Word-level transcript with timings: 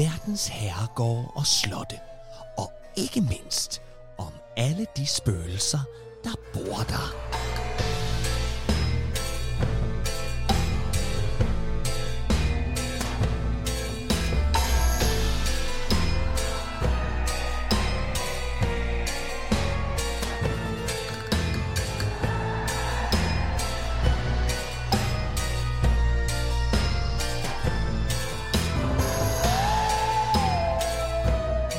alverdens 0.00 0.48
herregårde 0.48 1.28
og 1.34 1.46
slotte. 1.46 1.98
Og 2.56 2.72
ikke 2.96 3.20
mindst 3.20 3.82
om 4.18 4.32
alle 4.56 4.86
de 4.96 5.06
spøgelser, 5.06 5.78
der 6.24 6.34
bor 6.52 6.82
der. 6.88 7.39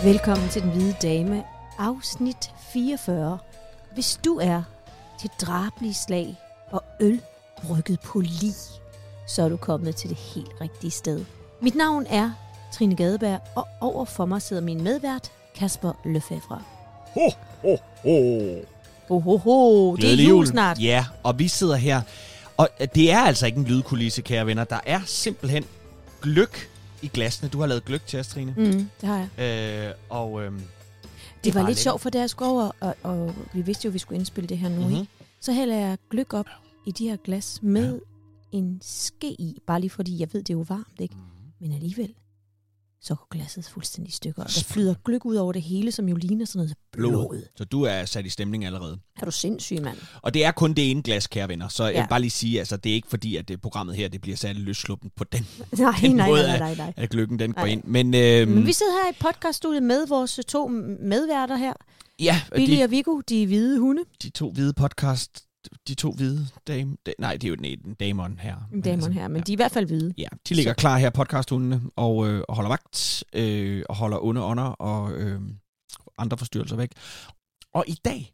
Velkommen 0.03 0.49
til 0.49 0.61
Den 0.61 0.71
Hvide 0.71 0.95
Dame, 1.01 1.43
afsnit 1.77 2.51
44. 2.73 3.37
Hvis 3.93 4.19
du 4.25 4.39
er 4.41 4.63
til 5.19 5.29
drabelige 5.41 5.93
slag 5.93 6.35
og 6.71 6.83
øl 7.01 7.21
brygget 7.67 7.99
på 7.99 8.19
lig, 8.19 8.53
så 9.27 9.43
er 9.43 9.49
du 9.49 9.57
kommet 9.57 9.95
til 9.95 10.09
det 10.09 10.17
helt 10.17 10.51
rigtige 10.61 10.91
sted. 10.91 11.25
Mit 11.61 11.75
navn 11.75 12.05
er 12.09 12.31
Trine 12.73 12.95
Gadeberg, 12.95 13.39
og 13.55 13.67
over 13.81 14.05
for 14.05 14.25
mig 14.25 14.41
sidder 14.41 14.61
min 14.61 14.83
medvært, 14.83 15.31
Kasper 15.55 15.93
Lefebvre. 16.05 16.61
Ho, 17.13 17.29
ho, 17.61 17.77
ho. 18.03 18.55
Ho, 19.07 19.19
ho, 19.19 19.37
ho. 19.37 19.95
Det 19.95 20.03
er 20.03 20.07
Glædelig 20.07 20.29
jul 20.29 20.47
snart. 20.47 20.79
Ja, 20.79 21.05
og 21.23 21.39
vi 21.39 21.47
sidder 21.47 21.75
her. 21.75 22.01
Og 22.57 22.69
det 22.95 23.11
er 23.11 23.19
altså 23.19 23.45
ikke 23.45 23.57
en 23.57 23.65
lydkulisse, 23.65 24.21
kære 24.21 24.45
venner. 24.45 24.63
Der 24.63 24.79
er 24.85 25.01
simpelthen 25.05 25.65
gløk 26.21 26.69
i 27.01 27.07
glasene. 27.07 27.49
Du 27.49 27.59
har 27.59 27.67
lavet 27.67 27.85
gløk 27.85 28.05
til 28.07 28.19
os, 28.19 28.27
Trine. 28.27 28.53
Mm, 28.57 28.89
det 29.01 29.09
har 29.09 29.27
jeg. 29.37 29.87
Øh, 29.89 29.93
og 30.09 30.43
øhm, 30.43 30.61
Det 31.43 31.53
var 31.55 31.61
bare 31.61 31.69
lidt 31.69 31.79
sjovt, 31.79 32.01
for 32.01 32.09
da 32.09 32.19
jeg 32.19 32.29
skulle 32.29 32.51
over, 32.51 32.71
og, 32.79 32.95
og 33.03 33.35
vi 33.53 33.61
vidste 33.61 33.85
jo, 33.85 33.89
at 33.89 33.93
vi 33.93 33.99
skulle 33.99 34.17
indspille 34.19 34.47
det 34.47 34.57
her 34.57 34.69
nu, 34.69 34.75
Mhm. 34.81 34.89
mm-hmm. 34.89 35.07
så 35.39 35.53
hælder 35.53 35.75
jeg 35.75 35.97
gløk 36.09 36.33
op 36.33 36.45
i 36.85 36.91
de 36.91 37.09
her 37.09 37.15
glas 37.17 37.59
med 37.61 37.93
ja. 38.53 38.57
en 38.57 38.79
ske 38.83 39.27
i, 39.31 39.57
bare 39.67 39.79
lige 39.79 39.89
fordi 39.89 40.19
jeg 40.19 40.27
ved, 40.33 40.43
det 40.43 40.49
er 40.53 40.57
jo 40.57 40.65
varmt, 40.69 40.99
ikke? 40.99 41.15
Mhm. 41.15 41.23
Men 41.59 41.73
alligevel, 41.73 42.13
så 43.03 43.15
går 43.15 43.27
glasset 43.31 43.65
fuldstændig 43.65 44.09
i 44.09 44.15
stykker. 44.15 44.43
Og 44.43 44.49
der 44.49 44.63
flyder 44.67 44.93
gløk 45.05 45.25
ud 45.25 45.35
over 45.35 45.51
det 45.53 45.61
hele, 45.61 45.91
som 45.91 46.09
jo 46.09 46.15
ligner 46.15 46.45
sådan 46.45 46.57
noget 46.59 46.73
blod. 46.91 47.41
Så 47.55 47.63
du 47.65 47.83
er 47.83 48.05
sat 48.05 48.25
i 48.25 48.29
stemning 48.29 48.65
allerede. 48.65 48.99
Er 49.21 49.25
du 49.25 49.31
sindssyg, 49.31 49.81
mand? 49.81 49.97
Og 50.21 50.33
det 50.33 50.45
er 50.45 50.51
kun 50.51 50.73
det 50.73 50.91
ene 50.91 51.03
glas, 51.03 51.27
kære 51.27 51.47
venner. 51.49 51.67
Så 51.67 51.83
jeg 51.85 51.93
Ja. 51.93 52.01
vil 52.01 52.07
bare 52.09 52.19
lige 52.21 52.31
sige, 52.31 52.59
altså, 52.59 52.77
det 52.77 52.89
er 52.89 52.93
ikke 52.93 53.07
fordi, 53.07 53.35
at 53.35 53.47
det 53.47 53.61
programmet 53.61 53.95
her 53.95 54.07
det 54.07 54.21
bliver 54.21 54.37
særlig 54.37 54.61
løssluppen 54.63 55.11
på 55.15 55.23
den, 55.23 55.47
Nej, 55.77 55.91
den 56.01 56.15
nej, 56.15 56.27
måde, 56.27 56.43
nej, 56.47 56.57
nej, 56.59 56.75
nej. 56.75 56.93
at 56.97 57.09
gløkken 57.09 57.39
den 57.39 57.53
går 57.53 57.61
Nej. 57.61 57.69
ind. 57.71 57.83
Men, 57.83 58.13
øhm, 58.13 58.51
Men 58.51 58.65
vi 58.65 58.73
sidder 58.73 58.91
her 59.03 59.11
i 59.11 59.15
podcaststudiet 59.19 59.83
med 59.83 60.07
vores 60.07 60.39
to 60.47 60.67
medværter 61.01 61.55
her. 61.55 61.73
ja, 62.19 62.41
Billy 62.55 62.77
de, 62.77 62.83
og 62.83 62.91
Viggo, 62.91 63.21
de 63.29 63.45
hvide 63.45 63.79
hunde. 63.79 64.01
de 64.23 64.29
to 64.29 64.51
hvide 64.51 64.73
podcast, 64.73 65.43
de 65.87 65.93
to 65.95 66.11
hvide 66.11 66.47
dame, 66.67 66.97
de, 67.05 67.13
nej, 67.19 67.33
det 67.33 67.43
er 67.43 67.49
jo 67.49 67.55
den 67.55 67.65
ene 67.65 67.93
damon 67.93 68.39
her. 68.39 68.55
Men 68.71 68.81
Damon 68.81 68.95
altså, 68.95 69.11
her, 69.11 69.27
men 69.27 69.37
ja. 69.37 69.43
de 69.43 69.51
er 69.51 69.53
i 69.53 69.55
hvert 69.55 69.71
fald 69.71 69.85
hvide. 69.85 70.13
Ja, 70.17 70.27
de 70.49 70.53
ligger 70.53 70.71
Så- 70.71 70.75
klar 70.77 70.97
her, 70.97 71.09
podcasthundene, 71.09 71.81
og, 71.95 72.27
øh, 72.27 72.43
og 72.49 72.55
holder 72.55 72.69
vagt, 72.69 73.23
øh, 73.33 73.83
og 73.89 73.95
holder 73.95 74.23
onde 74.25 74.43
ånder 74.43 74.63
og 74.63 75.11
øh, 75.13 75.41
andre 76.17 76.37
forstyrrelser 76.37 76.75
væk. 76.75 76.91
Og 77.73 77.83
i 77.87 77.95
dag, 78.05 78.33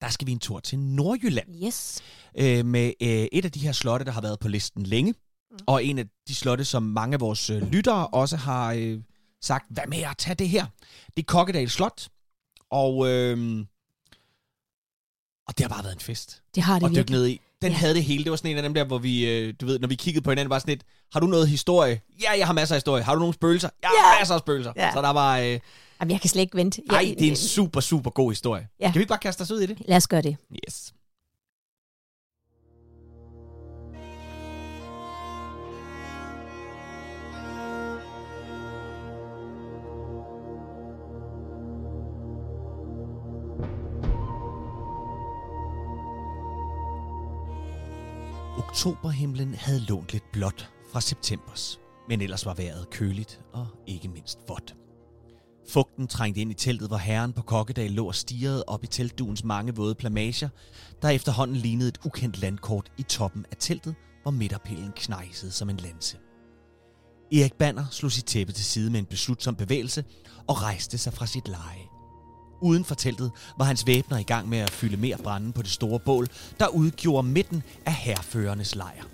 der 0.00 0.08
skal 0.08 0.26
vi 0.26 0.32
en 0.32 0.38
tur 0.38 0.60
til 0.60 0.78
Nordjylland 0.78 1.64
Yes. 1.66 2.02
øh, 2.38 2.66
med 2.66 2.92
øh, 3.02 3.26
et 3.32 3.44
af 3.44 3.52
de 3.52 3.60
her 3.60 3.72
slotte, 3.72 4.04
der 4.06 4.12
har 4.12 4.20
været 4.20 4.38
på 4.38 4.48
listen 4.48 4.82
længe, 4.82 5.14
Mm. 5.50 5.56
og 5.66 5.84
en 5.84 5.98
af 5.98 6.04
de 6.28 6.34
slotte, 6.34 6.64
som 6.64 6.82
mange 6.82 7.14
af 7.14 7.20
vores 7.20 7.50
øh, 7.50 7.72
lyttere 7.72 8.06
også 8.06 8.36
har 8.36 8.72
øh, 8.72 9.00
sagt, 9.42 9.66
hvad 9.70 9.82
med 9.88 9.98
at 9.98 10.14
tage 10.18 10.34
det 10.34 10.48
her? 10.48 10.66
Det 11.16 11.22
er 11.22 11.26
Kokkedal 11.26 11.68
Slot, 11.68 12.08
og, 12.70 13.08
øh, 13.08 13.64
og 15.48 15.58
det 15.58 15.64
har 15.66 15.68
bare 15.68 15.84
været 15.84 15.94
en 15.94 16.00
fest 16.00 16.42
Det 16.54 16.62
har 16.62 16.78
det 16.78 16.86
at 16.86 16.94
dykke 16.94 17.10
ned 17.10 17.26
i. 17.26 17.40
Den 17.62 17.72
Ja. 17.72 17.78
havde 17.78 17.94
det 17.94 18.04
hele. 18.04 18.24
Det 18.24 18.30
var 18.30 18.36
sådan 18.36 18.50
en 18.50 18.56
af 18.56 18.62
dem 18.62 18.74
der, 18.74 18.84
hvor 18.84 18.98
vi, 18.98 19.26
øh, 19.30 19.54
du 19.60 19.66
ved, 19.66 19.78
når 19.78 19.88
vi 19.88 19.94
kiggede 19.94 20.24
på 20.24 20.30
hinanden, 20.30 20.50
var 20.50 20.58
sådan 20.58 20.72
lidt, 20.72 20.82
har 21.12 21.20
du 21.20 21.26
noget 21.26 21.48
historie? 21.48 22.00
Ja, 22.22 22.30
jeg 22.38 22.46
har 22.46 22.52
masser 22.54 22.74
af 22.74 22.76
historie. 22.78 23.02
Har 23.02 23.14
du 23.14 23.18
nogle 23.20 23.34
spøgelser? 23.34 23.68
Jeg 23.82 23.90
har 23.90 24.14
Ja. 24.14 24.20
masser 24.20 24.34
af 24.34 24.40
spøgelser. 24.40 24.72
Ja. 24.76 24.90
Så 24.92 25.02
der 25.02 25.10
var, 25.10 25.38
øh, 25.38 25.44
Jamen, 26.00 26.10
jeg 26.12 26.20
kan 26.20 26.30
slet 26.30 26.42
ikke 26.42 26.56
vente. 26.56 26.82
ej, 26.90 26.96
Jeg- 26.96 27.16
det 27.18 27.26
er 27.26 27.30
en 27.30 27.36
super, 27.36 27.80
super 27.80 28.10
god 28.10 28.30
historie. 28.30 28.68
Ja. 28.80 28.86
Kan 28.86 28.94
vi 28.94 29.00
ikke 29.00 29.08
bare 29.08 29.18
kaste 29.18 29.42
os 29.42 29.50
ud 29.50 29.60
i 29.60 29.66
det? 29.66 29.78
Lad 29.88 29.96
os 29.96 30.08
gøre 30.08 30.22
det. 30.22 30.36
Yes. 30.68 30.92
Oktoberhimlen 48.78 49.54
havde 49.54 49.80
lånt 49.80 50.12
lidt 50.12 50.32
blåt 50.32 50.70
fra 50.92 51.00
septembers, 51.00 51.80
men 52.08 52.20
ellers 52.20 52.46
var 52.46 52.54
vejret 52.54 52.90
køligt 52.90 53.40
og 53.52 53.66
ikke 53.86 54.08
mindst 54.08 54.38
vådt. 54.48 54.76
Fugten 55.70 56.06
trængte 56.06 56.40
ind 56.40 56.50
i 56.50 56.54
teltet, 56.54 56.88
hvor 56.88 56.96
herren 56.96 57.32
på 57.32 57.42
Kokkedal 57.42 57.90
lå 57.90 58.06
og 58.06 58.14
stirrede 58.14 58.64
op 58.66 58.84
i 58.84 58.86
teltduens 58.86 59.44
mange 59.44 59.74
våde 59.74 59.94
plamager, 59.94 60.48
der 61.02 61.08
efterhånden 61.08 61.56
lignede 61.56 61.88
et 61.88 61.98
ukendt 62.06 62.40
landkort 62.40 62.92
i 62.98 63.02
toppen 63.02 63.46
af 63.50 63.56
teltet, 63.56 63.94
hvor 64.22 64.30
midterpælen 64.30 64.92
knejsede 64.96 65.52
som 65.52 65.70
en 65.70 65.76
lanse. 65.76 66.18
Erik 67.32 67.54
Banner 67.54 67.84
slog 67.90 68.12
sit 68.12 68.24
tæppe 68.24 68.52
til 68.52 68.64
side 68.64 68.90
med 68.90 68.98
en 68.98 69.06
beslutsom 69.06 69.54
bevægelse 69.54 70.04
og 70.48 70.62
rejste 70.62 70.98
sig 70.98 71.12
fra 71.12 71.26
sit 71.26 71.48
leje. 71.48 71.97
Uden 72.60 72.84
for 72.84 72.94
teltet 72.94 73.30
var 73.56 73.64
hans 73.64 73.86
væbner 73.86 74.18
i 74.18 74.22
gang 74.22 74.48
med 74.48 74.58
at 74.58 74.70
fylde 74.70 74.96
mere 74.96 75.18
brænde 75.18 75.52
på 75.52 75.62
det 75.62 75.70
store 75.70 75.98
bål, 75.98 76.28
der 76.60 76.68
udgjorde 76.68 77.28
midten 77.28 77.62
af 77.86 77.94
herførernes 77.94 78.74
lejr. 78.74 79.04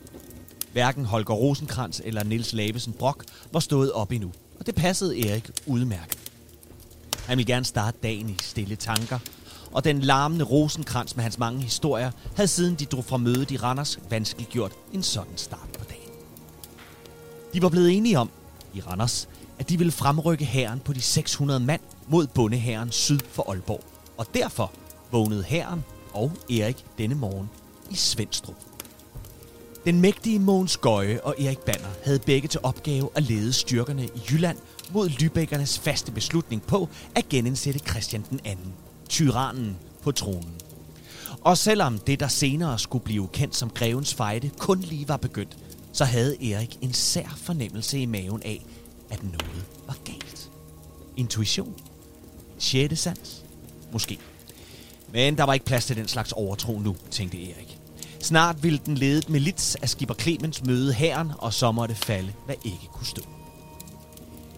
Hverken 0.73 1.05
Holger 1.05 1.35
Rosenkrantz 1.35 2.01
eller 2.05 2.25
Nils 2.25 2.53
Lavesen 2.53 2.93
Brock 2.93 3.25
var 3.53 3.61
stået 3.61 3.93
op 3.93 4.13
endnu, 4.13 4.33
og 4.61 4.67
det 4.67 4.75
passede 4.75 5.29
Erik 5.29 5.51
udmærket. 5.67 6.19
Han 7.27 7.39
ville 7.39 7.53
gerne 7.53 7.65
starte 7.65 7.99
dagen 8.03 8.31
i 8.31 8.37
stille 8.43 8.77
tanker, 8.77 9.19
og 9.73 9.85
den 9.85 10.01
larmende 10.01 10.45
Rosenkrantz 10.45 11.17
med 11.17 11.23
hans 11.23 11.39
mange 11.39 11.63
historier 11.63 12.11
havde 12.37 12.49
siden 12.49 12.75
de 12.75 12.85
drog 12.85 13.05
fra 13.05 13.17
mødet 13.17 13.51
i 13.51 13.57
Randers 13.57 13.99
vanskeliggjort 14.11 14.73
en 14.93 15.03
sådan 15.03 15.37
start 15.37 15.69
på 15.79 15.85
dagen. 15.85 16.11
De 17.55 17.63
var 17.63 17.69
blevet 17.69 17.93
enige 17.97 18.19
om, 18.19 18.31
i 18.75 18.81
Randers, 18.81 19.29
at 19.59 19.69
de 19.69 19.79
ville 19.79 19.93
fremrykke 19.93 20.45
hæren 20.45 20.81
på 20.81 20.93
de 20.93 21.01
600 21.01 21.61
mand 21.61 21.81
mod 22.09 22.27
bondehæren 22.27 22.93
syd 22.93 23.19
for 23.31 23.51
Aalborg. 23.51 23.85
Og 24.17 24.27
derfor 24.35 24.73
vågnede 25.13 25.43
herren 25.43 25.85
og 26.13 26.33
Erik 26.51 26.85
denne 26.99 27.15
morgen 27.15 27.51
i 27.91 27.95
Svendstrup. 27.95 28.57
Den 29.85 30.01
mægtige 30.01 30.39
Mogens 30.39 30.77
Gøje 30.77 31.21
og 31.21 31.35
Erik 31.39 31.59
Banner 31.59 31.89
havde 32.05 32.19
begge 32.19 32.49
til 32.49 32.61
opgave 32.63 33.09
at 33.15 33.23
lede 33.23 33.53
styrkerne 33.53 34.05
i 34.05 34.21
Jylland 34.31 34.59
mod 34.93 35.09
Lybækkernes 35.09 35.79
faste 35.79 36.13
beslutning 36.13 36.63
på 36.63 36.89
at 37.15 37.29
genindsætte 37.29 37.81
Christian 37.81 38.25
den 38.31 38.41
anden, 38.45 38.75
tyrannen 39.09 39.77
på 40.03 40.13
tronen. 40.13 40.55
Og 41.41 41.59
selvom 41.59 41.99
det, 41.99 42.21
der 42.21 42.29
senere 42.29 42.79
skulle 42.79 43.05
blive 43.05 43.29
kendt 43.29 43.57
som 43.57 43.71
Grevens 43.71 44.15
Fejde, 44.15 44.51
kun 44.59 44.81
lige 44.81 45.09
var 45.09 45.17
begyndt, 45.17 45.57
så 45.93 46.05
havde 46.05 46.53
Erik 46.53 46.79
en 46.81 46.93
sær 46.93 47.35
fornemmelse 47.37 47.99
i 47.99 48.07
maven 48.07 48.43
af, 48.43 48.65
at 49.11 49.23
noget 49.23 49.65
var 49.87 49.97
galt. 50.05 50.51
Intuition? 51.17 51.75
Sjette 52.59 52.97
sans? 52.97 53.45
Måske. 53.93 54.19
Men 55.13 55.39
der 55.39 55.45
var 55.45 55.55
ikke 55.55 55.67
plads 55.67 55.87
til 55.87 55.97
den 55.97 56.09
slags 56.09 56.33
overtro 56.33 56.79
nu, 56.79 56.97
tænkte 57.11 57.51
Erik. 57.51 57.79
Snart 58.21 58.63
ville 58.63 58.81
den 58.87 58.95
ledet 58.95 59.29
milits 59.29 59.75
af 59.75 59.89
skipper 59.89 60.15
Clemens 60.15 60.65
møde 60.65 60.93
herren, 60.93 61.33
og 61.39 61.53
så 61.55 61.73
måtte 61.73 61.95
falde, 61.95 62.33
hvad 62.47 62.55
ikke 62.65 62.89
kunne 62.93 63.07
stå. 63.07 63.23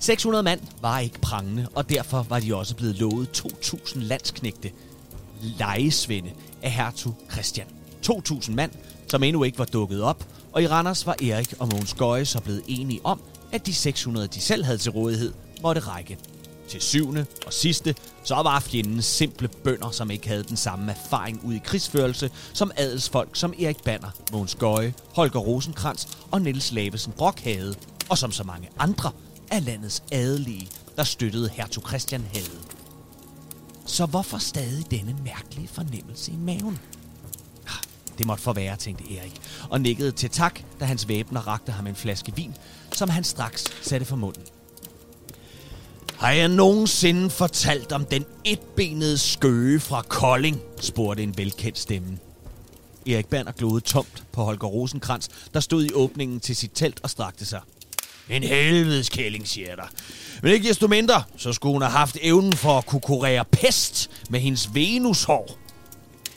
600 0.00 0.43
mand 0.43 0.60
var 0.81 0.98
ikke 0.98 1.20
prangende, 1.20 1.69
og 1.75 1.90
derfor 1.90 2.22
var 2.22 2.40
de 2.40 2.54
også 2.54 2.76
blevet 2.76 2.98
lovet 2.98 3.43
2.000 3.46 3.98
landsknægte 3.98 4.70
lejesvende 5.43 6.31
af 6.62 6.70
hertug 6.70 7.14
Christian. 7.32 7.66
2.000 8.10 8.50
mand, 8.50 8.70
som 9.08 9.22
endnu 9.22 9.44
ikke 9.44 9.58
var 9.58 9.64
dukket 9.64 10.02
op, 10.02 10.25
og 10.52 10.62
i 10.62 10.69
Randers 10.69 11.06
var 11.06 11.16
Erik 11.22 11.54
og 11.58 11.69
Mogens 11.69 11.94
Gøje 11.94 12.25
så 12.25 12.40
blevet 12.40 12.62
enige 12.69 13.00
om, 13.04 13.20
at 13.52 13.66
de 13.66 13.75
600, 13.75 14.28
de 14.28 14.40
selv 14.40 14.64
havde 14.64 14.78
til 14.78 14.90
rådighed, 14.93 15.32
måtte 15.62 15.81
række. 15.81 16.19
Til 16.69 16.81
syvende 16.81 17.27
og 17.47 17.53
sidste, 17.53 17.95
så 18.25 18.35
var 18.35 18.61
fjenden 18.61 19.03
simple 19.03 19.49
bønder, 19.49 19.91
som 19.91 20.11
ikke 20.11 20.29
havde 20.29 20.43
den 20.43 20.57
samme 20.57 20.93
erfaring 20.93 21.45
ud 21.45 21.55
i 21.55 21.61
krigsførelse, 21.65 22.31
som 22.53 22.71
adelsfolk 22.77 23.31
som 23.33 23.55
Erik 23.61 23.83
Banner, 23.85 24.11
Mogens 24.33 24.55
Gøje, 24.55 24.95
Holger 25.15 25.41
Rosenkrantz 25.41 26.07
og 26.31 26.43
Niels 26.43 26.73
Lavesen 26.73 27.13
Brock 27.13 27.41
havde, 27.41 27.75
og 28.09 28.19
som 28.19 28.33
så 28.33 28.45
mange 28.45 28.69
andre 28.79 29.11
af 29.51 29.65
landets 29.65 30.03
adelige, 30.13 30.69
der 30.97 31.05
støttede 31.05 31.49
hertug 31.49 31.89
Christian 31.89 32.27
havde. 32.33 32.59
Så 33.87 34.07
hvorfor 34.07 34.39
stadig 34.39 34.91
denne 34.91 35.17
mærkelige 35.25 35.69
fornemmelse 35.69 36.33
i 36.33 36.37
maven? 36.37 36.79
Ah, 37.67 37.83
det 38.19 38.27
måtte 38.27 38.43
forvære, 38.43 38.77
tænkte 38.77 39.17
Erik, 39.17 39.41
og 39.71 39.81
nikkede 39.81 40.13
til 40.13 40.31
tak, 40.31 40.61
da 40.81 40.85
hans 40.85 41.09
væbner 41.09 41.47
rakte 41.47 41.73
ham 41.73 41.87
en 41.87 41.95
flaske 41.95 42.37
vin, 42.37 42.55
som 42.93 43.09
han 43.09 43.25
straks 43.25 43.65
satte 43.83 44.07
for 44.07 44.17
munden. 44.17 44.43
Har 46.19 46.31
jeg 46.31 46.49
nogensinde 46.49 47.31
fortalt 47.31 47.93
om 47.93 48.05
den 48.05 48.25
etbenede 48.45 49.19
skøge 49.19 49.81
fra 49.81 50.03
Kolding? 50.03 50.61
spurgte 50.81 51.23
en 51.23 51.39
velkendt 51.39 51.79
stemme. 51.79 52.19
Erik 53.07 53.27
Banner 53.27 53.53
glodede 53.53 53.81
tomt 53.81 54.25
på 54.33 54.43
Holger 54.43 54.67
Rosenkrantz, 54.67 55.29
der 55.55 55.61
stod 55.61 55.85
i 55.85 55.93
åbningen 55.95 56.41
til 56.41 56.57
sit 56.57 56.71
telt 56.75 57.01
og 57.03 57.11
strakte 57.11 57.45
sig. 57.45 57.61
En 58.31 58.43
helvedes 58.43 59.09
kælling, 59.09 59.49
siger 59.49 59.77
der. 59.77 59.87
Men 60.43 60.53
ikke 60.53 60.69
desto 60.69 60.87
mindre, 60.87 61.23
så 61.37 61.53
skulle 61.53 61.73
hun 61.73 61.83
have 61.83 61.93
haft 61.93 62.19
evnen 62.21 62.53
for 62.53 62.79
at 62.79 62.87
kunne 62.87 63.01
kurere 63.01 63.45
pest 63.45 64.11
med 64.31 64.41
hendes 64.41 64.75
venushår. 64.75 65.59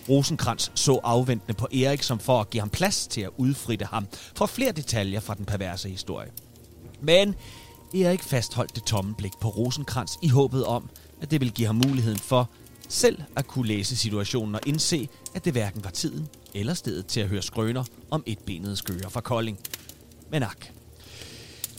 Rosenkrantz 0.10 0.70
så 0.76 1.00
afventende 1.04 1.54
på 1.54 1.68
Erik 1.74 2.04
som 2.04 2.20
for 2.20 2.42
at 2.42 2.50
give 2.50 2.62
ham 2.62 2.70
plads 2.70 3.08
til 3.08 3.22
at 3.22 3.30
udfritte 3.38 3.86
ham 3.86 4.08
for 4.36 4.46
flere 4.46 4.72
detaljer 4.72 5.20
fra 5.20 5.34
den 5.34 5.46
perverse 5.46 5.90
historie. 5.90 6.30
Men 7.02 7.36
Erik 7.94 8.24
fastholdt 8.24 8.76
det 8.76 8.84
tomme 8.84 9.16
blik 9.16 9.32
på 9.42 9.50
Rosenkrantz 9.50 10.14
i 10.22 10.28
håbet 10.28 10.66
om, 10.66 10.90
at 11.22 11.32
det 11.32 11.42
ville 11.42 11.52
give 11.52 11.66
ham 11.66 11.76
muligheden 11.76 12.20
for 12.20 12.50
selv 12.90 13.22
at 13.36 13.48
kunne 13.48 13.68
læse 13.68 13.96
situationen 13.96 14.56
og 14.56 14.62
indse, 14.66 15.10
at 15.36 15.46
det 15.46 15.54
hverken 15.54 15.84
var 15.84 15.90
tiden 15.90 16.28
eller 16.54 16.74
stedet 16.74 17.06
til 17.06 17.20
at 17.20 17.28
høre 17.28 17.42
skrøner 17.42 17.84
om 18.12 18.24
etbenede 18.26 18.76
skøger 18.76 19.10
fra 19.10 19.22
Kolding. 19.22 19.60
Men 20.32 20.44
ak. 20.44 20.68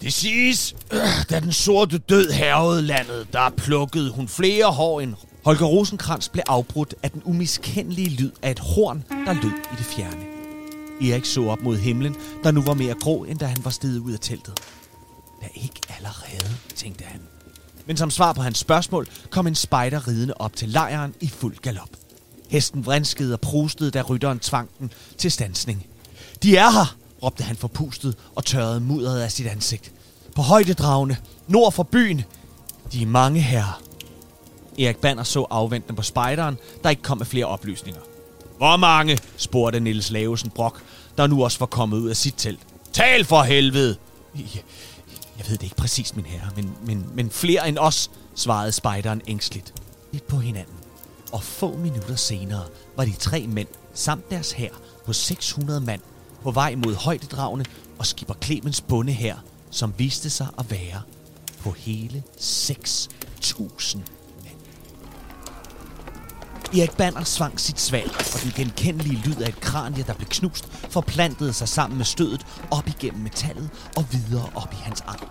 Det 0.00 0.12
siges, 0.12 0.76
da 1.30 1.40
den 1.40 1.52
sorte 1.52 1.98
død 1.98 2.30
hervede 2.30 2.82
landet, 2.82 3.32
der 3.32 3.50
plukkede 3.56 4.10
hun 4.10 4.28
flere 4.28 4.72
hår 4.72 5.00
end 5.00 5.14
Holger 5.44 5.66
Rosenkrantz 5.66 6.28
blev 6.28 6.42
afbrudt 6.48 6.94
af 7.02 7.10
den 7.10 7.22
umiskendelige 7.24 8.08
lyd 8.08 8.30
af 8.42 8.50
et 8.50 8.58
horn, 8.58 9.04
der 9.26 9.32
lød 9.32 9.52
i 9.72 9.76
det 9.78 9.84
fjerne. 9.84 10.24
Erik 11.10 11.24
så 11.24 11.46
op 11.46 11.62
mod 11.62 11.76
himlen, 11.76 12.16
der 12.44 12.50
nu 12.50 12.62
var 12.62 12.74
mere 12.74 12.94
grå, 12.94 13.24
end 13.24 13.38
da 13.38 13.46
han 13.46 13.64
var 13.64 13.70
steget 13.70 13.98
ud 13.98 14.12
af 14.12 14.20
teltet. 14.20 14.60
Da 15.40 15.46
ikke 15.54 15.80
allerede, 15.88 16.56
tænkte 16.74 17.04
han. 17.04 17.20
Men 17.86 17.96
som 17.96 18.10
svar 18.10 18.32
på 18.32 18.42
hans 18.42 18.58
spørgsmål, 18.58 19.08
kom 19.30 19.46
en 19.46 19.54
spejder 19.54 20.08
ridende 20.08 20.34
op 20.36 20.56
til 20.56 20.68
lejren 20.68 21.14
i 21.20 21.28
fuld 21.28 21.56
galop. 21.56 21.88
Hesten 22.48 22.86
vrinskede 22.86 23.32
og 23.32 23.40
prustede, 23.40 23.90
da 23.90 24.02
rytteren 24.02 24.38
tvang 24.38 24.70
den 24.78 24.92
til 25.18 25.30
stansning. 25.30 25.86
De 26.42 26.56
er 26.56 26.70
her, 26.70 26.96
råbte 27.22 27.44
han 27.44 27.56
forpustet 27.56 28.16
og 28.34 28.44
tørrede 28.44 28.80
mudderet 28.80 29.20
af 29.20 29.32
sit 29.32 29.46
ansigt. 29.46 29.92
På 30.36 30.42
højdedragene, 30.42 31.16
nord 31.48 31.72
for 31.72 31.82
byen. 31.82 32.22
De 32.92 33.02
er 33.02 33.06
mange 33.06 33.40
her. 33.40 33.82
Erik 34.78 34.96
Banner 34.96 35.22
så 35.22 35.46
afventende 35.50 35.96
på 35.96 36.02
spejderen, 36.02 36.58
der 36.82 36.90
ikke 36.90 37.02
kom 37.02 37.18
med 37.18 37.26
flere 37.26 37.46
oplysninger. 37.46 38.00
Hvor 38.56 38.76
mange? 38.76 39.18
spurgte 39.36 39.80
Niels 39.80 40.10
Lavesen 40.10 40.50
Brok, 40.50 40.82
der 41.16 41.26
nu 41.26 41.44
også 41.44 41.58
var 41.58 41.66
kommet 41.66 41.98
ud 41.98 42.08
af 42.08 42.16
sit 42.16 42.34
telt. 42.36 42.60
Tal 42.92 43.24
for 43.24 43.42
helvede! 43.42 43.96
Jeg 45.40 45.48
ved 45.48 45.56
det 45.56 45.62
ikke 45.62 45.76
præcis, 45.76 46.16
min 46.16 46.24
herre, 46.24 46.50
men, 46.56 46.76
men, 46.86 47.06
men 47.14 47.30
flere 47.30 47.68
end 47.68 47.78
os, 47.78 48.10
svarede 48.34 48.72
spejderen 48.72 49.22
ængstligt. 49.26 49.74
Lidt 50.12 50.26
på 50.26 50.36
hinanden. 50.36 50.74
Og 51.32 51.42
få 51.42 51.76
minutter 51.76 52.16
senere 52.16 52.64
var 52.96 53.04
de 53.04 53.12
tre 53.12 53.46
mænd 53.46 53.68
samt 53.94 54.30
deres 54.30 54.52
hær 54.52 54.70
på 55.06 55.12
600 55.12 55.80
mand 55.80 56.00
på 56.42 56.50
vej 56.50 56.74
mod 56.74 56.94
højdedragene 56.94 57.64
og 57.98 58.06
skipper 58.06 58.34
Clemens 58.44 58.80
bonde 58.80 59.12
her, 59.12 59.36
som 59.70 59.94
viste 59.98 60.30
sig 60.30 60.46
at 60.58 60.70
være 60.70 61.02
på 61.60 61.70
hele 61.70 62.22
6.000 62.40 64.19
Erik 66.78 66.96
Banner 66.96 67.24
svang 67.24 67.60
sit 67.60 67.80
sværd, 67.80 68.08
og 68.34 68.42
den 68.42 68.52
genkendelige 68.56 69.22
lyd 69.24 69.36
af 69.36 69.48
et 69.48 69.60
kranje, 69.60 70.02
der 70.02 70.14
blev 70.14 70.28
knust, 70.28 70.72
forplantede 70.90 71.52
sig 71.52 71.68
sammen 71.68 71.96
med 71.96 72.04
stødet 72.04 72.46
op 72.70 72.88
igennem 72.88 73.22
metallet 73.22 73.70
og 73.96 74.06
videre 74.12 74.50
op 74.54 74.72
i 74.72 74.76
hans 74.76 75.00
arm. 75.00 75.28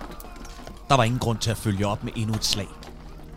Der 0.89 0.95
var 0.95 1.03
ingen 1.03 1.19
grund 1.19 1.37
til 1.37 1.51
at 1.51 1.57
følge 1.57 1.87
op 1.87 2.03
med 2.03 2.13
endnu 2.15 2.35
et 2.35 2.45
slag. 2.45 2.67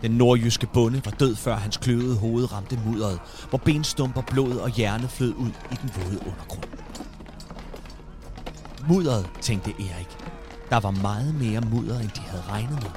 Den 0.01 0.11
nordjyske 0.11 0.67
bonde 0.67 1.01
var 1.05 1.11
død, 1.11 1.35
før 1.35 1.55
hans 1.55 1.77
kløvede 1.77 2.17
hoved 2.17 2.51
ramte 2.51 2.79
mudderet, 2.85 3.19
hvor 3.49 3.57
benstumper, 3.57 4.21
blod 4.21 4.57
og 4.57 4.69
hjerne 4.69 5.07
flød 5.07 5.33
ud 5.33 5.51
i 5.71 5.75
den 5.81 5.91
våde 5.95 6.19
undergrund. 6.19 6.63
Mudderet, 8.87 9.29
tænkte 9.41 9.71
Erik. 9.71 10.17
Der 10.69 10.79
var 10.79 10.91
meget 10.91 11.35
mere 11.35 11.61
mudder, 11.61 11.99
end 11.99 12.09
de 12.09 12.21
havde 12.21 12.43
regnet 12.49 12.83
med. 12.83 12.91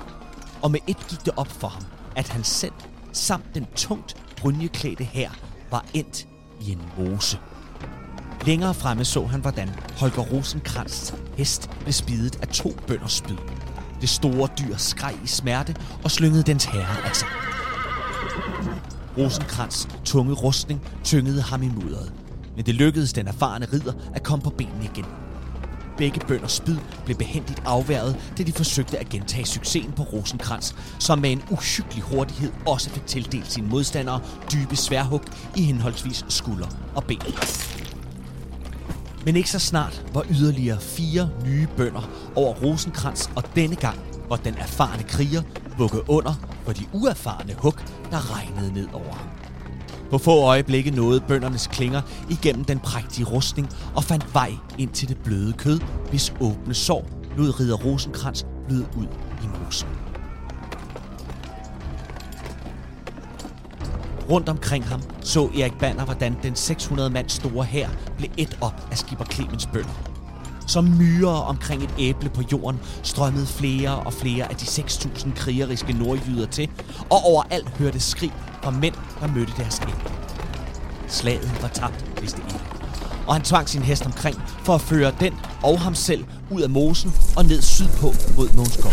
Og 0.63 0.71
med 0.71 0.81
et 0.87 1.07
gik 1.09 1.25
det 1.25 1.33
op 1.37 1.49
for 1.49 1.69
ham, 1.69 1.83
at 2.17 2.29
han 2.29 2.45
selv, 2.45 2.73
samt 3.13 3.55
den 3.55 3.67
tungt 3.77 4.17
brynjeklædte 4.37 5.05
her, 5.05 5.31
var 5.71 5.85
endt 5.95 6.27
i 6.61 6.73
en 6.73 6.81
mose. 6.99 7.39
Længere 8.47 8.75
fremme 8.75 9.05
så 9.05 9.25
han, 9.25 9.41
hvordan 9.41 9.71
Holger 9.99 10.23
Rosenkrantz 10.23 11.13
hest 11.37 11.71
blev 11.81 11.93
spidet 11.93 12.43
af 12.43 12.49
to 12.49 12.77
bønders 12.87 13.13
spyd. 13.13 13.37
Det 14.01 14.09
store 14.09 14.49
dyr 14.59 14.77
skreg 14.77 15.15
i 15.25 15.27
smerte 15.27 15.77
og 16.05 16.11
slyngede 16.11 16.43
dens 16.43 16.65
herre 16.65 17.07
af 17.09 17.17
sig. 17.17 17.29
Rosenkrantz 19.19 19.87
tunge 20.05 20.33
rustning 20.33 20.81
tyngede 21.05 21.43
ham 21.43 21.63
i 21.63 21.69
mudderet, 21.69 22.13
men 22.57 22.67
det 22.67 22.75
lykkedes 22.75 23.13
den 23.13 23.29
erfarne 23.29 23.67
ridder 23.73 23.93
at 24.15 24.23
komme 24.23 24.43
på 24.43 24.51
benene 24.51 24.85
igen. 24.85 25.05
Begge 25.97 26.21
bønders 26.29 26.53
spyd 26.53 26.77
blev 27.05 27.17
behendigt 27.17 27.63
afværet, 27.65 28.33
da 28.39 28.43
de 28.43 28.53
forsøgte 28.53 28.99
at 28.99 29.09
gentage 29.09 29.47
succesen 29.47 29.93
på 29.93 30.03
Rosenkrantz, 30.03 30.73
som 30.99 31.19
med 31.19 31.33
en 31.33 31.43
uhyggelig 31.51 32.03
hurtighed 32.03 32.53
også 32.67 32.91
fik 32.91 33.07
tildelt 33.07 33.53
sine 33.53 33.69
modstandere 33.69 34.21
dybe 34.53 34.77
sværhug 34.77 35.23
i 35.57 35.63
henholdsvis 35.63 36.25
skulder 36.29 36.67
og 36.95 37.05
ben. 37.05 37.21
Men 39.25 39.37
ikke 39.37 39.51
så 39.51 39.59
snart 39.59 40.05
var 40.15 40.25
yderligere 40.31 40.81
fire 40.81 41.31
nye 41.45 41.69
bønder 41.77 42.11
over 42.35 42.55
Rosenkrantz, 42.55 43.29
og 43.37 43.43
denne 43.55 43.77
gang 43.77 43.99
var 44.29 44.37
den 44.37 44.55
erfarne 44.55 45.03
kriger 45.03 45.43
vugget 45.79 46.03
under 46.09 46.35
for 46.65 46.73
de 46.73 46.85
uerfarne 46.93 47.55
hug, 47.59 47.75
der 48.11 48.37
regnede 48.37 48.73
ned 48.73 48.89
over 48.93 49.15
ham. 49.15 49.36
På 50.11 50.19
få 50.19 50.45
øjeblikke 50.45 50.91
nåede 50.91 51.21
bøndernes 51.21 51.67
klinger 51.67 52.03
igennem 52.31 52.65
den 52.65 52.79
prægtige 52.79 53.25
rustning 53.25 53.69
og 53.95 54.05
fandt 54.05 54.35
vej 54.35 54.53
ind 54.79 54.91
til 54.91 55.09
det 55.09 55.19
bløde 55.19 55.53
kød, 55.53 55.81
hvis 56.11 56.35
åbne 56.41 56.75
sår 56.75 57.09
lod 57.37 57.61
ridder 57.61 57.77
Rosenkrantz 57.77 58.43
bløde 58.67 58.87
ud 58.97 59.07
i 59.43 59.47
mosen. 59.65 59.89
Rundt 64.31 64.49
omkring 64.49 64.85
ham 64.85 65.01
så 65.21 65.51
Erik 65.59 65.79
Banner, 65.79 66.05
hvordan 66.05 66.37
den 66.43 66.57
600 66.57 67.11
mand 67.11 67.29
store 67.29 67.65
hær 67.65 67.89
blev 68.19 68.31
et 68.37 68.59
op 68.61 68.89
af 68.91 68.99
skipper 68.99 69.25
Clemens 69.25 69.67
bønder. 69.67 70.16
Som 70.67 70.85
myrer 70.85 71.31
omkring 71.31 71.83
et 71.83 71.95
æble 71.99 72.29
på 72.29 72.43
jorden 72.53 72.81
strømmede 73.03 73.47
flere 73.47 73.97
og 73.97 74.13
flere 74.13 74.51
af 74.51 74.57
de 74.57 74.65
6.000 74.65 75.35
krigeriske 75.37 75.93
nordjyder 75.93 76.47
til, 76.47 76.69
og 77.11 77.25
overalt 77.25 77.69
hørte 77.69 78.01
skrig 78.01 78.33
fra 78.63 78.71
mænd, 78.71 78.95
der 79.21 79.27
mødte 79.27 79.53
deres 79.57 79.81
æble. 79.83 80.13
Slaget 81.09 81.63
var 81.63 81.69
tabt, 81.69 82.21
vidste 82.21 82.39
ikke. 82.39 82.61
Og 83.27 83.35
han 83.35 83.43
tvang 83.43 83.69
sin 83.69 83.83
hest 83.83 84.07
omkring 84.07 84.37
for 84.65 84.75
at 84.75 84.81
føre 84.81 85.13
den 85.21 85.35
og 85.63 85.81
ham 85.81 85.95
selv 85.95 86.25
ud 86.51 86.63
af 86.63 86.71
mosen 86.71 87.13
og 87.37 87.45
ned 87.45 87.63
sydpå 87.63 88.15
mod 88.37 88.49
Månskøj. 88.57 88.93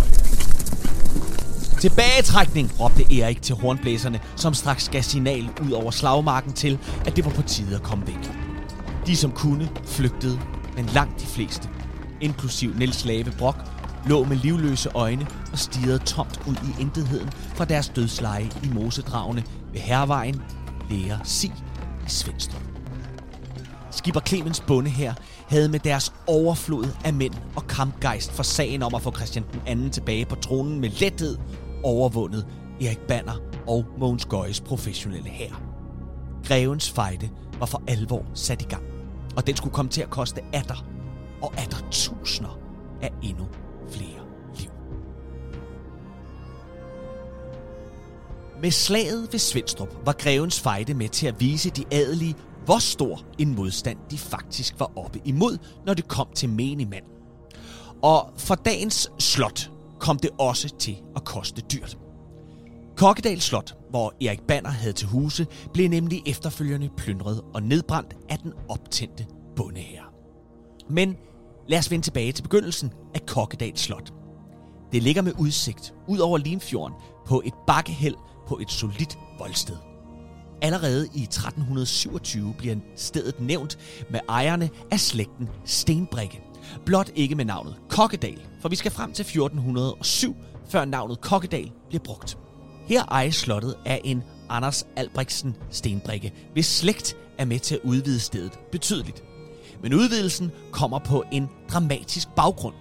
Tilbagetrækning, 1.82 2.72
råbte 2.80 3.20
Erik 3.20 3.42
til 3.42 3.56
hornblæserne, 3.56 4.20
som 4.36 4.54
straks 4.54 4.90
gav 4.90 5.02
signal 5.02 5.50
ud 5.66 5.72
over 5.72 5.92
slagmarken 5.92 6.54
til, 6.54 6.80
at 7.06 7.16
det 7.16 7.26
var 7.26 7.32
på 7.32 7.42
tide 7.42 7.76
at 7.76 7.84
komme 7.84 8.08
væk. 8.08 8.32
De, 9.08 9.16
som 9.18 9.32
kunne, 9.32 9.70
flygtede, 9.86 10.40
men 10.76 10.86
langt 10.86 11.22
de 11.22 11.26
fleste, 11.26 11.70
inklusiv 12.22 12.76
Niels 12.76 13.06
Lave 13.06 13.32
Brock, 13.38 13.58
lå 14.06 14.24
med 14.24 14.38
livløse 14.38 14.90
øjne 14.96 15.28
og 15.52 15.60
stirrede 15.60 16.00
tomt 16.00 16.40
ud 16.48 16.56
i 16.56 16.82
intetheden 16.82 17.30
fra 17.32 17.66
deres 17.66 17.90
dødsleje 17.90 18.50
i 18.64 18.68
mosedragene 18.74 19.44
ved 19.72 19.80
Hervejen, 19.80 20.42
Lære 20.90 21.20
Si 21.24 21.48
i 22.08 22.10
Svendstrup. 22.10 22.62
Skipper 23.92 24.22
Clemens 24.22 24.64
bonde 24.68 24.90
her 24.90 25.14
havde 25.48 25.70
med 25.70 25.80
deres 25.80 26.14
overflod 26.28 26.88
af 27.06 27.14
mænd 27.14 27.34
og 27.56 27.68
kampgejst 27.68 28.32
for 28.32 28.44
sagen 28.44 28.84
om 28.84 28.96
at 28.96 29.02
få 29.02 29.12
Christian 29.16 29.46
den 29.54 29.62
anden 29.68 29.90
tilbage 29.90 30.26
på 30.26 30.36
tronen 30.36 30.80
med 30.80 30.90
lethed 30.90 31.38
overvundet 31.84 32.48
Erik 32.82 33.00
Banner 33.08 33.42
og 33.68 33.86
Mogens 34.00 34.26
Gøjes 34.26 34.62
professionelle 34.62 35.30
hær. 35.30 35.62
Grevens 36.46 36.92
fejde 36.92 37.30
var 37.60 37.66
for 37.66 37.82
alvor 37.88 38.26
sat 38.34 38.62
i 38.62 38.66
gang, 38.66 38.84
og 39.36 39.48
den 39.48 39.56
skulle 39.56 39.74
komme 39.74 39.92
til 39.92 40.02
at 40.02 40.10
koste 40.10 40.42
atter 40.54 40.86
og 41.42 41.54
atter 41.58 41.78
tusinder 41.92 42.60
af 43.02 43.12
endnu 43.24 43.48
flere 43.90 44.22
liv. 44.60 44.70
Med 48.62 48.72
slaget 48.72 49.28
ved 49.32 49.40
Svendstrup 49.40 50.06
var 50.06 50.14
grevens 50.14 50.60
fejde 50.60 50.94
med 50.94 51.10
til 51.10 51.28
at 51.28 51.40
vise 51.40 51.70
de 51.70 51.86
adelige, 51.92 52.36
hvor 52.66 52.80
stor 52.80 53.22
en 53.40 53.56
modstand 53.56 53.98
de 54.12 54.18
faktisk 54.18 54.80
var 54.80 54.92
oppe 54.96 55.22
imod, 55.26 55.58
når 55.86 55.94
det 55.94 56.08
kom 56.08 56.28
til 56.36 56.50
menigmand. 56.50 57.04
Og 58.02 58.34
for 58.38 58.56
dagens 58.56 59.12
slot 59.20 59.72
kom 60.00 60.18
det 60.18 60.30
også 60.40 60.78
til 60.78 60.98
at 61.16 61.24
koste 61.24 61.62
dyrt. 61.62 61.98
Kokkedal 63.04 63.42
Slot, 63.42 63.76
hvor 63.90 64.14
Erik 64.22 64.42
Banner 64.48 64.70
havde 64.70 64.94
til 64.94 65.08
huse, 65.08 65.48
blev 65.74 65.90
nemlig 65.90 66.24
efterfølgende 66.26 66.90
plyndret 66.98 67.42
og 67.54 67.64
nedbrændt 67.64 68.16
af 68.30 68.38
den 68.38 68.54
optændte 68.70 69.26
bondeherre. 69.56 70.06
Men 70.90 71.16
lad 71.68 71.80
os 71.80 71.92
vende 71.92 72.06
tilbage 72.06 72.32
til 72.32 72.44
begyndelsen 72.44 72.94
af 73.16 73.26
Kokkedal 73.26 73.78
Slot. 73.78 74.14
Det 74.92 75.04
ligger 75.04 75.22
med 75.22 75.34
udsigt 75.40 75.94
ud 76.08 76.18
over 76.20 76.38
Limfjorden 76.38 76.98
på 77.26 77.42
et 77.46 77.54
bakkehæld 77.68 78.16
på 78.48 78.60
et 78.60 78.72
solidt 78.72 79.18
voldsted. 79.40 79.78
Allerede 80.62 81.08
i 81.16 81.24
1327 81.24 82.54
bliver 82.58 82.76
stedet 82.96 83.40
nævnt 83.40 83.78
med 84.10 84.20
ejerne 84.30 84.70
af 84.92 85.00
slægten 85.00 85.50
Stenbrikke. 85.66 86.44
Blot 86.86 87.12
ikke 87.16 87.36
med 87.36 87.46
navnet 87.46 87.76
Kokkedal, 87.90 88.42
for 88.62 88.70
vi 88.70 88.76
skal 88.76 88.92
frem 88.92 89.14
til 89.14 89.24
1407, 89.24 90.36
før 90.70 90.86
navnet 90.86 91.22
Kokkedal 91.22 91.72
bliver 91.90 92.04
brugt. 92.04 92.38
Her 92.88 93.04
ejes 93.04 93.36
slottet 93.36 93.76
af 93.86 94.02
en 94.04 94.24
Anders 94.50 94.88
Albrechtsen 94.96 95.56
Stenbrikke, 95.70 96.34
hvis 96.54 96.66
slægt 96.66 97.18
er 97.38 97.46
med 97.46 97.60
til 97.60 97.76
at 97.76 97.82
udvide 97.84 98.20
stedet 98.20 98.60
betydeligt. 98.72 99.24
Men 99.82 99.94
udvidelsen 99.94 100.52
kommer 100.72 101.00
på 101.00 101.24
en 101.32 101.50
dramatisk 101.74 102.28
baggrund. 102.36 102.76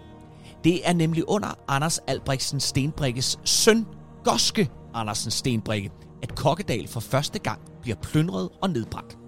Det 0.64 0.88
er 0.88 0.92
nemlig 0.92 1.28
under 1.28 1.58
Anders 1.68 1.98
Albrechtsen 1.98 2.60
Stenbrikkes 2.60 3.38
søn, 3.44 3.86
Goske 4.24 4.70
Andersen 4.94 5.30
Stenbrikke, 5.30 5.90
at 6.22 6.34
Kokkedal 6.34 6.88
for 6.88 7.00
første 7.00 7.38
gang 7.38 7.60
bliver 7.82 7.96
plyndret 7.96 8.48
og 8.62 8.70
nedbrændt. 8.70 9.18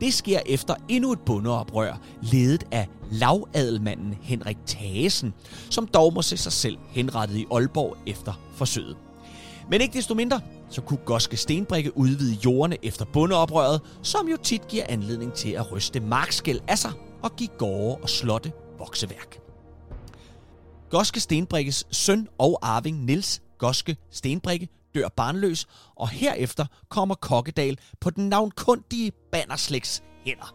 Det 0.00 0.14
sker 0.14 0.40
efter 0.46 0.74
endnu 0.88 1.12
et 1.12 1.20
bundeoprør, 1.26 2.00
ledet 2.22 2.64
af 2.70 2.88
lavadelmanden 3.10 4.18
Henrik 4.22 4.56
Tagesen, 4.66 5.34
som 5.70 5.86
dog 5.86 6.14
må 6.14 6.22
se 6.22 6.36
sig 6.36 6.52
selv 6.52 6.78
henrettet 6.88 7.36
i 7.36 7.46
Aalborg 7.50 7.96
efter 8.06 8.32
forsøget. 8.54 8.96
Men 9.70 9.80
ikke 9.80 9.94
desto 9.94 10.14
mindre, 10.14 10.40
så 10.70 10.80
kunne 10.80 10.98
Goske 11.04 11.36
Stenbrikke 11.36 11.96
udvide 11.96 12.38
jordene 12.44 12.76
efter 12.82 13.04
bundeoprøret, 13.04 13.80
som 14.02 14.28
jo 14.28 14.36
tit 14.42 14.68
giver 14.68 14.84
anledning 14.88 15.32
til 15.32 15.50
at 15.50 15.72
ryste 15.72 16.00
markskæld 16.00 16.60
af 16.68 16.78
sig 16.78 16.92
og 17.22 17.36
give 17.36 17.48
gårde 17.58 17.96
og 18.02 18.08
slotte 18.08 18.52
vokseværk. 18.78 19.38
Goske 20.90 21.20
Stenbrikkes 21.20 21.86
søn 21.90 22.28
og 22.38 22.58
arving 22.62 23.04
Nils 23.04 23.42
Goske 23.58 23.96
Stenbrikke 24.10 24.68
dør 24.94 25.08
barnløs, 25.08 25.66
og 25.96 26.08
herefter 26.08 26.66
kommer 26.88 27.14
Kokkedal 27.14 27.78
på 28.00 28.10
den 28.10 28.28
navnkundige 28.28 29.12
bannerslægts 29.32 30.02
hænder. 30.26 30.54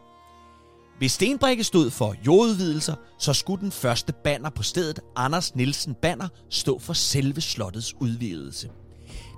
Hvis 0.97 1.11
Stenbrikke 1.11 1.63
stod 1.63 1.91
for 1.91 2.15
jordudvidelser, 2.25 2.95
så 3.19 3.33
skulle 3.33 3.61
den 3.61 3.71
første 3.71 4.13
banner 4.23 4.49
på 4.49 4.63
stedet, 4.63 4.99
Anders 5.15 5.55
Nielsen 5.55 5.95
Banner, 6.01 6.27
stå 6.49 6.79
for 6.79 6.93
selve 6.93 7.41
slottets 7.41 7.95
udvidelse. 7.99 8.69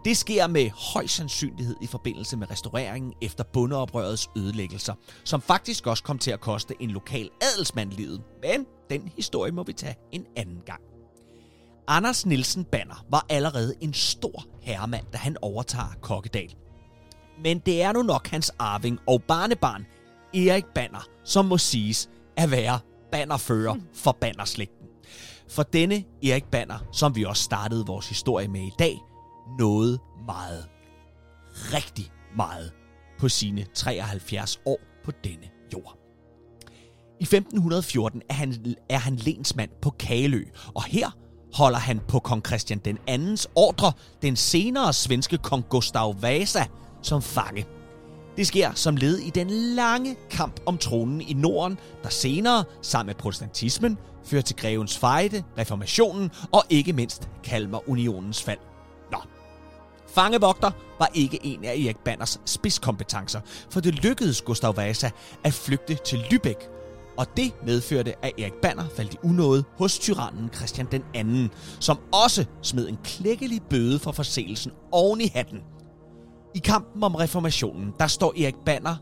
Det 0.06 0.18
sker 0.18 0.48
med 0.48 0.70
høj 0.94 1.08
sandsynlighed 1.08 1.76
i 1.82 1.88
forbindelse 1.88 2.38
med 2.38 2.52
restaureringen 2.52 3.14
efter 3.22 3.44
bundeoprørets 3.44 4.30
ødelæggelser, 4.38 4.94
som 5.24 5.42
faktisk 5.42 5.88
også 5.88 6.04
kom 6.04 6.20
til 6.20 6.32
at 6.32 6.42
koste 6.42 6.76
en 6.80 6.90
lokal 6.90 7.30
adelsmand 7.42 7.92
livet. 7.92 8.22
Men 8.42 8.66
den 8.90 9.12
historie 9.16 9.52
må 9.52 9.64
vi 9.64 9.74
tage 9.74 9.96
en 10.12 10.26
anden 10.36 10.62
gang. 10.66 10.82
Anders 11.88 12.26
Nielsen 12.26 12.64
Banner 12.66 13.06
var 13.10 13.26
allerede 13.30 13.76
en 13.82 13.94
stor 13.94 14.46
herremand, 14.62 15.06
da 15.14 15.18
han 15.18 15.38
overtager 15.42 15.94
Kokkedal. 16.02 16.56
Men 17.44 17.60
det 17.60 17.82
er 17.82 17.92
nu 17.92 18.02
nok 18.02 18.28
hans 18.28 18.52
arving 18.60 19.00
og 19.08 19.24
barnebarn, 19.24 19.86
Erik 20.34 20.66
Banner, 20.76 21.08
som 21.24 21.46
må 21.46 21.58
siges 21.58 22.10
at 22.38 22.52
være 22.52 22.80
bannerfører 23.12 23.76
for 23.94 24.18
bannerslægten. 24.22 24.88
For 25.50 25.64
denne 25.64 26.04
Erik 26.24 26.46
Banner, 26.52 26.80
som 26.92 27.16
vi 27.16 27.24
også 27.24 27.44
startede 27.44 27.86
vores 27.86 28.10
historie 28.10 28.48
med 28.48 28.62
i 28.62 28.72
dag, 28.80 29.00
noget 29.60 30.00
meget, 30.26 30.66
rigtig 31.54 32.12
meget 32.36 32.72
på 33.20 33.30
sine 33.30 33.66
73 33.74 34.60
år 34.66 34.80
på 35.06 35.12
denne 35.24 35.48
jord. 35.74 35.98
I 37.20 37.24
1514 37.24 38.22
er 38.30 38.34
han, 38.34 38.76
er 38.90 38.98
han 38.98 39.16
lensmand 39.16 39.70
på 39.82 39.90
Kalø, 39.90 40.44
og 40.76 40.84
her 40.84 41.18
holder 41.54 41.80
han 41.80 42.00
på 42.08 42.20
kong 42.20 42.46
Christian 42.46 42.80
den 42.80 42.98
andens 43.08 43.48
ordre 43.56 43.92
den 44.22 44.36
senere 44.36 44.94
svenske 44.94 45.38
kong 45.38 45.66
Gustav 45.70 46.22
Vasa 46.22 46.66
som 47.02 47.22
fange. 47.22 47.66
Det 48.38 48.48
sker 48.48 48.72
som 48.74 48.96
led 48.96 49.18
i 49.18 49.30
den 49.30 49.50
lange 49.50 50.16
kamp 50.30 50.60
om 50.66 50.78
tronen 50.78 51.22
i 51.22 51.34
Norden, 51.34 51.78
der 52.04 52.10
senere, 52.10 52.64
sammen 52.82 53.08
med 53.08 53.16
protestantismen, 53.16 53.98
fører 54.24 54.42
til 54.42 54.56
grevens 54.56 54.98
fejde, 54.98 55.44
reformationen 55.58 56.32
og 56.52 56.64
ikke 56.70 56.94
mindst 56.94 57.30
Kalmarunionens 57.44 58.44
fald. 58.44 58.60
Fangevogter 60.14 60.72
var 61.00 61.10
ikke 61.14 61.46
en 61.46 61.66
af 61.66 61.70
Erik 61.70 61.98
Banners 61.98 62.42
spidskompetencer, 62.46 63.40
for 63.70 63.80
det 63.80 63.96
lykkedes 64.04 64.42
Gustav 64.42 64.78
Vasa 64.78 65.10
at 65.44 65.54
flygte 65.54 65.96
til 65.96 66.18
Lübeck, 66.18 66.68
og 67.18 67.38
det 67.38 67.54
medførte, 67.66 68.26
at 68.26 68.32
Erik 68.38 68.54
Banner 68.54 68.84
faldt 68.96 69.14
i 69.14 69.18
unåde 69.24 69.64
hos 69.78 70.00
tyrannen 70.00 70.50
Christian 70.56 70.88
den 70.92 71.04
anden, 71.14 71.50
som 71.80 72.00
også 72.12 72.46
smed 72.62 72.90
en 72.90 72.98
klækkelig 73.04 73.62
bøde 73.70 74.00
for 74.00 74.12
forseelsen 74.12 74.72
oven 74.92 75.22
i 75.22 75.32
hatten. 75.34 75.60
I 76.56 76.60
kampen 76.60 77.04
om 77.04 77.16
reformationen, 77.16 77.94
der 78.00 78.08
står 78.08 78.34
Erik 78.38 78.56
Banner 78.66 78.96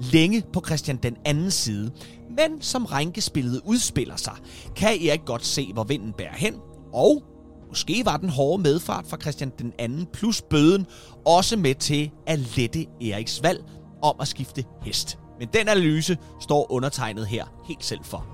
længe 0.00 0.44
på 0.52 0.62
Christian 0.66 0.96
den 0.96 1.16
andens 1.24 1.54
side, 1.54 1.90
men 2.30 2.62
som 2.62 2.84
rænkespillet 2.84 3.60
udspiller 3.64 4.16
sig, 4.16 4.34
kan 4.76 4.88
Erik 4.88 5.24
godt 5.24 5.46
se, 5.46 5.72
hvor 5.72 5.84
vinden 5.84 6.12
bærer 6.12 6.36
hen, 6.36 6.54
og 6.92 7.22
måske 7.72 8.02
var 8.04 8.16
den 8.16 8.28
hårde 8.28 8.62
medfart 8.62 9.06
fra 9.06 9.16
Christian 9.16 9.52
den 9.58 9.72
anden 9.78 10.06
plus 10.12 10.42
bøden 10.42 10.86
også 11.24 11.56
med 11.56 11.74
til 11.74 12.10
at 12.26 12.38
lette 12.38 12.86
Eriks 13.00 13.42
valg 13.42 13.64
om 14.02 14.16
at 14.20 14.28
skifte 14.28 14.64
hest. 14.82 15.18
Men 15.38 15.48
den 15.52 15.68
analyse 15.68 16.18
står 16.40 16.72
undertegnet 16.72 17.26
her 17.26 17.44
helt 17.64 17.84
selv 17.84 18.04
for. 18.04 18.26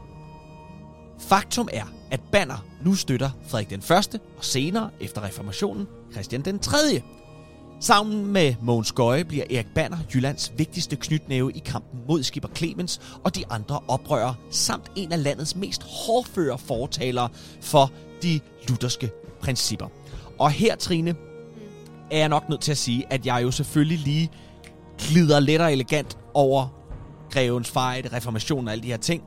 Faktum 1.19 1.69
er, 1.73 1.85
at 2.11 2.21
Banner 2.33 2.65
nu 2.85 2.95
støtter 2.95 3.31
Frederik 3.49 3.71
den 3.71 3.83
Første 3.83 4.21
og 4.39 4.45
senere, 4.45 4.91
efter 5.01 5.25
reformationen, 5.25 5.87
Christian 6.13 6.43
den 6.43 6.59
3. 6.59 6.77
Sammen 7.81 8.27
med 8.27 8.55
Mogens 8.63 8.93
Gøje 8.93 9.25
bliver 9.25 9.45
Erik 9.51 9.67
Banner 9.75 9.99
Jyllands 10.15 10.53
vigtigste 10.57 10.97
knytnæve 10.97 11.53
i 11.53 11.59
kampen 11.59 12.01
mod 12.09 12.23
Skipper 12.23 12.49
Clemens 12.57 13.01
og 13.25 13.37
de 13.37 13.45
andre 13.51 13.81
oprørere, 13.89 14.35
samt 14.51 14.91
en 14.97 15.13
af 15.13 15.23
landets 15.23 15.57
mest 15.57 15.83
hårdføre 15.83 16.59
fortalere 16.59 17.29
for 17.61 17.93
de 18.23 18.41
lutherske 18.69 19.11
principper. 19.41 19.87
Og 20.39 20.51
her, 20.51 20.77
Trine, 20.77 21.15
er 22.11 22.19
jeg 22.19 22.29
nok 22.29 22.49
nødt 22.49 22.61
til 22.61 22.71
at 22.71 22.79
sige, 22.79 23.05
at 23.11 23.27
jeg 23.27 23.43
jo 23.43 23.51
selvfølgelig 23.51 23.99
lige 23.99 24.31
glider 24.99 25.41
let 25.41 25.61
og 25.61 25.73
elegant 25.73 26.19
over 26.35 26.69
grevens 27.31 27.71
fejde, 27.71 28.17
reformationen 28.17 28.69
og 28.69 28.73
alle 28.73 28.83
de 28.83 28.89
her 28.89 28.97
ting. 28.97 29.23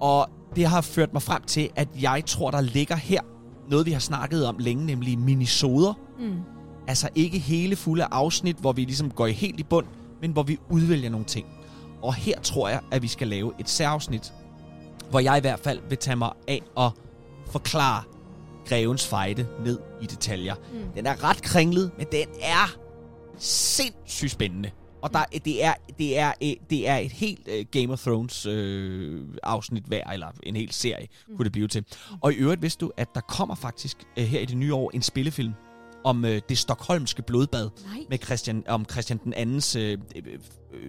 Og 0.00 0.28
det 0.56 0.66
har 0.66 0.80
ført 0.80 1.12
mig 1.12 1.22
frem 1.22 1.42
til, 1.42 1.70
at 1.76 1.88
jeg 2.00 2.22
tror, 2.26 2.50
der 2.50 2.60
ligger 2.60 2.96
her 2.96 3.20
noget, 3.68 3.86
vi 3.86 3.90
har 3.90 3.98
snakket 3.98 4.46
om 4.46 4.56
længe, 4.58 4.86
nemlig 4.86 5.18
minisoder. 5.18 5.92
Mm. 6.18 6.40
Altså 6.88 7.08
ikke 7.14 7.38
hele 7.38 7.76
fulde 7.76 8.04
afsnit, 8.10 8.56
hvor 8.56 8.72
vi 8.72 8.84
ligesom 8.84 9.10
går 9.10 9.26
helt 9.26 9.60
i 9.60 9.62
bund, 9.62 9.86
men 10.20 10.30
hvor 10.30 10.42
vi 10.42 10.58
udvælger 10.70 11.10
nogle 11.10 11.26
ting. 11.26 11.46
Og 12.02 12.14
her 12.14 12.40
tror 12.40 12.68
jeg, 12.68 12.80
at 12.90 13.02
vi 13.02 13.08
skal 13.08 13.28
lave 13.28 13.52
et 13.60 13.68
særafsnit, 13.68 14.32
hvor 15.10 15.20
jeg 15.20 15.38
i 15.38 15.40
hvert 15.40 15.60
fald 15.60 15.80
vil 15.88 15.98
tage 15.98 16.16
mig 16.16 16.30
af 16.48 16.62
at 16.78 16.90
forklare 17.50 18.02
grevens 18.66 19.06
fejde 19.06 19.46
ned 19.64 19.78
i 20.02 20.06
detaljer. 20.06 20.54
Mm. 20.54 20.92
Den 20.94 21.06
er 21.06 21.24
ret 21.24 21.42
kringlet, 21.42 21.90
men 21.98 22.06
den 22.12 22.28
er 22.42 22.76
sindssygt 23.38 24.32
spændende. 24.32 24.70
Og 25.02 25.12
der, 25.12 25.24
det, 25.44 25.64
er, 25.64 25.74
det, 25.98 26.18
er, 26.18 26.32
det 26.70 26.88
er 26.88 26.96
et 26.96 27.12
helt 27.12 27.48
uh, 27.48 27.54
Game 27.70 27.92
of 27.92 28.00
Thrones 28.00 28.46
uh, 28.46 29.20
afsnit 29.42 29.84
hver, 29.84 30.10
eller 30.10 30.26
en 30.42 30.56
hel 30.56 30.72
serie, 30.72 31.06
mm. 31.28 31.36
kunne 31.36 31.44
det 31.44 31.52
blive 31.52 31.68
til. 31.68 31.84
Og 32.20 32.32
i 32.32 32.36
øvrigt 32.36 32.62
vidste 32.62 32.80
du, 32.84 32.92
at 32.96 33.08
der 33.14 33.20
kommer 33.20 33.54
faktisk 33.54 33.96
uh, 34.18 34.24
her 34.24 34.40
i 34.40 34.44
det 34.44 34.56
nye 34.56 34.74
år 34.74 34.90
en 34.94 35.02
spillefilm 35.02 35.52
om 36.04 36.24
uh, 36.24 36.30
det 36.48 36.58
stokholmske 36.58 37.22
blodbad 37.22 37.70
Nej. 37.84 38.04
med 38.10 38.18
Christian, 38.18 38.64
om 38.68 38.84
Christian 38.90 39.20
den 39.24 39.34
andens 39.34 39.76
uh, 39.76 39.82
uh, 39.82 39.88
uh, 40.72 40.80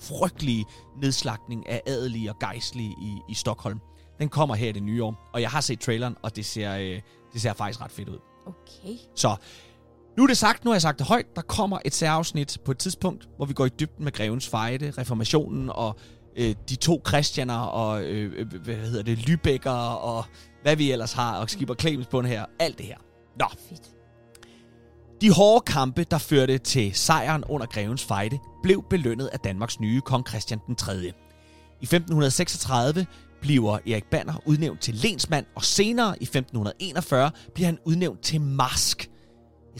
frygtelige 0.00 0.64
nedslagning 1.02 1.68
af 1.68 1.82
adelige 1.86 2.30
og 2.30 2.38
gejstlige 2.38 2.94
i, 3.02 3.18
i 3.28 3.34
Stockholm. 3.34 3.78
Den 4.20 4.28
kommer 4.28 4.54
her 4.54 4.68
i 4.68 4.72
det 4.72 4.82
nye 4.82 5.04
år, 5.04 5.30
og 5.32 5.40
jeg 5.40 5.50
har 5.50 5.60
set 5.60 5.80
traileren, 5.80 6.16
og 6.22 6.36
det 6.36 6.46
ser, 6.46 6.74
uh, 6.74 7.00
det 7.32 7.42
ser 7.42 7.52
faktisk 7.52 7.80
ret 7.80 7.92
fedt 7.92 8.08
ud. 8.08 8.18
Okay. 8.46 8.96
Så 9.16 9.36
nu 10.16 10.22
er 10.22 10.26
det 10.26 10.36
sagt, 10.36 10.64
nu 10.64 10.70
har 10.70 10.74
jeg 10.74 10.82
sagt 10.82 10.98
det 10.98 11.06
højt. 11.06 11.36
Der 11.36 11.42
kommer 11.42 11.78
et 11.84 11.94
særafsnit 11.94 12.58
på 12.64 12.70
et 12.70 12.78
tidspunkt, 12.78 13.28
hvor 13.36 13.46
vi 13.46 13.52
går 13.52 13.66
i 13.66 13.68
dybden 13.68 14.04
med 14.04 14.12
Grevens 14.12 14.48
Fejde, 14.48 14.92
reformationen 14.98 15.70
og 15.70 15.98
øh, 16.36 16.54
de 16.68 16.76
to 16.76 17.00
kristianer 17.04 17.58
og, 17.58 18.02
øh, 18.02 18.32
øh 18.36 18.62
hvad 18.62 18.74
hedder 18.74 19.02
det, 19.02 19.18
Lybækker 19.18 19.70
og 19.70 20.24
hvad 20.62 20.76
vi 20.76 20.92
ellers 20.92 21.12
har, 21.12 21.38
og 21.38 21.50
Skipper 21.50 21.74
Clemens 21.74 22.06
på 22.06 22.22
her. 22.22 22.44
Alt 22.58 22.78
det 22.78 22.86
her. 22.86 22.98
Nå. 23.38 23.46
Fedt. 23.68 23.90
De 25.20 25.32
hårde 25.32 25.64
kampe, 25.64 26.04
der 26.04 26.18
førte 26.18 26.58
til 26.58 26.94
sejren 26.94 27.44
under 27.44 27.66
Grevens 27.66 28.04
Fejde, 28.04 28.38
blev 28.62 28.84
belønnet 28.90 29.26
af 29.26 29.38
Danmarks 29.38 29.80
nye 29.80 30.00
kong 30.00 30.28
Christian 30.28 30.60
den 30.66 30.74
3. 30.76 30.96
I 30.96 31.08
1536 31.82 33.06
bliver 33.40 33.78
Erik 33.86 34.04
Banner 34.04 34.34
udnævnt 34.46 34.80
til 34.80 34.94
lensmand, 34.94 35.46
og 35.54 35.64
senere 35.64 36.16
i 36.20 36.22
1541 36.22 37.30
bliver 37.54 37.66
han 37.66 37.78
udnævnt 37.84 38.20
til 38.20 38.40
marsk 38.40 39.10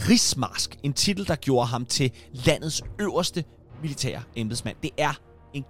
rigsmarsk. 0.08 0.78
En 0.82 0.92
titel, 0.92 1.28
der 1.28 1.36
gjorde 1.36 1.66
ham 1.66 1.86
til 1.86 2.10
landets 2.32 2.82
øverste 2.98 3.44
militære 3.82 4.22
embedsmand. 4.36 4.76
Det 4.82 4.90
er 4.98 5.12
en 5.54 5.64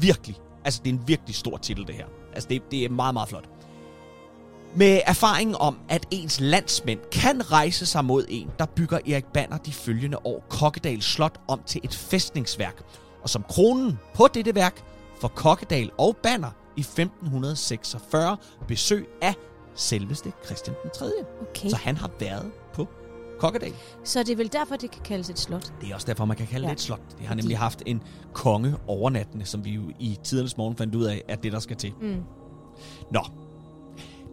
virkelig, 0.00 0.36
altså 0.64 0.80
det 0.84 0.90
er 0.90 0.94
en 0.94 1.08
virkelig 1.08 1.34
stor 1.34 1.56
titel, 1.56 1.86
det 1.86 1.94
her. 1.94 2.06
Altså 2.34 2.48
det, 2.48 2.62
det 2.70 2.84
er 2.84 2.88
meget, 2.88 3.14
meget 3.14 3.28
flot. 3.28 3.48
Med 4.74 5.00
erfaringen 5.06 5.56
om, 5.60 5.78
at 5.88 6.06
ens 6.10 6.40
landsmænd 6.40 7.00
kan 7.12 7.52
rejse 7.52 7.86
sig 7.86 8.04
mod 8.04 8.24
en, 8.28 8.50
der 8.58 8.66
bygger 8.66 8.98
Erik 9.06 9.24
Banner 9.24 9.56
de 9.56 9.72
følgende 9.72 10.18
år 10.26 10.44
Kokkedal 10.48 11.02
Slot 11.02 11.40
om 11.48 11.60
til 11.66 11.80
et 11.84 11.94
fæstningsværk. 11.94 12.82
Og 13.22 13.30
som 13.30 13.44
kronen 13.48 13.98
på 14.14 14.28
dette 14.34 14.54
værk 14.54 14.82
får 15.20 15.28
Kokkedal 15.28 15.90
og 15.98 16.16
Banner 16.16 16.50
i 16.76 16.80
1546 16.80 18.36
besøg 18.68 19.08
af 19.22 19.34
selveste 19.74 20.32
Christian 20.46 20.76
den 20.82 20.90
3. 20.94 21.10
Okay. 21.50 21.68
Så 21.68 21.76
han 21.76 21.96
har 21.96 22.10
været 22.20 22.50
på 22.74 22.88
Kokkedal. 23.38 23.72
Så 24.04 24.22
det 24.22 24.30
er 24.32 24.36
vel 24.36 24.52
derfor, 24.52 24.76
det 24.76 24.90
kan 24.90 25.02
kaldes 25.02 25.30
et 25.30 25.38
slot. 25.38 25.72
Det 25.80 25.90
er 25.90 25.94
også 25.94 26.06
derfor, 26.06 26.24
man 26.24 26.36
kan 26.36 26.46
kalde 26.46 26.66
Ja. 26.66 26.70
det 26.70 26.76
et 26.78 26.80
slot. 26.82 27.00
Det 27.10 27.20
har 27.20 27.26
Fordi- 27.26 27.42
nemlig 27.42 27.58
haft 27.58 27.82
en 27.86 28.02
konge 28.32 28.74
overnattende, 28.86 29.44
som 29.46 29.64
vi 29.64 29.70
jo 29.70 29.82
i 30.00 30.18
tidernes 30.24 30.56
morgen 30.56 30.76
fandt 30.76 30.94
ud 30.94 31.04
af, 31.04 31.22
at 31.28 31.42
det 31.42 31.52
der 31.52 31.58
skal 31.60 31.76
til. 31.76 31.92
Mm. 32.00 32.22
Nå. 33.12 33.20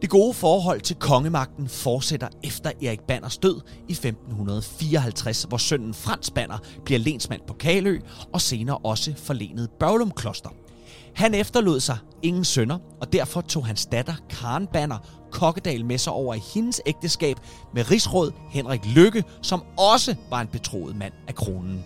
Det 0.02 0.10
gode 0.10 0.34
forhold 0.34 0.82
til 0.82 0.96
kongemagten 0.96 1.68
fortsætter 1.68 2.28
efter 2.44 2.72
Erik 2.82 3.02
Banners 3.02 3.38
død 3.38 3.62
i 3.88 3.92
1554, 3.92 5.44
hvor 5.44 5.58
sønnen 5.58 5.94
Frans 5.94 6.32
Banner 6.32 6.58
bliver 6.86 7.00
lensmand 7.00 7.42
på 7.48 7.54
Kalø 7.54 8.00
og 8.34 8.42
senere 8.42 8.78
også 8.78 9.14
forlenet 9.18 9.70
Børglum 9.80 10.12
Kloster. 10.12 10.50
Han 11.18 11.34
efterlod 11.34 11.80
sig 11.80 11.98
ingen 12.22 12.46
sønner, 12.46 12.78
og 13.02 13.14
derfor 13.14 13.42
tog 13.42 13.66
hans 13.66 13.86
datter 13.86 14.14
Karen 14.30 14.68
Banner 14.68 14.98
Kokkedal 15.32 15.86
med 15.86 15.98
sig 15.98 16.14
over 16.14 16.34
i 16.34 16.42
hendes 16.54 16.82
ægteskab 16.86 17.38
med 17.74 17.92
rigsråd 17.92 18.32
Henrik 18.50 18.86
Lykke, 18.86 19.24
som 19.42 19.64
også 19.78 20.16
var 20.30 20.42
en 20.42 20.48
betroet 20.48 20.96
mand 20.96 21.14
af 21.28 21.36
kronen. 21.36 21.86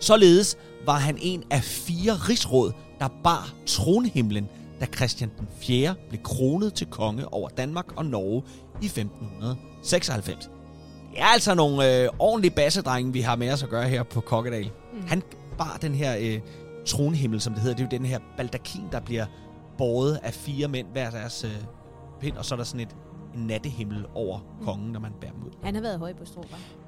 Således 0.00 0.56
var 0.86 0.98
han 0.98 1.18
en 1.20 1.44
af 1.50 1.62
fire 1.62 2.12
rigsråd, 2.12 2.72
der 2.98 3.08
bar 3.24 3.52
tronhimlen, 3.66 4.48
da 4.80 4.86
Christian 4.86 5.30
den 5.38 5.48
4. 5.60 5.94
blev 6.08 6.22
kronet 6.22 6.74
til 6.74 6.86
konge 6.86 7.32
over 7.32 7.48
Danmark 7.48 7.86
og 7.96 8.06
Norge 8.06 8.42
i 8.82 8.86
1596. 8.86 10.50
Det 11.10 11.20
er 11.20 11.26
altså 11.26 11.54
nogle 11.54 12.02
øh, 12.02 12.08
ordentlige 12.18 12.54
bassedrenge, 12.54 13.12
vi 13.12 13.20
har 13.20 13.36
med 13.36 13.52
os 13.52 13.62
at 13.62 13.68
gøre 13.68 13.88
her 13.88 14.02
på 14.02 14.20
Kokkedal. 14.20 14.70
Mm. 14.92 15.06
Han 15.06 15.22
bar 15.58 15.78
den 15.82 15.94
her 15.94 16.16
øh, 16.20 16.40
tronhimmel, 16.86 17.40
som 17.40 17.52
det 17.52 17.62
hedder. 17.62 17.76
Det 17.76 17.82
er 17.82 17.96
jo 17.96 17.98
den 17.98 18.06
her 18.06 18.18
baldakin, 18.36 18.84
der 18.92 19.00
bliver 19.00 19.26
båret 19.78 20.20
af 20.22 20.34
fire 20.34 20.68
mænd 20.68 20.86
hver 20.92 21.10
deres 21.10 21.44
øh, 21.44 21.50
pind, 22.20 22.36
og 22.36 22.44
så 22.44 22.54
er 22.54 22.56
der 22.56 22.64
sådan 22.64 22.80
et 22.80 22.96
nattehimmel 23.34 24.06
over 24.14 24.40
kongen, 24.62 24.92
når 24.92 25.00
man 25.00 25.12
bærer 25.20 25.32
dem 25.32 25.42
ud. 25.42 25.50
Han 25.62 25.74
har 25.74 25.82
været 25.82 25.98
høj 25.98 26.14
på 26.14 26.24
strå? 26.24 26.44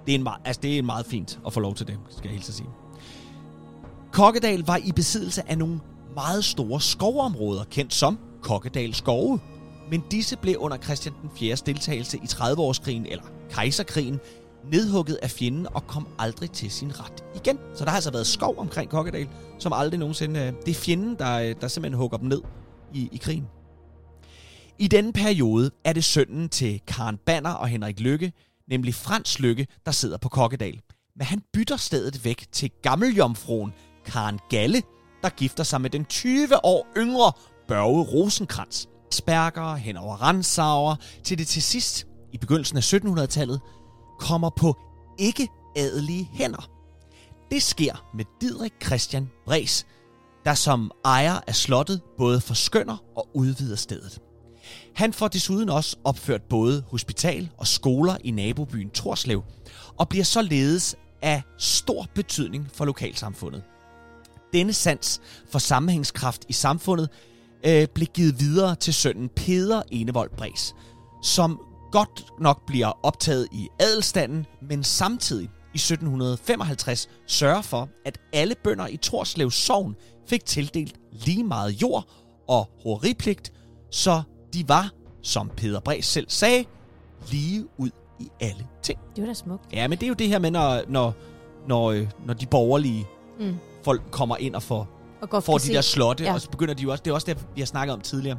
Det 0.06 0.12
er, 0.12 0.18
en 0.18 0.22
meget, 0.22 0.40
altså 0.44 0.60
det 0.62 0.78
er 0.78 0.82
meget 0.82 1.06
fint 1.06 1.40
at 1.46 1.52
få 1.52 1.60
lov 1.60 1.74
til 1.74 1.86
det, 1.86 1.98
skal 2.10 2.22
jeg 2.28 2.32
helt 2.32 2.44
sige. 2.44 2.68
Kokkedal 4.12 4.64
var 4.66 4.76
i 4.76 4.92
besiddelse 4.92 5.50
af 5.50 5.58
nogle 5.58 5.80
meget 6.14 6.44
store 6.44 6.80
skovområder, 6.80 7.64
kendt 7.64 7.94
som 7.94 8.18
Kokkedal 8.42 8.94
skove. 8.94 9.40
Men 9.90 10.04
disse 10.10 10.36
blev 10.36 10.56
under 10.58 10.76
Christian 10.76 11.14
den 11.22 11.30
4. 11.36 11.56
deltagelse 11.66 12.16
i 12.16 12.26
30-årskrigen, 12.26 13.06
eller 13.10 13.24
kejserkrigen, 13.50 14.20
nedhugget 14.70 15.18
af 15.22 15.30
fjenden 15.30 15.66
og 15.74 15.86
kom 15.86 16.06
aldrig 16.18 16.50
til 16.50 16.70
sin 16.70 17.00
ret 17.00 17.24
igen. 17.34 17.58
Så 17.74 17.84
der 17.84 17.90
har 17.90 17.96
altså 17.96 18.10
været 18.10 18.26
skov 18.26 18.54
omkring 18.58 18.90
Kokkedal, 18.90 19.28
som 19.58 19.72
aldrig 19.72 19.98
nogensinde... 19.98 20.40
Øh, 20.40 20.52
det 20.66 20.68
er 20.68 20.74
fjenden, 20.74 21.16
der, 21.18 21.38
øh, 21.38 21.54
der 21.60 21.68
simpelthen 21.68 21.98
hugger 21.98 22.18
dem 22.18 22.28
ned 22.28 22.42
i, 22.94 23.08
i 23.12 23.16
krigen. 23.16 23.46
I 24.78 24.88
denne 24.88 25.12
periode 25.12 25.70
er 25.84 25.92
det 25.92 26.04
sønnen 26.04 26.48
til 26.48 26.80
Karen 26.86 27.18
Banner 27.26 27.50
og 27.50 27.68
Henrik 27.68 28.00
Lykke, 28.00 28.32
nemlig 28.68 28.94
Frans 28.94 29.40
Lykke, 29.40 29.66
der 29.86 29.92
sidder 29.92 30.16
på 30.16 30.28
Kokkedal. 30.28 30.80
Men 31.16 31.26
han 31.26 31.42
bytter 31.52 31.76
stedet 31.76 32.24
væk 32.24 32.46
til 32.52 32.70
gammeljomfruen 32.82 33.72
Karen 34.04 34.38
Galle, 34.50 34.82
der 35.22 35.28
gifter 35.28 35.64
sig 35.64 35.80
med 35.80 35.90
den 35.90 36.04
20 36.04 36.64
år 36.64 36.86
yngre 36.96 37.32
Børge 37.68 38.02
Rosenkrantz. 38.02 38.86
Sperker 39.12 39.74
hen 39.74 39.96
over 39.96 40.16
Ransauer, 40.16 40.96
til 41.24 41.38
det 41.38 41.46
til 41.46 41.62
sidst, 41.62 42.06
i 42.32 42.38
begyndelsen 42.38 42.76
af 42.76 42.94
1700-tallet, 42.94 43.60
kommer 44.18 44.50
på 44.50 44.76
ikke-adelige 45.18 46.30
hænder. 46.32 46.70
Det 47.50 47.62
sker 47.62 48.10
med 48.14 48.24
Didrik 48.40 48.72
Christian 48.84 49.30
Bres, 49.46 49.86
der 50.44 50.54
som 50.54 50.90
ejer 51.04 51.40
af 51.46 51.54
slottet 51.54 52.00
både 52.18 52.40
forskynder 52.40 52.96
og 53.16 53.28
udvider 53.34 53.76
stedet. 53.76 54.20
Han 54.94 55.12
får 55.12 55.28
desuden 55.28 55.68
også 55.68 55.96
opført 56.04 56.42
både 56.42 56.84
hospital 56.90 57.50
og 57.58 57.66
skoler 57.66 58.16
i 58.24 58.30
nabobyen 58.30 58.90
Torslev, 58.90 59.42
og 59.96 60.08
bliver 60.08 60.24
således 60.24 60.96
af 61.22 61.42
stor 61.58 62.06
betydning 62.14 62.68
for 62.72 62.84
lokalsamfundet. 62.84 63.62
Denne 64.52 64.72
sans 64.72 65.20
for 65.50 65.58
sammenhængskraft 65.58 66.44
i 66.48 66.52
samfundet 66.52 67.08
øh, 67.66 67.86
blev 67.94 68.06
givet 68.06 68.40
videre 68.40 68.74
til 68.74 68.94
sønnen 68.94 69.28
Peder 69.36 69.82
Enevold 69.90 70.30
Bres, 70.36 70.74
som 71.22 71.60
godt 71.99 72.25
nok 72.41 72.67
bliver 72.67 72.93
optaget 73.02 73.49
i 73.52 73.69
adelstanden, 73.80 74.47
men 74.63 74.85
samtidig 74.85 75.45
i 75.75 75.76
1755 75.78 77.09
sørger 77.26 77.63
for, 77.63 77.89
at 78.07 78.19
alle 78.33 78.54
bønder 78.65 78.87
i 78.87 78.97
Torslev 78.97 79.50
Sogn 79.50 79.97
fik 80.28 80.45
tildelt 80.45 80.95
lige 81.13 81.45
meget 81.45 81.83
jord 81.83 82.04
og 82.49 82.69
horeripligt, 82.83 83.52
så 83.91 84.23
de 84.54 84.69
var, 84.69 84.91
som 85.23 85.50
Peder 85.57 85.80
Bres 85.80 86.07
selv 86.07 86.26
sagde, 86.28 86.65
lige 87.30 87.67
ud 87.78 87.91
i 88.21 88.28
alle 88.41 88.67
ting. 88.83 88.99
Det 89.17 89.23
var 89.23 89.28
da 89.28 89.35
smukt. 89.35 89.73
Ja, 89.73 89.89
men 89.89 89.99
det 89.99 90.04
er 90.07 90.09
jo 90.09 90.15
det 90.15 90.28
her 90.28 90.39
med, 90.39 90.50
når, 90.50 90.83
når, 90.89 91.13
når, 91.69 91.91
øh, 91.91 92.09
når 92.26 92.35
de 92.35 92.47
borgerlige 92.47 93.07
Mm. 93.41 93.57
folk 93.85 94.02
kommer 94.11 94.37
ind 94.37 94.54
og 94.54 94.63
får, 94.63 94.89
Og 95.33 95.45
får 95.45 95.59
de 95.59 95.69
der 95.69 95.80
se- 95.80 95.91
slotte, 95.91 96.25
Ja. 96.25 96.28
ja. 96.30 96.35
og 96.35 96.41
så 96.41 96.50
begynder 96.50 96.75
de 96.75 96.83
jo 96.83 96.91
også, 96.91 97.02
det 97.04 97.11
er 97.11 97.15
også 97.15 97.26
det, 97.26 97.47
vi 97.54 97.61
har 97.61 97.67
snakket 97.67 97.95
om 97.95 98.00
tidligere, 98.00 98.39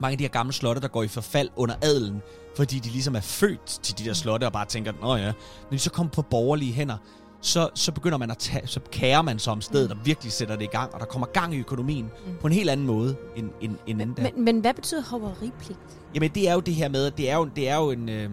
mange 0.00 0.12
af 0.12 0.18
de 0.18 0.24
her 0.24 0.28
gamle 0.28 0.52
slotte, 0.52 0.80
der 0.80 0.88
går 0.88 1.02
i 1.02 1.08
forfald 1.08 1.48
under 1.56 1.74
adelen, 1.82 2.22
fordi 2.56 2.78
de 2.78 2.88
ligesom 2.88 3.14
er 3.16 3.20
født 3.20 3.66
til 3.66 3.98
de 3.98 4.04
der 4.04 4.12
slotte 4.12 4.44
og 4.44 4.52
bare 4.52 4.64
tænker, 4.66 4.92
nå 5.02 5.16
ja, 5.16 5.26
når 5.26 5.70
de 5.70 5.78
så 5.78 5.90
kommer 5.90 6.10
på 6.12 6.22
borgerlige 6.22 6.72
hænder, 6.72 6.96
så, 7.40 7.68
så 7.74 7.92
begynder 7.92 8.18
man 8.18 8.30
at 8.30 8.38
tage, 8.38 8.66
så 8.66 8.80
kærer 8.92 9.22
man 9.22 9.38
sig 9.38 9.52
om 9.52 9.60
stedet 9.60 9.90
Mm. 9.90 9.98
og 10.00 10.06
virkelig 10.06 10.32
sætter 10.32 10.56
det 10.56 10.64
i 10.64 10.68
gang, 10.68 10.94
og 10.94 11.00
der 11.00 11.06
kommer 11.06 11.26
gang 11.26 11.54
i 11.54 11.58
økonomien 11.58 12.04
Mm. 12.04 12.30
mm. 12.32 12.38
på 12.40 12.46
en 12.46 12.52
helt 12.52 12.70
anden 12.70 12.86
måde 12.86 13.16
end, 13.36 13.50
end, 13.60 13.76
end 13.86 14.02
anden 14.02 14.16
der. 14.16 14.22
Men, 14.22 14.44
men 14.44 14.60
hvad 14.60 14.74
betyder 14.74 15.02
hoveripligt? 15.02 15.78
Jamen 16.14 16.30
det 16.30 16.48
er 16.48 16.54
jo 16.54 16.60
det 16.60 16.74
her 16.74 16.88
med, 16.88 17.06
at 17.06 17.16
det 17.16 17.30
er 17.30 17.36
jo, 17.36 17.44
det 17.56 17.68
er 17.68 17.76
jo 17.76 17.90
en, 17.90 18.08
øh, 18.08 18.30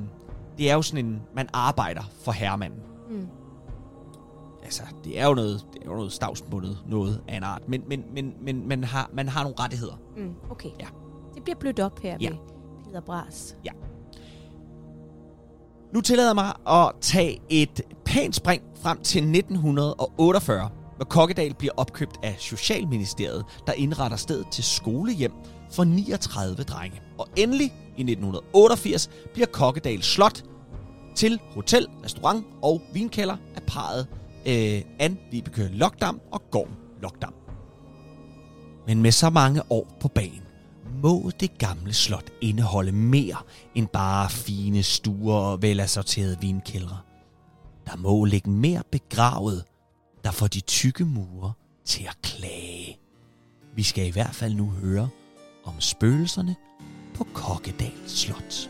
det 0.57 0.69
er 0.69 0.73
jo 0.73 0.81
sådan 0.81 1.05
en, 1.05 1.21
man 1.35 1.49
arbejder 1.53 2.03
for 2.23 2.31
herremanden. 2.31 2.79
Mm. 3.09 3.27
altså, 4.63 4.83
det 5.03 5.19
er 5.19 5.27
jo 5.27 5.33
noget, 5.33 5.65
det 5.73 5.81
er 5.81 5.85
jo 5.89 5.95
noget 5.95 6.11
stavsbundet 6.11 6.77
noget 6.87 7.21
af 7.27 7.37
en 7.37 7.43
art, 7.43 7.61
men, 7.67 7.83
men, 7.87 8.03
men, 8.13 8.33
men 8.41 8.67
man, 8.67 8.83
har, 8.83 9.09
man 9.13 9.29
har 9.29 9.43
nogle 9.43 9.55
rettigheder. 9.59 9.99
Mm. 10.17 10.33
Okay. 10.51 10.69
Ja. 10.79 10.85
Det 11.41 11.43
bliver 11.43 11.59
blødt 11.59 11.79
op 11.79 11.99
her 11.99 12.17
Ja. 12.21 12.29
med 12.29 12.37
Peder 12.85 13.01
Bras. 13.01 13.55
Nu 15.93 16.01
tillader 16.01 16.29
jeg 16.29 16.35
mig 16.35 16.53
at 16.67 16.91
tage 17.01 17.39
et 17.49 17.81
pænt 18.05 18.35
spring 18.35 18.63
frem 18.81 18.97
til 19.03 19.17
1948, 19.23 20.69
hvor 20.95 21.05
Kokkedal 21.05 21.53
bliver 21.53 21.73
opkøbt 21.77 22.17
af 22.23 22.35
Socialministeriet, 22.39 23.45
der 23.67 23.73
indretter 23.73 24.17
stedet 24.17 24.47
til 24.51 24.63
skolehjem 24.63 25.31
for 25.71 25.83
39 25.83 26.63
drenge. 26.63 27.01
Og 27.17 27.27
endelig 27.37 27.65
i 27.97 28.01
1988 28.01 29.09
bliver 29.33 29.47
Kokkedal 29.47 30.01
Slot 30.03 30.43
til 31.15 31.39
hotel, 31.55 31.87
restaurant 32.03 32.45
og 32.61 32.81
vinkælder 32.93 33.37
af 33.55 33.61
parret 33.67 34.07
øh, 34.47 34.81
Ann 34.99 35.17
Vibeke 35.31 35.67
Lokdam 35.73 36.21
og 36.31 36.41
Gorm 36.51 36.69
Lokdam. 37.01 37.33
Men 38.87 39.01
med 39.01 39.11
så 39.11 39.29
mange 39.29 39.61
år 39.69 39.97
på 40.01 40.07
banen, 40.07 40.41
må 41.01 41.31
det 41.39 41.57
gamle 41.57 41.93
slot 41.93 42.31
indeholde 42.41 42.91
mere 42.91 43.37
end 43.75 43.87
bare 43.87 44.29
fine 44.29 44.83
stuer 44.83 45.35
og 45.35 45.61
velassorterede 45.61 46.37
vinkældre. 46.41 46.97
Der 47.85 47.95
må 47.97 48.25
ligge 48.25 48.49
mere 48.49 48.83
begravet, 48.91 49.63
der 50.23 50.31
får 50.31 50.47
de 50.47 50.59
tykke 50.59 51.05
mure 51.05 51.53
til 51.85 52.03
at 52.03 52.17
klage. 52.23 52.99
Vi 53.75 53.83
skal 53.83 54.07
i 54.07 54.11
hvert 54.11 54.35
fald 54.35 54.53
nu 54.53 54.69
høre 54.69 55.09
om 55.63 55.81
spøgelserne 55.81 56.55
på 57.15 57.27
Kokkedal 57.33 57.93
Slot. 58.07 58.69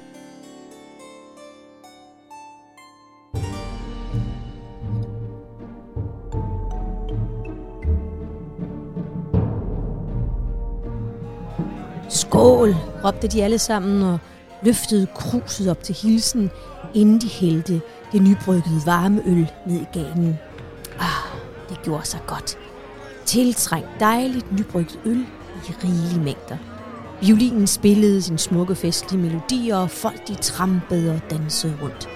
Skål, 12.32 12.76
råbte 13.06 13.28
de 13.28 13.44
alle 13.44 13.60
sammen 13.60 14.04
og 14.04 14.20
løftede 14.64 15.08
kruset 15.16 15.72
op 15.72 15.84
til 15.84 15.96
hilsen, 15.96 16.52
inden 16.94 17.22
de 17.22 17.28
hældte 17.28 17.82
det 18.12 18.22
nybryggede 18.22 18.82
varme 18.86 19.22
øl 19.26 19.52
ned 19.68 19.82
i 19.82 19.88
ganen. 19.94 20.40
Ah, 21.00 21.40
det 21.70 21.82
gjorde 21.84 22.08
sig 22.08 22.20
godt. 22.28 22.58
Tiltrængt 23.26 23.88
dejligt 24.00 24.52
nybrygget 24.52 25.00
øl 25.06 25.26
i 25.70 25.72
rigelige 25.84 26.24
mængder. 26.24 26.58
Violinen 27.22 27.68
spillede 27.68 28.22
sin 28.22 28.38
smukke 28.38 28.76
festlige 28.76 29.22
melodier, 29.22 29.78
og 29.78 29.90
folk 29.90 30.28
de 30.28 30.36
trampede 30.36 31.12
og 31.12 31.22
dansede 31.30 31.78
rundt. 31.82 32.10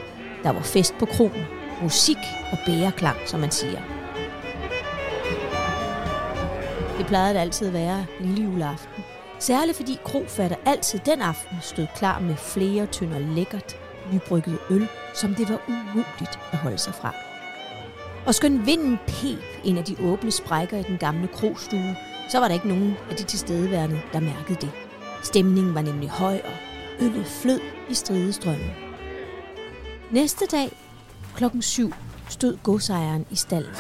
Der 0.44 0.52
var 0.52 0.62
fest 0.62 0.94
på 1.00 1.06
kronen, 1.06 1.44
musik 1.82 2.18
og 2.52 2.58
bæreklang, 2.66 3.18
som 3.28 3.40
man 3.40 3.52
siger. 3.52 3.80
Det 6.98 7.06
plejede 7.06 7.34
det 7.34 7.40
altid 7.40 7.68
at 7.68 7.74
være 7.74 8.06
lille 8.22 8.44
juleaften. 8.44 9.04
Særligt 9.40 9.78
fordi 9.78 10.00
krofatter 10.04 10.58
altid 10.66 11.00
den 11.06 11.22
aften 11.22 11.58
stod 11.62 11.88
klar 11.96 12.20
med 12.20 12.36
flere 12.36 12.86
tynder 12.86 13.20
lækkert 13.20 13.76
nybrygget 14.14 14.58
øl, 14.70 14.88
som 15.14 15.36
det 15.36 15.50
var 15.50 15.62
umuligt 15.68 16.40
at 16.52 16.58
holde 16.58 16.78
sig 16.78 16.94
fra. 16.94 17.16
Og 18.26 18.36
skøn 18.36 18.66
vinden 18.66 18.98
pep 19.08 19.40
ind 19.64 19.78
af 19.78 19.84
de 19.84 19.96
åbne 20.00 20.32
sprækker 20.32 20.78
i 20.78 20.84
den 20.84 20.98
gamle 20.98 21.28
krogstue, 21.28 21.96
så 22.30 22.40
var 22.40 22.48
der 22.48 22.56
ikke 22.56 22.68
nogen 22.68 22.94
af 23.10 23.16
de 23.16 23.24
tilstedeværende, 23.24 24.02
der 24.14 24.20
mærkede 24.20 24.62
det. 24.62 24.72
Stemningen 25.24 25.76
var 25.76 25.82
nemlig 25.82 26.10
høj, 26.10 26.42
og 26.46 26.54
øllet 27.00 27.26
flød 27.26 27.60
i 27.90 27.94
stridestrømmen. 27.94 28.72
Næste 30.12 30.46
dag, 30.46 30.72
klokken 31.36 31.62
7, 31.62 31.94
stod 32.30 32.58
godsejeren 32.64 33.26
i 33.32 33.36
stallen. 33.36 33.76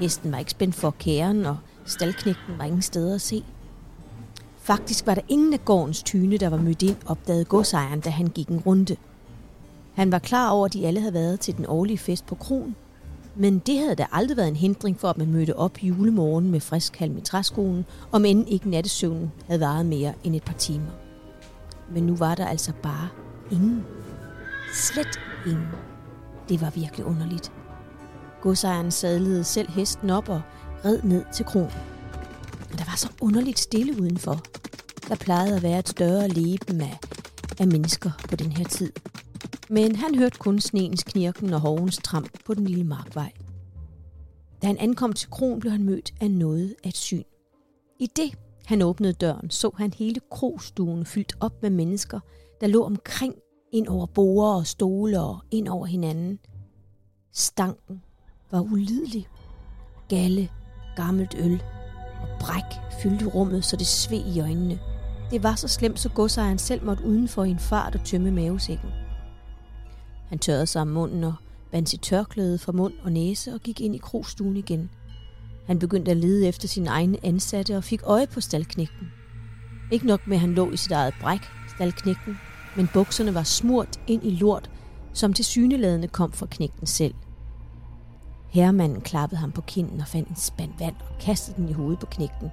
Hesten 0.00 0.32
var 0.32 0.38
ikke 0.38 0.50
spændt 0.50 0.74
for 0.74 0.90
kæren, 0.90 1.46
og 1.46 1.56
staldknægten 1.86 2.58
var 2.58 2.64
ingen 2.64 2.82
steder 2.82 3.14
at 3.14 3.20
se. 3.20 3.44
Faktisk 4.68 5.06
var 5.06 5.14
der 5.14 5.22
ingen 5.28 5.52
af 5.52 5.64
gårdens 5.64 6.02
tyne, 6.02 6.36
der 6.36 6.48
var 6.48 6.56
mødt 6.56 6.82
ind, 6.82 6.96
opdagede 7.06 7.44
godsejeren, 7.44 8.00
da 8.00 8.10
han 8.10 8.26
gik 8.26 8.48
en 8.48 8.60
runde. 8.66 8.96
Han 9.94 10.12
var 10.12 10.18
klar 10.18 10.50
over, 10.50 10.66
at 10.66 10.72
de 10.72 10.86
alle 10.86 11.00
havde 11.00 11.14
været 11.14 11.40
til 11.40 11.56
den 11.56 11.66
årlige 11.68 11.98
fest 11.98 12.26
på 12.26 12.34
kronen, 12.34 12.76
men 13.36 13.58
det 13.58 13.78
havde 13.78 13.94
da 13.94 14.06
aldrig 14.12 14.36
været 14.36 14.48
en 14.48 14.56
hindring 14.56 15.00
for, 15.00 15.08
at 15.08 15.18
man 15.18 15.32
mødte 15.32 15.56
op 15.56 15.82
julemorgen 15.82 16.50
med 16.50 16.60
frisk 16.60 16.96
halm 16.96 17.16
i 17.16 17.20
træskolen, 17.20 17.84
om 18.12 18.24
end 18.24 18.48
ikke 18.48 18.70
nattesøvnen 18.70 19.32
havde 19.46 19.60
varet 19.60 19.86
mere 19.86 20.12
end 20.24 20.36
et 20.36 20.44
par 20.44 20.54
timer. 20.54 20.90
Men 21.94 22.02
nu 22.02 22.16
var 22.16 22.34
der 22.34 22.46
altså 22.46 22.72
bare 22.82 23.08
ingen. 23.50 23.84
Slet 24.74 25.20
ingen. 25.46 25.68
Det 26.48 26.60
var 26.60 26.70
virkelig 26.70 27.06
underligt. 27.06 27.52
Godsejeren 28.42 28.90
sadlede 28.90 29.44
selv 29.44 29.70
hesten 29.70 30.10
op 30.10 30.28
og 30.28 30.40
red 30.84 31.02
ned 31.02 31.24
til 31.32 31.44
kronen. 31.44 31.97
Men 32.68 32.78
der 32.78 32.84
var 32.84 32.96
så 32.96 33.08
underligt 33.20 33.58
stille 33.58 34.00
udenfor. 34.00 34.42
Der 35.08 35.16
plejede 35.16 35.56
at 35.56 35.62
være 35.62 35.78
et 35.78 35.88
større 35.88 36.28
leben 36.28 36.80
af, 36.80 36.98
af 37.58 37.66
mennesker 37.66 38.10
på 38.28 38.36
den 38.36 38.52
her 38.52 38.64
tid. 38.64 38.92
Men 39.68 39.96
han 39.96 40.14
hørte 40.14 40.38
kun 40.38 40.60
sneens 40.60 41.02
knirken 41.02 41.54
og 41.54 41.60
hovens 41.60 41.98
tramp 42.04 42.44
på 42.44 42.54
den 42.54 42.64
lille 42.64 42.84
markvej. 42.84 43.32
Da 44.62 44.66
han 44.66 44.78
ankom 44.78 45.12
til 45.12 45.30
kron, 45.30 45.60
blev 45.60 45.72
han 45.72 45.84
mødt 45.84 46.14
af 46.20 46.30
noget 46.30 46.74
af 46.84 46.88
et 46.88 46.96
syn. 46.96 47.22
I 47.98 48.06
det, 48.16 48.38
han 48.66 48.82
åbnede 48.82 49.12
døren, 49.12 49.50
så 49.50 49.70
han 49.76 49.92
hele 49.92 50.20
krogstuen 50.30 51.06
fyldt 51.06 51.36
op 51.40 51.62
med 51.62 51.70
mennesker, 51.70 52.20
der 52.60 52.66
lå 52.66 52.84
omkring 52.84 53.34
ind 53.72 53.88
over 53.88 54.06
borer 54.06 54.54
og 54.54 54.66
stole 54.66 55.20
og 55.20 55.38
ind 55.50 55.68
over 55.68 55.86
hinanden. 55.86 56.38
Stanken 57.32 58.02
var 58.50 58.60
ulidelig. 58.60 59.28
Galle, 60.08 60.48
gammelt 60.96 61.34
øl 61.38 61.62
bræk 62.48 62.80
fyldte 63.02 63.26
rummet, 63.26 63.64
så 63.64 63.76
det 63.76 63.86
sved 63.86 64.24
i 64.34 64.40
øjnene. 64.40 64.78
Det 65.30 65.42
var 65.42 65.54
så 65.54 65.68
slemt, 65.68 66.00
så 66.00 66.08
godsejeren 66.08 66.58
selv 66.58 66.84
måtte 66.84 67.04
udenfor 67.04 67.44
i 67.44 67.50
en 67.50 67.58
fart 67.58 67.94
og 67.94 68.04
tømme 68.04 68.30
mavesækken. 68.30 68.88
Han 70.28 70.38
tørrede 70.38 70.66
sig 70.66 70.82
om 70.82 70.88
munden 70.88 71.24
og 71.24 71.34
bandt 71.72 71.88
sit 71.88 72.00
tørklæde 72.00 72.58
for 72.58 72.72
mund 72.72 72.94
og 73.02 73.12
næse 73.12 73.54
og 73.54 73.60
gik 73.60 73.80
ind 73.80 73.94
i 73.94 73.98
krogstuen 73.98 74.56
igen. 74.56 74.90
Han 75.66 75.78
begyndte 75.78 76.10
at 76.10 76.16
lede 76.16 76.48
efter 76.48 76.68
sin 76.68 76.86
egen 76.86 77.16
ansatte 77.22 77.76
og 77.76 77.84
fik 77.84 78.00
øje 78.04 78.26
på 78.26 78.40
stalknægten. 78.40 79.08
Ikke 79.92 80.06
nok 80.06 80.26
med, 80.26 80.36
at 80.36 80.40
han 80.40 80.54
lå 80.54 80.70
i 80.70 80.76
sit 80.76 80.92
eget 80.92 81.14
bræk, 81.20 81.42
stalknægten, 81.74 82.38
men 82.76 82.88
bukserne 82.92 83.34
var 83.34 83.42
smurt 83.42 84.00
ind 84.06 84.24
i 84.24 84.30
lort, 84.30 84.70
som 85.12 85.32
til 85.32 85.44
syneladende 85.44 86.08
kom 86.08 86.32
fra 86.32 86.46
knægten 86.46 86.86
selv. 86.86 87.14
Herremanden 88.48 89.00
klappede 89.00 89.40
ham 89.40 89.52
på 89.52 89.60
kinden 89.60 90.00
og 90.00 90.06
fandt 90.06 90.28
en 90.28 90.36
spand 90.36 90.72
vand 90.78 90.94
og 91.00 91.18
kastede 91.20 91.56
den 91.56 91.68
i 91.68 91.72
hovedet 91.72 91.98
på 91.98 92.06
knægten. 92.06 92.50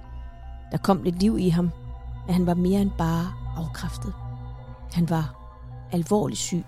Der 0.72 0.78
kom 0.78 1.02
lidt 1.02 1.18
liv 1.18 1.38
i 1.38 1.48
ham, 1.48 1.70
men 2.26 2.34
han 2.34 2.46
var 2.46 2.54
mere 2.54 2.80
end 2.80 2.90
bare 2.98 3.32
afkræftet. 3.56 4.14
Han 4.92 5.10
var 5.10 5.34
alvorligt 5.92 6.40
syg 6.40 6.64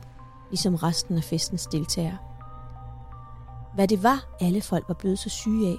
ligesom 0.50 0.74
resten 0.74 1.16
af 1.16 1.24
festens 1.24 1.66
deltagere. 1.66 2.18
Hvad 3.74 3.88
det 3.88 4.02
var, 4.02 4.36
alle 4.40 4.60
folk 4.60 4.84
var 4.88 4.94
blevet 4.94 5.18
så 5.18 5.28
syge 5.28 5.68
af, 5.68 5.76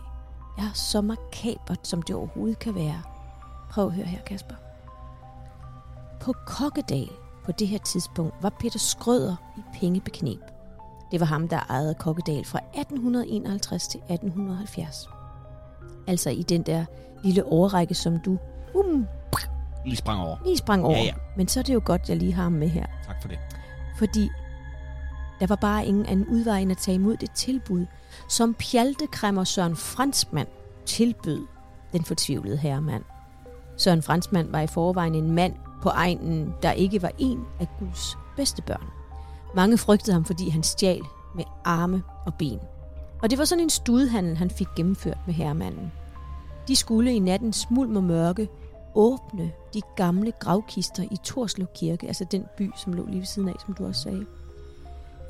er 0.57 0.73
så 0.73 1.01
makabert, 1.01 1.87
som 1.87 2.01
det 2.01 2.15
overhovedet 2.15 2.59
kan 2.59 2.75
være. 2.75 3.01
Prøv 3.69 3.85
at 3.85 3.93
høre 3.93 4.05
her, 4.05 4.21
Kasper. 4.21 4.55
På 6.21 6.33
Kokkedal 6.47 7.09
på 7.45 7.51
det 7.51 7.67
her 7.67 7.77
tidspunkt 7.77 8.33
var 8.41 8.49
Peter 8.49 8.79
Skrøder 8.79 9.35
i 9.57 9.61
pengebeknep. 9.79 10.41
Det 11.11 11.19
var 11.19 11.25
ham, 11.25 11.47
der 11.47 11.59
ejede 11.69 11.93
Kokkedal 11.93 12.45
fra 12.45 12.59
1851 12.59 13.87
til 13.87 13.97
1870. 14.09 15.09
Altså 16.07 16.29
i 16.29 16.43
den 16.43 16.61
der 16.63 16.85
lille 17.23 17.45
overrække, 17.45 17.93
som 17.95 18.19
du 18.19 18.37
um, 18.73 19.07
Lige 19.85 19.95
sprang 19.95 20.21
over. 20.21 20.37
lige 20.45 20.57
sprang 20.57 20.85
over. 20.85 20.97
Ja, 20.97 21.03
ja. 21.03 21.13
Men 21.37 21.47
så 21.47 21.59
er 21.59 21.63
det 21.63 21.73
jo 21.73 21.81
godt, 21.85 22.09
jeg 22.09 22.17
lige 22.17 22.33
har 22.33 22.43
ham 22.43 22.51
med 22.51 22.67
her. 22.69 22.85
Tak 23.05 23.21
for 23.21 23.27
det. 23.29 23.39
fordi 23.97 24.29
der 25.39 25.47
var 25.47 25.55
bare 25.55 25.85
ingen 25.85 26.05
anden 26.05 26.27
udvej 26.27 26.59
end 26.59 26.71
at 26.71 26.77
tage 26.77 26.95
imod 26.95 27.17
det 27.17 27.31
tilbud, 27.31 27.85
som 28.29 28.53
pjaltekræmmer 28.53 29.43
Søren 29.43 29.75
Fransmand 29.75 30.47
tilbød 30.85 31.45
den 31.93 32.03
fortvivlede 32.03 32.57
herremand. 32.57 33.03
Søren 33.77 34.01
Fransmand 34.01 34.51
var 34.51 34.59
i 34.61 34.67
forvejen 34.67 35.15
en 35.15 35.31
mand 35.31 35.53
på 35.81 35.89
egnen, 35.89 36.53
der 36.63 36.71
ikke 36.71 37.01
var 37.01 37.11
en 37.17 37.39
af 37.59 37.67
Guds 37.79 38.17
bedste 38.35 38.61
børn. 38.61 38.85
Mange 39.55 39.77
frygtede 39.77 40.13
ham, 40.13 40.25
fordi 40.25 40.49
han 40.49 40.63
stjal 40.63 41.01
med 41.35 41.43
arme 41.65 42.03
og 42.25 42.33
ben. 42.33 42.59
Og 43.21 43.29
det 43.29 43.37
var 43.37 43.45
sådan 43.45 43.63
en 43.63 43.69
studhandel, 43.69 44.37
han 44.37 44.49
fik 44.49 44.67
gennemført 44.75 45.17
med 45.25 45.33
herremanden. 45.33 45.91
De 46.67 46.75
skulle 46.75 47.13
i 47.13 47.19
natten 47.19 47.53
smuld 47.53 47.97
og 47.97 48.03
mørke 48.03 48.49
åbne 48.95 49.51
de 49.73 49.81
gamle 49.95 50.31
gravkister 50.31 51.03
i 51.03 51.17
Torslev 51.23 51.67
Kirke, 51.75 52.07
altså 52.07 52.25
den 52.31 52.45
by, 52.57 52.71
som 52.75 52.93
lå 52.93 53.05
lige 53.05 53.19
ved 53.19 53.25
siden 53.25 53.49
af, 53.49 53.55
som 53.65 53.73
du 53.73 53.85
også 53.85 54.01
sagde. 54.01 54.25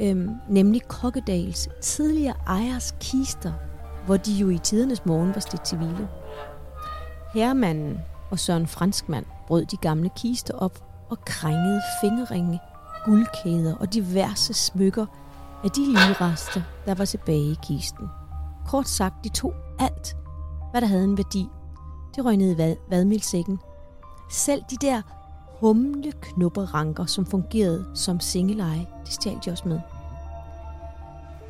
Øhm, 0.02 0.30
nemlig 0.50 0.88
Kokkedals 0.88 1.70
tidligere 1.82 2.36
ejers 2.48 2.96
kister, 3.00 3.54
hvor 4.06 4.18
de 4.18 4.32
jo 4.34 4.50
i 4.50 4.58
tidernes 4.58 5.06
morgen 5.06 5.34
var 5.34 5.40
stedt 5.40 5.64
til 5.64 5.78
hvile. 5.78 6.08
Herremanden 7.34 8.00
og 8.32 8.40
Søren 8.40 8.68
Franskmand 8.68 9.26
brød 9.48 9.66
de 9.66 9.78
gamle 9.78 10.10
kister 10.16 10.54
op 10.54 10.84
og 11.10 11.20
krængede 11.26 11.82
fingerringe, 12.02 12.60
guldkæder 13.06 13.76
og 13.76 13.94
diverse 13.94 14.54
smykker 14.54 15.06
af 15.64 15.70
de 15.72 15.86
livrester, 15.86 16.62
der 16.86 16.96
var 16.96 17.06
tilbage 17.06 17.52
i 17.52 17.58
kisten. 17.64 18.08
Kort 18.68 18.88
sagt, 18.88 19.24
de 19.24 19.30
tog 19.30 19.54
alt, 19.80 20.18
hvad 20.72 20.82
der 20.82 20.88
havde 20.88 21.04
en 21.04 21.18
værdi. 21.18 21.48
Det 22.16 22.26
røg 22.26 22.38
ned 22.38 22.52
i 22.56 22.58
vad- 22.58 22.76
vadmilsækken. 22.90 23.60
Selv 24.32 24.62
de 24.72 24.76
der 24.82 25.02
humle 25.60 26.12
knupperanker, 26.22 27.06
som 27.06 27.26
fungerede 27.26 27.86
som 27.96 28.20
singeleje, 28.20 28.88
det 29.06 29.14
stjal 29.14 29.38
de 29.46 29.52
også 29.52 29.68
med. 29.68 29.80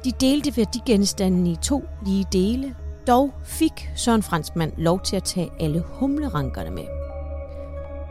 De 0.03 0.12
delte 0.12 0.57
værdigenstanden 0.57 1.47
i 1.47 1.55
to 1.55 1.83
lige 2.05 2.25
dele, 2.31 2.75
dog 3.07 3.33
fik 3.43 3.91
Søren 3.95 4.23
Fransmand 4.23 4.73
lov 4.77 4.99
til 4.99 5.15
at 5.15 5.23
tage 5.23 5.51
alle 5.59 5.83
humlerankerne 5.99 6.69
med. 6.71 6.98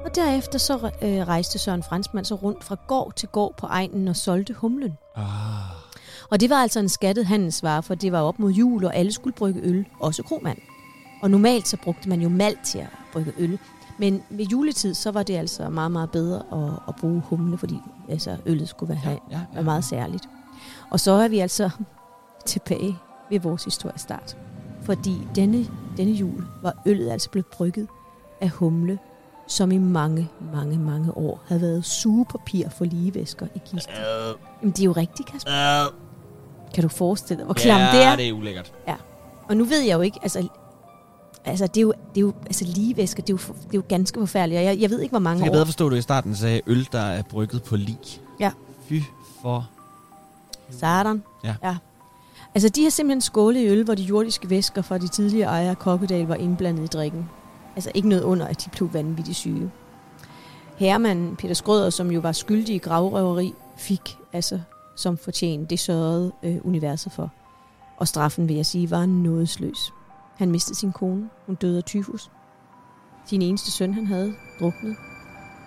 Og 0.08 0.14
derefter 0.14 0.58
så 0.58 0.90
øh, 1.02 1.28
rejste 1.28 1.58
Søren 1.58 1.82
Fransmand 1.82 2.24
så 2.24 2.34
rundt 2.34 2.64
fra 2.64 2.76
gård 2.86 3.12
til 3.16 3.28
gård 3.28 3.54
på 3.56 3.66
egnen 3.66 4.08
og 4.08 4.16
solgte 4.16 4.52
humlen. 4.54 4.98
Ah. 5.16 5.24
Og 6.30 6.40
det 6.40 6.50
var 6.50 6.56
altså 6.56 6.80
en 6.80 6.88
skattet 6.88 7.26
handelsvare, 7.26 7.82
for 7.82 7.94
det 7.94 8.12
var 8.12 8.20
op 8.20 8.38
mod 8.38 8.50
jul, 8.50 8.84
og 8.84 8.96
alle 8.96 9.12
skulle 9.12 9.36
brygge 9.36 9.60
øl, 9.62 9.86
også 10.00 10.22
kromand. 10.22 10.58
Og 11.22 11.30
normalt 11.30 11.68
så 11.68 11.76
brugte 11.76 12.08
man 12.08 12.20
jo 12.20 12.28
malt 12.28 12.60
til 12.64 12.78
at 12.78 12.88
brygge 13.12 13.32
øl. 13.38 13.58
Men 13.98 14.22
ved 14.30 14.44
juletid, 14.44 14.94
så 14.94 15.10
var 15.10 15.22
det 15.22 15.36
altså 15.36 15.68
meget, 15.68 15.92
meget 15.92 16.10
bedre 16.10 16.42
at, 16.52 16.72
at 16.88 16.94
bruge 17.00 17.22
humle, 17.24 17.58
fordi 17.58 17.78
altså, 18.08 18.36
øllet 18.46 18.68
skulle 18.68 18.94
være, 18.94 19.12
ja, 19.12 19.38
ja, 19.38 19.40
være 19.54 19.64
meget 19.64 19.84
særligt. 19.84 20.28
Og 20.90 21.00
så 21.00 21.12
er 21.12 21.28
vi 21.28 21.38
altså 21.38 21.70
tilbage 22.46 22.98
ved 23.30 23.40
vores 23.40 23.64
historiestart. 23.64 24.36
Fordi 24.82 25.28
denne, 25.34 25.66
denne 25.96 26.12
jul 26.12 26.44
var 26.62 26.82
øllet 26.86 27.10
altså 27.10 27.30
blevet 27.30 27.46
brygget 27.46 27.88
af 28.40 28.48
humle, 28.50 28.98
som 29.48 29.72
i 29.72 29.78
mange, 29.78 30.28
mange, 30.52 30.78
mange 30.78 31.16
år 31.16 31.40
havde 31.46 31.60
været 31.60 31.84
sugepapir 31.84 32.68
for 32.68 32.84
ligevæsker 32.84 33.46
i 33.54 33.58
kisten. 33.58 33.92
Øh, 33.94 34.34
Jamen, 34.62 34.72
det 34.72 34.80
er 34.80 34.84
jo 34.84 34.92
rigtigt, 34.92 35.28
Kasper. 35.32 35.52
øh, 35.86 35.92
Kan 36.74 36.82
du 36.82 36.88
forestille 36.88 37.38
dig, 37.38 37.44
hvor 37.44 37.54
klam 37.54 37.80
det 37.94 38.02
er? 38.04 38.16
det 38.16 38.28
er 38.28 38.32
ulækkert. 38.32 38.72
Og 39.48 39.56
nu 39.56 39.64
ved 39.64 39.80
jeg 39.80 39.94
jo 39.94 40.00
ikke, 40.00 40.18
altså, 40.22 40.48
altså 41.44 41.66
det 41.66 41.76
er 41.76 41.82
jo, 41.82 41.92
det 42.14 42.16
er 42.16 42.20
jo 42.20 42.32
altså 42.46 42.64
ligevæsker, 42.64 43.22
det 43.22 43.32
er 43.32 43.34
jo, 43.34 43.54
det 43.54 43.64
er 43.64 43.78
jo 43.78 43.82
ganske 43.88 44.20
forfærdeligt, 44.20 44.58
og 44.58 44.64
jeg, 44.64 44.80
jeg 44.80 44.90
ved 44.90 45.00
ikke, 45.00 45.12
hvor 45.12 45.18
mange 45.18 45.38
kan 45.38 45.44
jeg 45.44 45.50
år. 45.50 45.54
bedre 45.54 45.66
forstå, 45.66 45.86
at 45.86 45.90
du 45.90 45.96
i 45.96 46.02
starten 46.02 46.34
sagde 46.36 46.60
øl, 46.66 46.88
der 46.92 46.98
er 47.00 47.22
brygget 47.22 47.62
på 47.62 47.76
lig. 47.76 47.98
Ja. 48.40 48.52
Fy 48.88 48.94
for... 49.42 49.68
Satan. 50.70 51.22
Ja. 51.44 51.54
ja. 51.62 51.76
Altså, 52.54 52.68
de 52.68 52.82
har 52.82 52.90
simpelthen 52.90 53.20
skålet 53.20 53.60
i 53.60 53.66
øl, 53.66 53.84
hvor 53.84 53.94
de 53.94 54.02
jordiske 54.02 54.50
væsker 54.50 54.82
fra 54.82 54.98
de 54.98 55.08
tidligere 55.08 55.48
ejere 55.50 55.70
af 55.70 55.78
Kokkedal 55.78 56.26
var 56.26 56.34
indblandet 56.34 56.84
i 56.84 56.86
drikken. 56.86 57.28
Altså 57.78 57.90
ikke 57.94 58.08
noget 58.08 58.22
under, 58.22 58.46
at 58.46 58.64
de 58.64 58.70
blev 58.70 58.94
vanvittigt 58.94 59.36
syge. 59.36 59.70
Herremanden 60.76 61.36
Peter 61.36 61.54
Skrøder, 61.54 61.90
som 61.90 62.10
jo 62.10 62.20
var 62.20 62.32
skyldig 62.32 62.74
i 62.74 62.78
gravrøveri, 62.78 63.54
fik 63.76 64.18
altså 64.32 64.60
som 64.96 65.16
fortjente. 65.16 65.66
Det 65.70 65.78
sørgede 65.78 66.32
øh, 66.42 66.56
universet 66.64 67.12
for. 67.12 67.30
Og 67.96 68.08
straffen, 68.08 68.48
vil 68.48 68.56
jeg 68.56 68.66
sige, 68.66 68.90
var 68.90 69.06
nådesløs. 69.06 69.92
Han 70.36 70.50
mistede 70.50 70.78
sin 70.78 70.92
kone. 70.92 71.30
Hun 71.46 71.54
døde 71.54 71.76
af 71.76 71.84
tyfus. 71.84 72.30
Sin 73.24 73.42
eneste 73.42 73.70
søn, 73.70 73.94
han 73.94 74.06
havde, 74.06 74.34
druknede. 74.60 74.94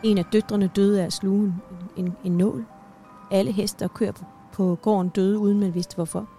En 0.04 0.18
af 0.18 0.26
døtrene 0.26 0.68
døde 0.76 1.02
af 1.02 1.06
at 1.06 1.14
sluge 1.14 1.44
en, 1.46 2.06
en, 2.06 2.16
en 2.24 2.38
nål. 2.38 2.66
Alle 3.32 3.52
heste 3.52 3.84
og 3.84 3.94
køer 3.94 4.12
på, 4.12 4.26
på 4.54 4.78
gården 4.82 5.10
døde, 5.10 5.38
uden 5.38 5.60
man 5.60 5.74
vidste 5.74 5.96
hvorfor. 5.96 6.30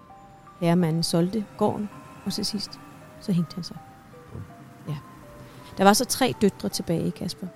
Herremanden 0.60 1.02
solgte 1.02 1.44
gården, 1.58 1.88
og 2.24 2.32
til 2.32 2.44
sidst, 2.44 2.80
så 3.20 3.32
hængte 3.32 3.54
han 3.54 3.64
sig. 3.64 3.76
Der 5.78 5.84
var 5.84 5.92
så 5.92 6.04
tre 6.04 6.34
døtre 6.42 6.68
tilbage, 6.68 7.10
Kasper. 7.10 7.46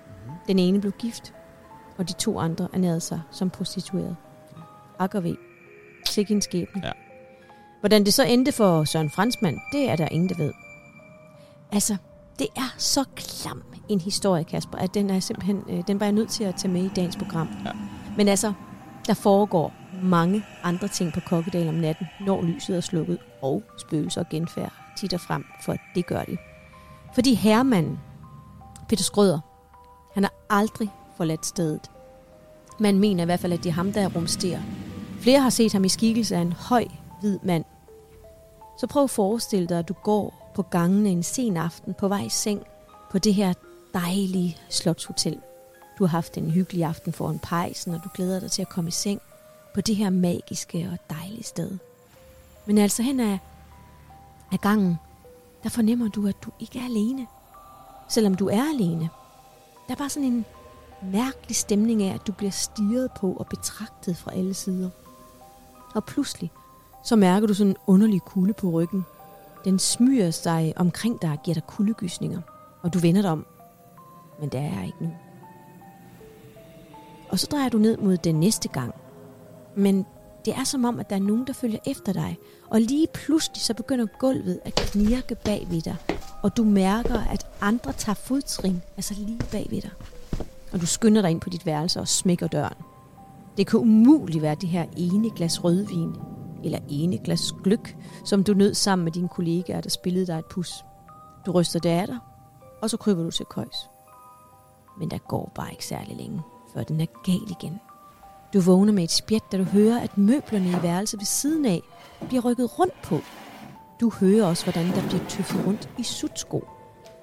Den 0.47 0.59
ene 0.59 0.81
blev 0.81 0.91
gift, 0.91 1.33
og 1.97 2.09
de 2.09 2.13
to 2.13 2.39
andre 2.39 2.67
ernærede 2.73 2.99
sig 2.99 3.21
som 3.31 3.49
prostitueret. 3.49 4.15
Akker 4.99 5.19
ved. 5.19 5.35
Sikke 6.05 6.33
en 6.33 6.41
skæbne. 6.41 6.81
Ja. 6.85 6.91
Hvordan 7.79 8.05
det 8.05 8.13
så 8.13 8.23
endte 8.23 8.51
for 8.51 8.83
Søren 8.83 9.09
Fransmand, 9.09 9.57
det 9.73 9.89
er 9.89 9.95
der 9.95 10.07
ingen, 10.07 10.29
der 10.29 10.35
ved. 10.37 10.51
Altså, 11.71 11.97
det 12.39 12.47
er 12.55 12.75
så 12.77 13.03
klam 13.15 13.63
en 13.89 14.01
historie, 14.01 14.43
Kasper, 14.43 14.77
at 14.77 14.93
den 14.93 15.09
er 15.09 15.19
simpelthen, 15.19 15.63
øh, 15.69 15.83
den 15.87 15.99
var 15.99 16.05
jeg 16.05 16.13
nødt 16.13 16.29
til 16.29 16.43
at 16.43 16.55
tage 16.55 16.71
med 16.73 16.83
i 16.83 16.91
dagens 16.95 17.17
program. 17.17 17.47
Ja. 17.65 17.71
Men 18.17 18.27
altså, 18.27 18.53
der 19.07 19.13
foregår 19.13 19.73
mange 20.03 20.43
andre 20.63 20.87
ting 20.87 21.13
på 21.13 21.19
Kokkedal 21.19 21.67
om 21.67 21.75
natten, 21.75 22.07
når 22.25 22.41
lyset 22.41 22.77
er 22.77 22.81
slukket, 22.81 23.17
og 23.41 23.63
spøgelser 23.77 24.21
og 24.21 24.29
genfærd 24.29 24.73
tit 24.97 25.13
og 25.13 25.19
frem, 25.19 25.45
for 25.61 25.75
det 25.95 26.05
gør 26.05 26.23
de. 26.23 26.37
Fordi 27.17 27.33
herremanden, 27.33 27.99
Peter 28.89 29.03
Skrøder, 29.03 29.39
han 30.13 30.23
har 30.23 30.33
aldrig 30.49 30.91
forladt 31.15 31.45
stedet. 31.45 31.91
Man 32.79 32.99
mener 32.99 33.23
i 33.23 33.25
hvert 33.25 33.39
fald, 33.39 33.53
at 33.53 33.63
det 33.63 33.69
er 33.69 33.73
ham, 33.73 33.93
der 33.93 34.01
er 34.01 34.09
rumsterer. 34.15 34.61
Flere 35.21 35.39
har 35.39 35.49
set 35.49 35.73
ham 35.73 35.83
i 35.83 35.89
skikkelse 35.89 36.35
af 36.35 36.39
en 36.39 36.53
høj, 36.53 36.85
hvid 37.19 37.39
mand. 37.43 37.65
Så 38.79 38.87
prøv 38.87 39.03
at 39.03 39.09
forestille 39.09 39.67
dig, 39.67 39.79
at 39.79 39.87
du 39.87 39.93
går 39.93 40.51
på 40.55 40.61
gangene 40.61 41.09
en 41.09 41.23
sen 41.23 41.57
aften 41.57 41.93
på 41.93 42.07
vej 42.07 42.21
i 42.21 42.29
seng 42.29 42.63
på 43.11 43.19
det 43.19 43.33
her 43.33 43.53
dejlige 43.93 44.57
slotshotel. 44.69 45.39
Du 45.99 46.03
har 46.03 46.09
haft 46.09 46.37
en 46.37 46.51
hyggelig 46.51 46.83
aften 46.83 47.13
foran 47.13 47.39
pejsen, 47.39 47.93
og 47.93 48.03
du 48.03 48.09
glæder 48.13 48.39
dig 48.39 48.51
til 48.51 48.61
at 48.61 48.69
komme 48.69 48.87
i 48.87 48.91
seng 48.91 49.21
på 49.73 49.81
det 49.81 49.95
her 49.95 50.09
magiske 50.09 50.89
og 50.91 51.15
dejlige 51.15 51.43
sted. 51.43 51.77
Men 52.65 52.77
altså 52.77 53.03
hen 53.03 53.19
ad, 53.19 53.37
ad 54.51 54.57
gangen, 54.57 54.97
der 55.63 55.69
fornemmer 55.69 56.07
du, 56.09 56.27
at 56.27 56.43
du 56.43 56.51
ikke 56.59 56.79
er 56.79 56.85
alene. 56.85 57.27
Selvom 58.09 58.35
du 58.35 58.47
er 58.47 58.63
alene. 58.73 59.09
Der 59.87 59.93
er 59.93 59.97
bare 59.97 60.09
sådan 60.09 60.31
en 60.31 60.45
mærkelig 61.03 61.55
stemning 61.55 62.03
af, 62.03 62.13
at 62.13 62.27
du 62.27 62.31
bliver 62.31 62.51
stirret 62.51 63.11
på 63.11 63.33
og 63.33 63.47
betragtet 63.47 64.17
fra 64.17 64.31
alle 64.33 64.53
sider. 64.53 64.89
Og 65.95 66.05
pludselig, 66.05 66.51
så 67.03 67.15
mærker 67.15 67.47
du 67.47 67.53
sådan 67.53 67.71
en 67.71 67.77
underlig 67.87 68.21
kulde 68.21 68.53
på 68.53 68.69
ryggen. 68.69 69.05
Den 69.65 69.79
smyger 69.79 70.31
sig 70.31 70.73
omkring 70.75 71.21
dig 71.21 71.31
og 71.31 71.43
giver 71.43 71.55
dig 71.55 71.67
kuldegysninger. 71.67 72.41
Og 72.81 72.93
du 72.93 72.99
vender 72.99 73.21
dig 73.21 73.31
om. 73.31 73.45
Men 74.39 74.49
der 74.49 74.59
er 74.59 74.83
ikke 74.85 74.97
nu. 75.03 75.11
Og 77.29 77.39
så 77.39 77.47
drejer 77.51 77.69
du 77.69 77.77
ned 77.77 77.97
mod 77.97 78.17
den 78.17 78.35
næste 78.35 78.69
gang. 78.69 78.93
Men 79.75 80.05
det 80.47 80.55
er 80.55 80.63
som 80.63 80.85
om, 80.85 80.99
at 80.99 81.09
der 81.09 81.15
er 81.15 81.19
nogen, 81.19 81.47
der 81.47 81.53
følger 81.53 81.79
efter 81.85 82.13
dig. 82.13 82.37
Og 82.67 82.81
lige 82.81 83.07
pludselig 83.13 83.61
så 83.61 83.73
begynder 83.73 84.05
gulvet 84.19 84.59
at 84.65 84.75
knirke 84.75 85.35
bag 85.35 85.67
ved 85.69 85.81
dig. 85.81 85.95
Og 86.43 86.57
du 86.57 86.63
mærker, 86.63 87.19
at 87.19 87.47
andre 87.61 87.93
tager 87.93 88.13
fodtrin, 88.13 88.81
altså 88.97 89.13
lige 89.13 89.39
bag 89.51 89.67
ved 89.69 89.81
dig. 89.81 89.91
Og 90.71 90.81
du 90.81 90.85
skynder 90.85 91.21
dig 91.21 91.31
ind 91.31 91.41
på 91.41 91.49
dit 91.49 91.65
værelse 91.65 91.99
og 91.99 92.07
smækker 92.07 92.47
døren. 92.47 92.77
Det 93.57 93.67
kan 93.67 93.79
umuligt 93.79 94.41
være 94.41 94.55
det 94.55 94.69
her 94.69 94.85
ene 94.97 95.29
glas 95.29 95.63
rødvin, 95.63 96.15
eller 96.63 96.79
ene 96.89 97.17
glas 97.17 97.53
gløk, 97.63 97.97
som 98.25 98.43
du 98.43 98.53
nød 98.53 98.73
sammen 98.73 99.03
med 99.03 99.11
dine 99.11 99.29
kollegaer, 99.29 99.81
der 99.81 99.89
spillede 99.89 100.27
dig 100.27 100.39
et 100.39 100.45
pus. 100.45 100.85
Du 101.45 101.51
ryster 101.51 101.79
det 101.79 101.89
af 101.89 102.07
dig, 102.07 102.17
og 102.81 102.89
så 102.89 102.97
kryber 102.97 103.23
du 103.23 103.31
til 103.31 103.45
køjs. 103.45 103.89
Men 104.99 105.11
der 105.11 105.17
går 105.17 105.51
bare 105.55 105.71
ikke 105.71 105.85
særlig 105.85 106.17
længe, 106.17 106.41
før 106.73 106.83
den 106.83 107.01
er 107.01 107.05
gal 107.23 107.51
igen. 107.61 107.79
Du 108.53 108.59
vågner 108.59 108.93
med 108.93 109.03
et 109.03 109.11
spjæt, 109.11 109.41
da 109.51 109.57
du 109.57 109.63
hører, 109.63 109.99
at 109.99 110.17
møblerne 110.17 110.69
i 110.69 110.83
værelset 110.83 111.19
ved 111.19 111.25
siden 111.25 111.65
af 111.65 111.81
bliver 112.27 112.45
rykket 112.45 112.79
rundt 112.79 113.01
på. 113.03 113.19
Du 114.01 114.09
hører 114.09 114.45
også, 114.45 114.63
hvordan 114.63 114.85
der 114.87 115.07
bliver 115.07 115.27
tøffet 115.29 115.67
rundt 115.67 115.89
i 115.97 116.03
sutsko. 116.03 116.67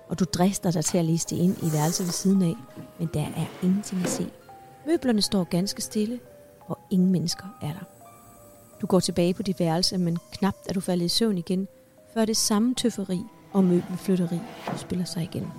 Og 0.09 0.19
du 0.19 0.25
drister 0.25 0.71
dig 0.71 0.85
til 0.85 0.99
at 0.99 1.05
liste 1.05 1.37
ind 1.37 1.57
i 1.63 1.73
værelset 1.73 2.07
ved 2.07 2.13
siden 2.13 2.43
af, 2.43 2.55
men 2.99 3.11
der 3.15 3.21
er 3.21 3.47
ingenting 3.63 4.03
at 4.03 4.09
se. 4.09 4.27
Møblerne 4.87 5.23
står 5.23 5.45
ganske 5.45 5.83
stille, 5.83 6.21
og 6.67 6.79
ingen 6.91 7.13
mennesker 7.13 7.45
er 7.63 7.73
der. 7.73 7.85
Du 8.81 8.87
går 8.87 9.01
tilbage 9.01 9.35
på 9.35 9.43
dit 9.43 9.61
værelse, 9.61 9.99
men 9.99 10.19
knapt 10.33 10.69
er 10.69 10.73
du 10.73 10.81
faldet 10.81 11.05
i 11.05 11.09
søvn 11.09 11.39
igen, 11.39 11.69
før 12.15 12.25
det 12.25 12.37
samme 12.37 12.75
tøfferi 12.75 13.21
og 13.53 13.65
møbelflytteri 13.65 14.39
spiller 14.77 15.05
sig 15.05 15.23
igen. 15.23 15.53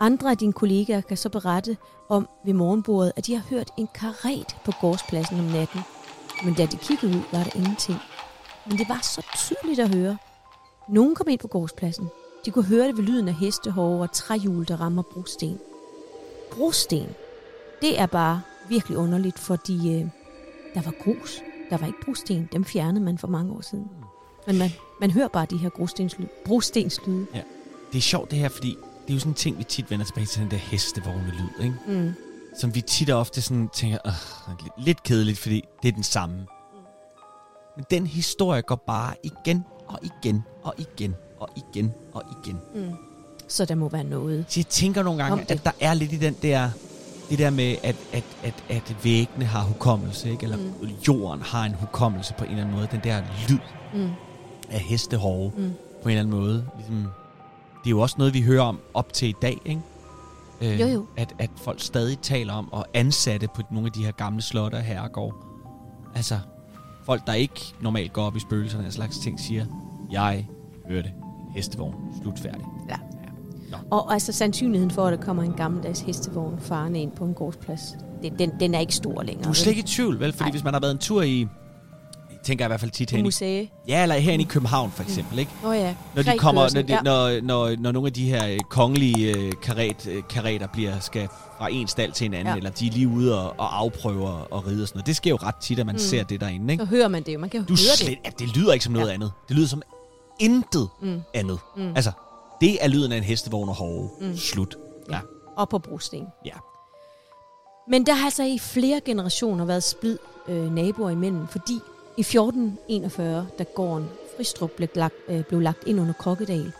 Andre 0.00 0.30
af 0.30 0.36
dine 0.36 0.52
kollegaer 0.52 1.00
kan 1.00 1.16
så 1.16 1.28
berette 1.28 1.76
om 2.08 2.28
ved 2.44 2.54
morgenbordet, 2.54 3.12
at 3.16 3.26
de 3.26 3.34
har 3.34 3.42
hørt 3.50 3.70
en 3.76 3.88
karet 3.94 4.56
på 4.64 4.72
gårdspladsen 4.80 5.38
om 5.38 5.44
natten. 5.44 5.80
Men 6.44 6.54
da 6.54 6.66
de 6.66 6.76
kiggede 6.76 7.16
ud, 7.16 7.22
var 7.32 7.42
der 7.44 7.50
ingenting. 7.56 7.98
Men 8.66 8.78
det 8.78 8.88
var 8.88 9.00
så 9.02 9.26
tydeligt 9.36 9.80
at 9.80 9.94
høre. 9.94 10.16
Nogen 10.88 11.14
kom 11.14 11.28
ind 11.28 11.40
på 11.40 11.48
gårdspladsen. 11.48 12.08
De 12.44 12.50
kunne 12.50 12.64
høre 12.64 12.86
det 12.88 12.96
ved 12.96 13.04
lyden 13.04 13.28
af 13.28 13.34
hestehove 13.34 14.02
og 14.02 14.12
træhjul, 14.12 14.68
der 14.68 14.80
rammer 14.80 15.02
brosten. 15.02 15.58
Brosten, 16.52 17.06
det 17.80 18.00
er 18.00 18.06
bare 18.06 18.40
virkelig 18.68 18.98
underligt, 18.98 19.38
fordi 19.38 19.94
øh, 19.94 20.06
der 20.74 20.82
var 20.82 20.94
grus. 21.04 21.42
Der 21.70 21.76
var 21.76 21.86
ikke 21.86 22.00
brosten. 22.04 22.48
Dem 22.52 22.64
fjernede 22.64 23.04
man 23.04 23.18
for 23.18 23.28
mange 23.28 23.52
år 23.52 23.60
siden. 23.60 23.88
Men 24.46 24.58
man, 24.58 24.70
man 25.00 25.10
hører 25.10 25.28
bare 25.28 25.46
de 25.50 25.56
her 25.56 25.68
brostenslyde. 25.76 26.28
brostenslyde. 26.44 27.26
Det 27.92 27.98
er 27.98 28.02
sjovt 28.02 28.30
det 28.30 28.38
her, 28.38 28.48
fordi 28.48 28.76
det 29.08 29.12
er 29.12 29.16
jo 29.16 29.20
sådan 29.20 29.30
en 29.32 29.34
ting, 29.34 29.58
vi 29.58 29.64
tit 29.64 29.90
vender 29.90 30.06
tilbage 30.06 30.26
til 30.26 30.42
den 30.42 30.50
der 30.50 30.56
hestevogne 30.56 31.30
lyd, 31.38 31.64
ikke? 31.64 31.74
Mm. 31.88 32.14
Som 32.60 32.74
vi 32.74 32.80
tit 32.80 33.10
og 33.10 33.20
ofte 33.20 33.42
sådan 33.42 33.68
tænker, 33.68 33.98
øh, 34.06 34.12
lidt, 34.84 35.02
kedeligt, 35.02 35.38
fordi 35.38 35.62
det 35.82 35.88
er 35.88 35.92
den 35.92 36.02
samme. 36.02 36.36
Men 37.76 37.84
den 37.90 38.06
historie 38.06 38.62
går 38.62 38.74
bare 38.86 39.14
igen 39.22 39.64
og 39.86 39.98
igen 40.02 40.42
og 40.62 40.74
igen 40.78 41.14
og 41.40 41.48
igen 41.56 41.92
og 42.12 42.22
igen. 42.44 42.58
Mm. 42.74 42.90
Så 43.48 43.64
der 43.64 43.74
må 43.74 43.88
være 43.88 44.04
noget. 44.04 44.44
Så 44.48 44.60
jeg 44.60 44.66
tænker 44.66 45.02
nogle 45.02 45.22
gange, 45.24 45.44
at 45.48 45.64
der 45.64 45.70
er 45.80 45.94
lidt 45.94 46.12
i 46.12 46.16
den 46.16 46.36
der, 46.42 46.70
det 47.30 47.38
der 47.38 47.50
med, 47.50 47.76
at, 47.82 47.96
at, 48.12 48.24
at, 48.42 48.54
at 48.68 48.96
væggene 49.04 49.44
har 49.44 49.62
hukommelse, 49.64 50.30
ikke? 50.30 50.42
eller 50.44 50.56
Mm. 50.56 50.62
mm. 50.82 50.88
jorden 51.08 51.42
har 51.42 51.64
en 51.64 51.74
hukommelse 51.74 52.34
på 52.38 52.44
en 52.44 52.50
eller 52.50 52.62
anden 52.62 52.76
måde. 52.76 52.88
Den 52.90 53.00
der 53.04 53.22
lyd 53.48 53.58
Mm. 53.94 54.08
af 54.70 54.80
hestehove 54.80 55.52
Mm. 55.56 55.72
på 56.02 56.08
en 56.08 56.16
eller 56.16 56.20
anden 56.22 56.40
måde. 56.40 56.66
Ligesom, 56.76 57.06
det 57.88 57.94
er 57.94 57.96
jo 57.96 58.02
også 58.02 58.14
noget, 58.18 58.34
vi 58.34 58.42
hører 58.42 58.62
om 58.62 58.78
op 58.94 59.12
til 59.12 59.28
i 59.28 59.34
dag, 59.42 59.60
ikke? 59.64 59.80
Øh, 60.60 60.80
Jo, 60.80 60.86
jo. 60.86 61.06
At, 61.16 61.34
at 61.38 61.50
folk 61.56 61.80
stadig 61.80 62.18
taler 62.18 62.52
om, 62.52 62.72
og 62.72 62.86
ansatte 62.94 63.48
på 63.54 63.62
nogle 63.70 63.86
af 63.86 63.92
de 63.92 64.04
her 64.04 64.10
gamle 64.12 64.42
slotte 64.42 64.74
og 64.74 64.82
herregård. 64.82 65.34
Altså, 66.14 66.38
folk, 67.04 67.26
der 67.26 67.32
ikke 67.32 67.60
normalt 67.80 68.12
går 68.12 68.22
op 68.22 68.36
i 68.36 68.40
spøgelserne 68.40 68.86
og 68.86 68.92
slags 68.92 69.18
ting, 69.18 69.40
siger, 69.40 69.66
jeg 70.10 70.48
hørte 70.88 71.12
hestevogn, 71.54 71.94
slut 72.22 72.38
færdig. 72.38 72.64
Ja. 72.88 72.96
Og 73.90 74.12
altså 74.12 74.32
sandsynligheden 74.32 74.90
for, 74.90 75.06
at 75.06 75.18
der 75.18 75.24
kommer 75.24 75.42
en 75.42 75.52
gammeldags 75.52 76.00
hestevogn 76.00 76.58
farne 76.60 77.02
ind 77.02 77.12
på 77.12 77.24
en 77.24 77.34
gårdsplads, 77.34 77.96
det, 78.22 78.38
den, 78.38 78.52
den 78.60 78.74
er 78.74 78.78
ikke 78.78 78.94
stor 78.94 79.22
længere. 79.22 79.44
Du 79.44 79.48
er 79.48 79.54
slet 79.54 79.70
ikke 79.70 79.80
i 79.80 79.86
tvivl, 79.86 80.20
vel? 80.20 80.32
Fordi 80.32 80.44
Nej. 80.44 80.50
hvis 80.50 80.64
man 80.64 80.72
har 80.72 80.80
været 80.80 80.92
en 80.92 80.98
tur 80.98 81.22
i, 81.22 81.46
tænker 82.48 82.64
jeg 82.64 82.68
i 82.68 82.70
hvert 82.70 82.80
fald 82.80 82.90
tit 82.90 83.10
herinde, 83.10 83.26
museet. 83.26 83.68
ja, 83.88 84.02
eller 84.02 84.14
herinde 84.14 84.44
i 84.44 84.46
København 84.46 84.90
for 84.90 85.02
eksempel, 85.02 85.38
ikke? 85.38 85.50
Nå 85.62 85.72
ja. 85.72 85.94
Når 86.14 86.22
de 86.22 86.38
kommer, 86.38 86.68
når, 86.74 86.82
de, 86.82 86.98
når, 87.04 87.40
når, 87.40 87.76
når 87.78 87.92
nogle 87.92 88.06
af 88.06 88.12
de 88.12 88.28
her 88.30 88.48
øh, 88.48 88.58
kongelige 88.70 89.36
øh, 89.38 89.52
karet, 89.62 90.06
øh, 90.06 90.22
kareter 90.30 90.66
bliver, 90.66 91.00
skal 91.00 91.28
fra 91.58 91.68
en 91.72 91.88
stald 91.88 92.12
til 92.12 92.24
en 92.24 92.34
anden, 92.34 92.46
Ja. 92.46 92.50
ja. 92.52 92.56
eller 92.56 92.70
de 92.70 92.86
er 92.86 92.90
lige 92.92 93.08
ude 93.08 93.42
og, 93.44 93.54
og 93.58 93.78
afprøver 93.78 94.30
og 94.30 94.66
ride 94.66 94.82
og 94.82 94.88
sådan 94.88 94.96
noget. 94.98 95.06
Det 95.06 95.16
sker 95.16 95.30
jo 95.30 95.36
ret 95.36 95.54
tit, 95.56 95.78
at 95.78 95.86
man 95.86 95.94
Mm. 95.94 95.98
ser 95.98 96.22
det 96.24 96.40
derinde, 96.40 96.72
ikke? 96.72 96.82
Så 96.84 96.88
hører 96.90 97.08
man 97.08 97.22
det 97.22 97.34
jo. 97.34 97.38
Man 97.38 97.50
kan 97.50 97.60
jo 97.60 97.66
Du 97.66 97.72
høre 97.72 97.96
slet, 97.96 98.18
det. 98.24 98.38
det 98.38 98.56
lyder 98.56 98.72
ikke 98.72 98.84
som 98.84 98.92
noget 98.92 99.06
Ja. 99.06 99.10
ja. 99.10 99.14
andet. 99.14 99.32
Det 99.48 99.56
lyder 99.56 99.68
som 99.68 99.82
intet. 100.40 100.88
Mm. 101.02 101.20
andet. 101.34 101.58
Mm. 101.76 101.92
Altså, 101.96 102.12
det 102.60 102.84
er 102.84 102.88
lyden 102.88 103.12
af 103.12 103.16
en 103.16 103.22
hestevogn 103.24 103.68
og 103.68 103.74
hove. 103.74 104.10
Mm. 104.20 104.36
Slut. 104.36 104.76
Ja. 105.10 105.18
Og 105.56 105.68
på 105.68 105.78
brosten. 105.78 106.26
Ja. 106.46 106.52
Men 107.90 108.06
der 108.06 108.14
har 108.14 108.24
altså 108.24 108.42
i 108.42 108.58
flere 108.58 109.00
generationer 109.04 109.64
været 109.64 109.82
splid 109.82 110.18
øh, 110.48 110.74
naboer 110.74 111.10
imellem, 111.10 111.46
fordi 111.48 111.80
i 112.18 112.20
1441, 112.20 113.46
da 113.58 113.64
gården 113.74 114.08
Fristrup 114.36 114.70
blev 114.70 114.88
lagt, 114.94 115.14
øh, 115.28 115.44
blev 115.44 115.60
lagt 115.60 115.84
ind 115.86 116.00
under 116.00 116.12
Kokkedal, 116.12 116.72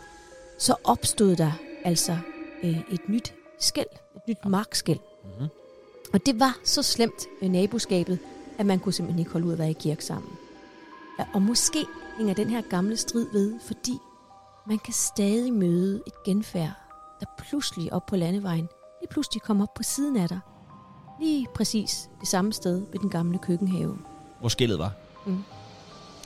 så 0.57 0.75
opstod 0.83 1.35
der 1.35 1.51
altså 1.83 2.17
øh, 2.63 2.79
et 2.91 3.09
nyt 3.09 3.33
skæld, 3.59 3.87
et 4.15 4.21
nyt 4.27 4.45
markskæld. 4.45 4.99
Mm-hmm. 5.23 5.47
Og 6.13 6.25
det 6.25 6.39
var 6.39 6.57
så 6.63 6.83
slemt 6.83 7.27
øh, 7.41 7.49
naboskabet, 7.49 8.19
at 8.57 8.65
man 8.65 8.79
kunne 8.79 8.93
simpelthen 8.93 9.19
ikke 9.19 9.31
holde 9.31 9.47
ud 9.47 9.53
at 9.53 9.59
være 9.59 9.69
i 9.69 9.73
kirke 9.79 10.05
sammen. 10.05 10.31
Ja, 11.19 11.25
og 11.33 11.41
måske 11.41 11.85
hænger 12.17 12.33
den 12.33 12.49
her 12.49 12.61
gamle 12.61 12.97
strid 12.97 13.27
ved, 13.33 13.59
fordi 13.59 13.93
man 14.67 14.79
kan 14.79 14.93
stadig 14.93 15.53
møde 15.53 16.01
et 16.07 16.23
genfærd 16.25 16.71
der 17.19 17.25
pludselig 17.37 17.93
op 17.93 18.05
på 18.05 18.15
landevejen, 18.15 18.69
lige 19.01 19.09
pludselig 19.09 19.41
kom 19.41 19.61
op 19.61 19.73
på 19.73 19.83
siden 19.83 20.17
af 20.17 20.29
dig. 20.29 20.39
Lige 21.19 21.47
præcis 21.55 22.09
det 22.19 22.27
samme 22.27 22.53
sted 22.53 22.85
ved 22.91 22.99
den 22.99 23.09
gamle 23.09 23.37
køkkenhave. 23.37 23.97
Hvor 24.39 24.49
skillet 24.49 24.79
var. 24.79 24.93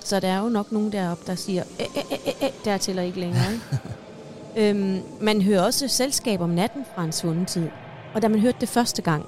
Så 0.04 0.20
der 0.20 0.28
er 0.28 0.40
jo 0.40 0.50
nok 0.50 0.72
nogen 0.72 0.92
deroppe, 0.92 1.24
der 1.28 1.36
siger, 1.36 1.64
æ, 1.80 1.84
æ, 1.84 2.02
æ, 2.12 2.46
æ, 2.46 2.50
der 2.66 2.78
tæller 2.78 3.04
ikke 3.04 3.20
længere. 3.20 3.54
Ikke? 3.54 3.64
øhm, 4.70 5.02
man 5.22 5.42
hører 5.42 5.62
også 5.62 5.88
selskab 5.88 6.42
om 6.42 6.50
natten 6.50 6.86
fra 6.96 7.04
en 7.04 7.12
svunden 7.12 7.46
tid. 7.46 7.70
Og 8.14 8.22
da 8.22 8.28
man 8.28 8.40
hørte 8.40 8.58
det 8.62 8.70
første 8.70 9.02
gang, 9.02 9.26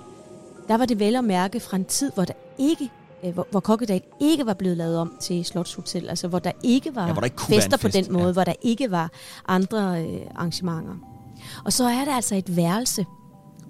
der 0.67 0.78
var 0.78 0.86
det 0.86 0.99
vel 0.99 1.15
at 1.15 1.23
mærke 1.23 1.60
fra 1.60 1.78
en 1.78 1.86
tid, 1.86 2.12
hvor 2.12 2.25
der 2.25 2.34
ikke 2.58 2.89
øh, 3.23 3.34
hvor, 3.34 3.47
hvor 3.51 3.60
Kokkedal 3.60 4.01
ikke 4.19 4.45
var 4.45 4.54
blevet 4.54 4.78
lavet 4.78 4.97
om 4.97 5.17
til 5.19 5.45
Slotshotel, 5.45 6.10
altså 6.10 6.28
hvor 6.28 6.39
der 6.39 6.51
ikke 6.63 6.95
var 6.95 7.08
Ja, 7.08 7.13
hvor 7.13 7.19
der 7.19 7.25
ikke 7.25 7.41
fester 7.41 7.78
en 7.78 7.82
på 7.82 7.88
fest, 7.88 7.93
den 7.93 8.13
måde, 8.13 8.25
ja. 8.25 8.32
hvor 8.32 8.43
der 8.43 8.54
ikke 8.62 8.91
var 8.91 9.12
andre 9.47 10.04
øh, 10.04 10.21
arrangementer. 10.36 10.95
Og 11.65 11.73
så 11.73 11.84
er 11.84 12.06
der 12.06 12.15
altså 12.15 12.36
et 12.36 12.56
værelse, 12.56 13.06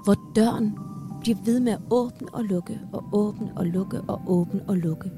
hvor 0.04 0.16
døren 0.36 0.78
bliver 1.22 1.38
ved 1.46 1.60
med 1.60 1.74
at 1.74 1.80
åbne 1.90 2.28
og 2.34 2.44
lukke, 2.44 2.80
og 2.94 3.04
åbne 3.12 3.52
og 3.56 3.66
lukke, 3.66 4.02
og 4.08 4.22
åbne 4.28 4.62
og 4.68 4.78
lukke. 4.78 5.12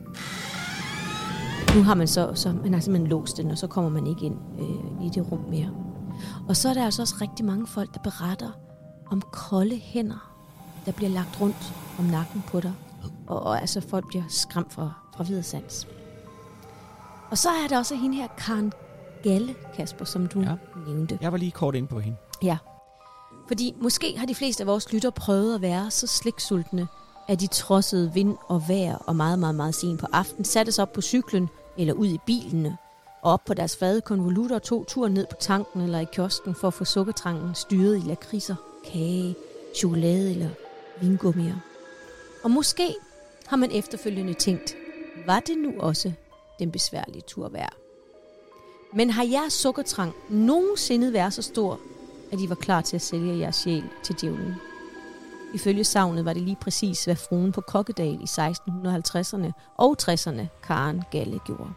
Nu 1.77 1.83
har 1.83 1.95
man 1.95 2.07
så, 2.07 2.31
så 2.35 2.53
man 2.63 2.73
har 2.73 2.79
simpelthen 2.81 3.07
låst 3.09 3.37
den, 3.37 3.51
og 3.51 3.57
så 3.57 3.67
kommer 3.67 3.89
man 3.89 4.07
ikke 4.07 4.25
ind 4.25 4.35
øh, 4.59 5.05
i 5.05 5.09
det 5.09 5.31
rum 5.31 5.45
mere. 5.49 5.69
Og 6.49 6.55
så 6.57 6.69
er 6.69 6.73
der 6.73 6.85
altså 6.85 7.01
også 7.01 7.15
rigtig 7.21 7.45
mange 7.45 7.67
folk, 7.67 7.93
der 7.93 7.99
beretter 7.99 8.51
om 9.11 9.21
kolde 9.31 9.75
hænder, 9.75 10.31
der 10.85 10.91
bliver 10.91 11.09
lagt 11.09 11.41
rundt 11.41 11.73
om 11.99 12.05
nakken 12.05 12.43
på 12.47 12.59
dig. 12.59 12.73
Og, 13.27 13.39
og 13.43 13.61
altså 13.61 13.81
folk 13.81 14.07
bliver 14.07 14.23
skræmt 14.29 14.73
fra, 14.73 14.91
fra 15.17 15.23
videre 15.23 15.43
sans. 15.43 15.87
Og 17.31 17.37
så 17.37 17.49
er 17.49 17.67
der 17.69 17.77
også 17.77 17.95
hende 17.95 18.15
her, 18.15 18.27
Karen 18.37 18.73
Galle, 19.23 19.55
Kasper, 19.75 20.05
som 20.05 20.27
du 20.27 20.39
Ja. 20.41 20.53
nævnte. 20.87 21.17
Jeg 21.21 21.31
var 21.31 21.37
lige 21.37 21.51
kort 21.51 21.75
ind 21.75 21.87
på 21.87 21.99
hende. 21.99 22.17
Ja. 22.43 22.57
Fordi 23.47 23.75
måske 23.81 24.17
har 24.17 24.25
de 24.25 24.35
fleste 24.35 24.63
af 24.63 24.67
vores 24.67 24.93
lytter 24.93 25.09
prøvet 25.09 25.55
at 25.55 25.61
være 25.61 25.91
så 25.91 26.07
sliksultne, 26.07 26.87
at 27.27 27.39
de 27.39 27.47
trodsede 27.47 28.13
vind 28.13 28.35
og 28.47 28.63
vejr 28.67 28.95
og 28.95 29.15
meget, 29.15 29.39
meget, 29.39 29.55
meget 29.55 29.75
sent 29.75 29.99
på 29.99 30.07
aften, 30.13 30.45
satte 30.45 30.71
sig 30.71 30.81
op 30.81 30.93
på 30.93 31.01
cyklen 31.01 31.49
eller 31.77 31.93
ud 31.93 32.07
i 32.07 32.19
bilene 32.25 32.77
og 33.21 33.33
op 33.33 33.45
på 33.45 33.53
deres 33.53 33.77
fade 33.77 34.01
konvolutter 34.01 34.55
og 34.55 34.63
tog 34.63 34.87
turen 34.87 35.13
ned 35.13 35.25
på 35.29 35.35
tanken 35.39 35.81
eller 35.81 35.99
i 35.99 36.05
kiosken 36.11 36.55
for 36.55 36.67
at 36.67 36.73
få 36.73 36.85
sukkertrangen 36.85 37.55
styret 37.55 37.97
i 37.97 38.07
lakridser, 38.07 38.55
kage, 38.85 39.35
chokolade 39.75 40.31
eller 40.31 40.49
vingummier. 41.01 41.55
Og 42.43 42.51
måske 42.51 42.95
har 43.47 43.57
man 43.57 43.71
efterfølgende 43.71 44.33
tænkt, 44.33 44.75
var 45.25 45.39
det 45.39 45.57
nu 45.57 45.73
også 45.79 46.11
den 46.59 46.71
besværlige 46.71 47.21
tur 47.21 47.49
værd? 47.49 47.73
Men 48.93 49.09
har 49.09 49.23
jeres 49.23 49.53
sukkertrang 49.53 50.13
nogensinde 50.29 51.13
været 51.13 51.33
så 51.33 51.41
stor, 51.41 51.79
at 52.31 52.39
I 52.39 52.49
var 52.49 52.55
klar 52.55 52.81
til 52.81 52.95
at 52.95 53.01
sælge 53.01 53.39
jeres 53.39 53.55
sjæl 53.55 53.83
til 54.03 54.15
djævlen? 54.21 54.55
Ifølge 55.57 55.83
savnet 55.83 56.25
var 56.25 56.33
det 56.33 56.41
lige 56.41 56.57
præcis, 56.61 57.05
hvad 57.05 57.15
fruen 57.15 57.51
på 57.51 57.61
Kokkedal 57.61 58.13
i 58.21 58.25
1650'erne 58.25 59.51
og 59.77 59.95
60'erne, 60.01 60.61
Karen 60.63 61.03
Galle, 61.11 61.39
gjorde. 61.45 61.69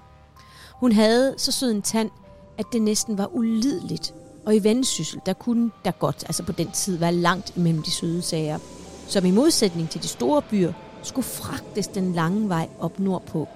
Hun 0.74 0.92
havde 0.92 1.34
så 1.36 1.52
sød 1.52 1.70
en 1.70 1.82
tand, 1.82 2.10
at 2.58 2.66
det 2.72 2.82
næsten 2.82 3.18
var 3.18 3.26
ulideligt. 3.34 4.14
Og 4.46 4.56
i 4.56 4.58
vendsyssel, 4.64 5.20
der 5.26 5.32
kunne 5.32 5.70
der 5.84 5.90
godt, 5.90 6.24
altså 6.26 6.42
på 6.42 6.52
den 6.52 6.70
tid, 6.70 6.96
være 6.96 7.14
langt 7.14 7.56
imellem 7.56 7.82
de 7.82 7.90
søde 7.90 8.22
sager, 8.22 8.58
som 9.06 9.24
i 9.24 9.30
modsætning 9.30 9.90
til 9.90 10.02
de 10.02 10.08
store 10.08 10.42
byer, 10.42 10.72
skulle 11.02 11.26
fragtes 11.26 11.88
den 11.88 12.12
lange 12.12 12.48
vej 12.48 12.68
op 12.80 12.98
nordpå. 12.98 13.48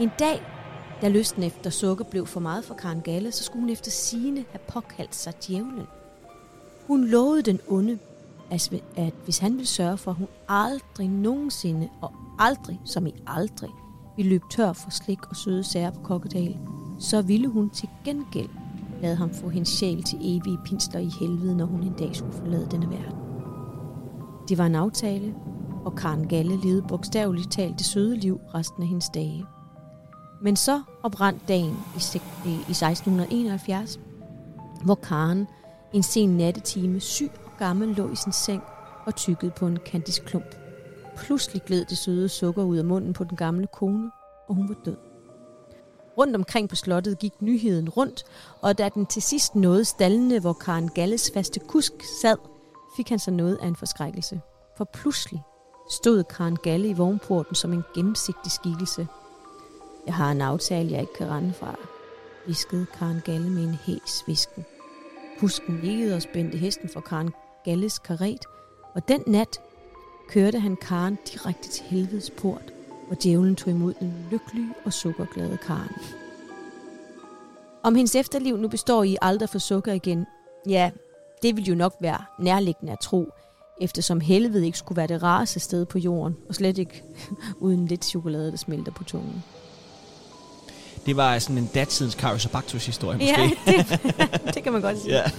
En 0.00 0.10
dag, 0.18 0.42
da 1.02 1.08
lysten 1.08 1.42
efter 1.42 1.70
sukker 1.70 2.04
blev 2.04 2.26
for 2.26 2.40
meget 2.40 2.64
for 2.64 2.74
Karen 2.74 3.00
Galle, 3.00 3.32
så 3.32 3.44
skulle 3.44 3.60
hun 3.60 3.70
efter 3.70 3.90
sine 3.90 4.44
have 4.50 4.60
påkaldt 4.68 5.14
sig 5.14 5.32
djævlen. 5.46 5.86
Hun 6.86 7.04
lovede 7.04 7.42
den 7.42 7.60
onde, 7.68 7.98
at 8.52 8.82
at 8.96 9.14
hvis 9.24 9.38
han 9.38 9.52
ville 9.52 9.66
sørge 9.66 9.96
for, 9.96 10.10
at 10.10 10.16
hun 10.16 10.28
aldrig 10.48 11.08
nogensinde, 11.08 11.88
og 12.00 12.12
aldrig 12.38 12.80
som 12.84 13.06
i 13.06 13.14
aldrig, 13.26 13.70
ville 14.16 14.28
løbe 14.28 14.44
tør 14.50 14.72
for 14.72 14.90
slik 14.90 15.30
og 15.30 15.36
søde 15.36 15.64
sager 15.64 15.90
på 15.90 16.00
Kokkedal, 16.00 16.58
så 16.98 17.22
ville 17.22 17.48
hun 17.48 17.70
til 17.70 17.88
gengæld 18.04 18.48
lade 19.02 19.16
ham 19.16 19.34
få 19.34 19.48
hendes 19.48 19.68
sjæl 19.68 20.02
til 20.02 20.18
evige 20.22 20.58
pinsler 20.64 21.00
i 21.00 21.10
helvede, 21.20 21.56
når 21.56 21.66
hun 21.66 21.82
en 21.82 21.92
dag 21.92 22.16
skulle 22.16 22.32
forlade 22.32 22.68
denne 22.70 22.90
verden. 22.90 23.18
Det 24.48 24.58
var 24.58 24.66
en 24.66 24.74
aftale, 24.74 25.34
og 25.84 25.94
Karen 25.94 26.28
Galle 26.28 26.56
levede 26.56 26.82
bogstaveligt 26.82 27.52
talt 27.52 27.78
det 27.78 27.86
søde 27.86 28.16
liv 28.16 28.40
resten 28.54 28.82
af 28.82 28.88
hendes 28.88 29.08
dage. 29.14 29.46
Men 30.42 30.56
så 30.56 30.82
oprandt 31.02 31.48
dagen 31.48 31.76
i, 32.44 32.48
i 32.48 32.72
1671, 32.72 34.00
hvor 34.84 34.94
Karen 34.94 35.46
en 35.92 36.02
sen 36.02 36.36
nattetime, 36.36 37.00
syg 37.00 37.30
gammel, 37.66 37.88
lå 37.88 38.12
i 38.12 38.16
sin 38.16 38.32
seng 38.32 38.62
og 39.06 39.16
tykkede 39.16 39.50
på 39.50 39.66
en 39.66 39.78
kandisklump. 39.86 40.54
Pludselig 41.16 41.62
gled 41.62 41.84
det 41.84 41.98
søde 41.98 42.28
sukker 42.28 42.62
ud 42.62 42.76
af 42.76 42.84
munden 42.84 43.12
på 43.12 43.24
den 43.24 43.36
gamle 43.36 43.66
kone, 43.66 44.10
og 44.48 44.54
hun 44.54 44.68
var 44.68 44.74
død. 44.84 44.96
Rundt 46.18 46.36
omkring 46.36 46.68
på 46.68 46.76
slottet 46.76 47.18
gik 47.18 47.42
nyheden 47.42 47.88
rundt, 47.88 48.24
og 48.60 48.78
da 48.78 48.88
den 48.88 49.06
til 49.06 49.22
sidst 49.22 49.54
nåede 49.54 49.84
stallene, 49.84 50.40
hvor 50.40 50.52
Karen 50.52 50.88
Galles 50.88 51.30
faste 51.34 51.60
kusk 51.60 51.92
sad, 52.22 52.36
fik 52.96 53.08
han 53.08 53.18
sig 53.18 53.32
noget 53.32 53.58
af 53.62 53.66
en 53.66 53.76
forskrækkelse. 53.76 54.40
For 54.76 54.84
pludselig 54.84 55.42
stod 55.90 56.24
Karen 56.24 56.56
Galle 56.56 56.88
i 56.88 56.92
vognporten 56.92 57.54
som 57.54 57.72
en 57.72 57.84
gennemsigtig 57.94 58.52
skikkelse. 58.52 59.06
Jeg 60.06 60.14
har 60.14 60.30
en 60.30 60.40
aftale, 60.40 60.92
jeg 60.92 61.00
ikke 61.00 61.14
kan 61.14 61.30
rende 61.30 61.52
fra, 61.52 61.74
viskede 62.46 62.86
Karen 62.98 63.22
Galle 63.24 63.50
med 63.50 63.62
en 63.62 63.74
hæs 63.74 64.24
visken. 64.26 64.64
Husken 65.40 65.74
nikkede 65.82 66.16
og 66.16 66.22
spændte 66.22 66.58
hesten 66.58 66.88
for 66.88 67.00
Karen 67.00 67.30
Galles 67.64 67.98
karet, 67.98 68.44
og 68.94 69.08
den 69.08 69.22
nat 69.26 69.60
kørte 70.28 70.58
han 70.58 70.76
Karen 70.76 71.18
direkte 71.32 71.68
til 71.68 71.84
helvedes 71.84 72.30
port, 72.30 72.72
hvor 73.06 73.16
djævlen 73.22 73.56
tog 73.56 73.70
imod 73.70 73.94
den 74.00 74.26
lykkelige 74.30 74.74
og 74.84 74.92
sukkerglade 74.92 75.58
Karen. 75.66 75.96
Om 77.82 77.94
hendes 77.94 78.14
efterliv 78.14 78.56
nu 78.56 78.68
består 78.68 79.02
i 79.02 79.16
aldrig 79.22 79.48
for 79.48 79.58
sukker 79.58 79.92
igen, 79.92 80.26
ja, 80.68 80.90
det 81.42 81.56
vil 81.56 81.64
jo 81.64 81.74
nok 81.74 81.94
være 82.00 82.24
nærliggende 82.38 82.92
at 82.92 83.00
tro, 83.00 83.32
eftersom 83.80 84.20
helvede 84.20 84.66
ikke 84.66 84.78
skulle 84.78 84.96
være 84.96 85.06
det 85.06 85.22
rareste 85.22 85.60
sted 85.60 85.84
på 85.84 85.98
jorden, 85.98 86.36
og 86.48 86.54
slet 86.54 86.78
ikke 86.78 87.02
uden 87.60 87.86
lidt 87.86 88.04
chokolade, 88.04 88.50
der 88.50 88.56
smelter 88.56 88.92
på 88.92 89.04
tungen. 89.04 89.44
Det 91.06 91.16
var 91.16 91.38
sådan 91.38 91.58
en 91.58 91.70
datidens 91.74 92.14
Karius 92.14 92.44
og 92.44 92.50
Baktus 92.50 92.86
historie, 92.86 93.18
måske. 93.18 93.40
Ja, 93.40 93.50
det, 93.72 94.54
det 94.54 94.62
kan 94.62 94.72
man 94.72 94.82
godt 94.82 94.98
sige. 94.98 95.14
ja. 95.14 95.30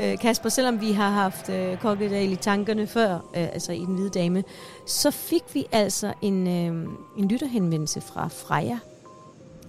Øh, 0.00 0.18
Kasper, 0.18 0.48
selvom 0.48 0.80
vi 0.80 0.92
har 0.92 1.10
haft 1.10 1.48
øh, 1.48 1.78
Kokkedal 1.78 2.32
i 2.32 2.36
tankerne 2.36 2.86
før, 2.86 3.14
øh, 3.14 3.20
altså 3.34 3.72
i 3.72 3.78
Den 3.80 3.94
Hvide 3.94 4.10
Dame, 4.10 4.44
så 4.86 5.10
fik 5.10 5.42
vi 5.54 5.64
altså 5.72 6.12
en, 6.22 6.46
øh, 6.46 6.88
en 7.18 7.28
lytterhenvendelse 7.28 8.00
fra 8.00 8.28
Freja, 8.28 8.78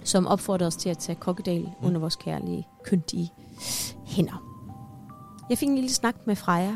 som 0.04 0.28
opfordrede 0.28 0.68
os 0.68 0.76
til 0.76 0.90
at 0.90 0.98
tage 0.98 1.16
Kokkedal 1.16 1.62
mm. 1.62 1.88
under 1.88 2.00
vores 2.00 2.16
kærlige, 2.16 2.68
kyndige 2.84 3.32
hænder. 4.06 4.44
Jeg 5.50 5.58
fik 5.58 5.68
en 5.68 5.76
lille 5.76 5.90
snak 5.90 6.16
med 6.26 6.36
Freja, 6.36 6.76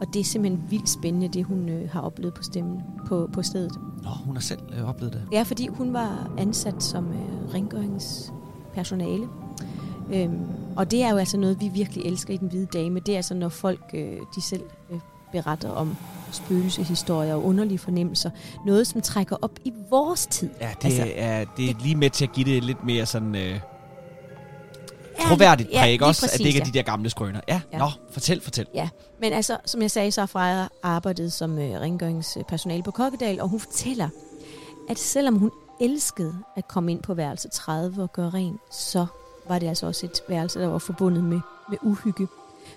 og 0.00 0.14
det 0.14 0.20
er 0.20 0.24
simpelthen 0.24 0.70
vildt 0.70 0.88
spændende, 0.88 1.28
det 1.28 1.44
hun 1.44 1.68
øh, 1.68 1.90
har 1.90 2.00
oplevet 2.00 2.34
på 2.34 2.42
stemmen 2.42 2.82
på, 3.06 3.28
på 3.32 3.42
stedet. 3.42 3.72
Nå, 4.02 4.10
hun 4.24 4.36
har 4.36 4.40
selv 4.40 4.60
øh, 4.78 4.88
oplevet 4.88 5.12
det. 5.12 5.22
Ja, 5.32 5.42
fordi 5.42 5.66
hun 5.66 5.92
var 5.92 6.30
ansat 6.38 6.82
som 6.82 7.12
øh, 7.12 7.54
rengøringspersonale. 7.54 9.28
Øhm, 10.12 10.38
og 10.76 10.90
det 10.90 11.02
er 11.02 11.10
jo 11.10 11.16
altså 11.16 11.36
noget, 11.36 11.60
vi 11.60 11.68
virkelig 11.68 12.04
elsker 12.04 12.34
i 12.34 12.36
Den 12.36 12.48
Hvide 12.48 12.66
Dame. 12.66 13.00
Det 13.00 13.12
er 13.12 13.16
altså, 13.16 13.34
når 13.34 13.48
folk 13.48 13.80
øh, 13.94 14.16
de 14.36 14.40
selv 14.42 14.62
øh, 14.90 14.98
beretter 15.32 15.70
om 15.70 15.96
spøgelsehistorier 16.32 17.34
og 17.34 17.44
underlige 17.44 17.78
fornemmelser. 17.78 18.30
Noget, 18.66 18.86
som 18.86 19.00
trækker 19.00 19.36
op 19.42 19.58
i 19.64 19.72
vores 19.90 20.26
tid. 20.26 20.50
Ja, 20.60 20.70
det, 20.82 20.84
Altså, 20.84 21.12
er, 21.16 21.44
det 21.56 21.70
er 21.70 21.74
lige 21.80 21.94
med 21.94 22.10
til 22.10 22.24
at 22.24 22.32
give 22.32 22.54
det 22.54 22.64
lidt 22.64 22.84
mere 22.84 23.06
sådan... 23.06 23.34
Øh, 23.34 23.60
Ja, 25.18 25.28
troværdigt 25.28 25.68
ja, 25.72 25.80
præg, 25.80 25.90
lige 25.98 26.04
også? 26.04 26.22
præcis, 26.22 26.34
at 26.34 26.38
det 26.38 26.46
ikke 26.46 26.58
er 26.60 26.64
ja. 26.66 26.70
de 26.72 26.78
der 26.78 26.82
gamle 26.82 27.10
skrøner. 27.10 27.40
Ja, 27.48 27.54
Ja. 27.54 27.60
ja. 27.72 27.78
nå, 27.78 27.90
fortæl, 28.10 28.40
fortæl. 28.40 28.66
Ja, 28.74 28.88
men 29.20 29.32
altså, 29.32 29.56
som 29.64 29.82
jeg 29.82 29.90
sagde, 29.90 30.10
så 30.10 30.20
har 30.20 30.26
Freja 30.26 30.66
arbejdet 30.82 31.32
som 31.32 31.58
øh, 31.58 31.80
rengøringspersonale 31.80 32.82
på 32.82 32.90
Kokkedal, 32.90 33.40
og 33.40 33.48
hun 33.48 33.60
fortæller, 33.60 34.08
at 34.88 34.98
selvom 34.98 35.34
hun 35.38 35.50
elskede 35.80 36.34
at 36.56 36.68
komme 36.68 36.90
ind 36.92 37.02
på 37.02 37.14
værelse 37.14 37.48
30 37.48 38.02
og 38.02 38.12
gøre 38.12 38.30
rent, 38.30 38.60
så 38.70 39.06
var 39.48 39.58
det 39.58 39.68
altså 39.68 39.86
også 39.86 40.06
et 40.06 40.22
værelse, 40.28 40.60
der 40.60 40.66
var 40.66 40.78
forbundet 40.78 41.24
med, 41.24 41.40
med 41.68 41.78
uhygge. 41.82 42.28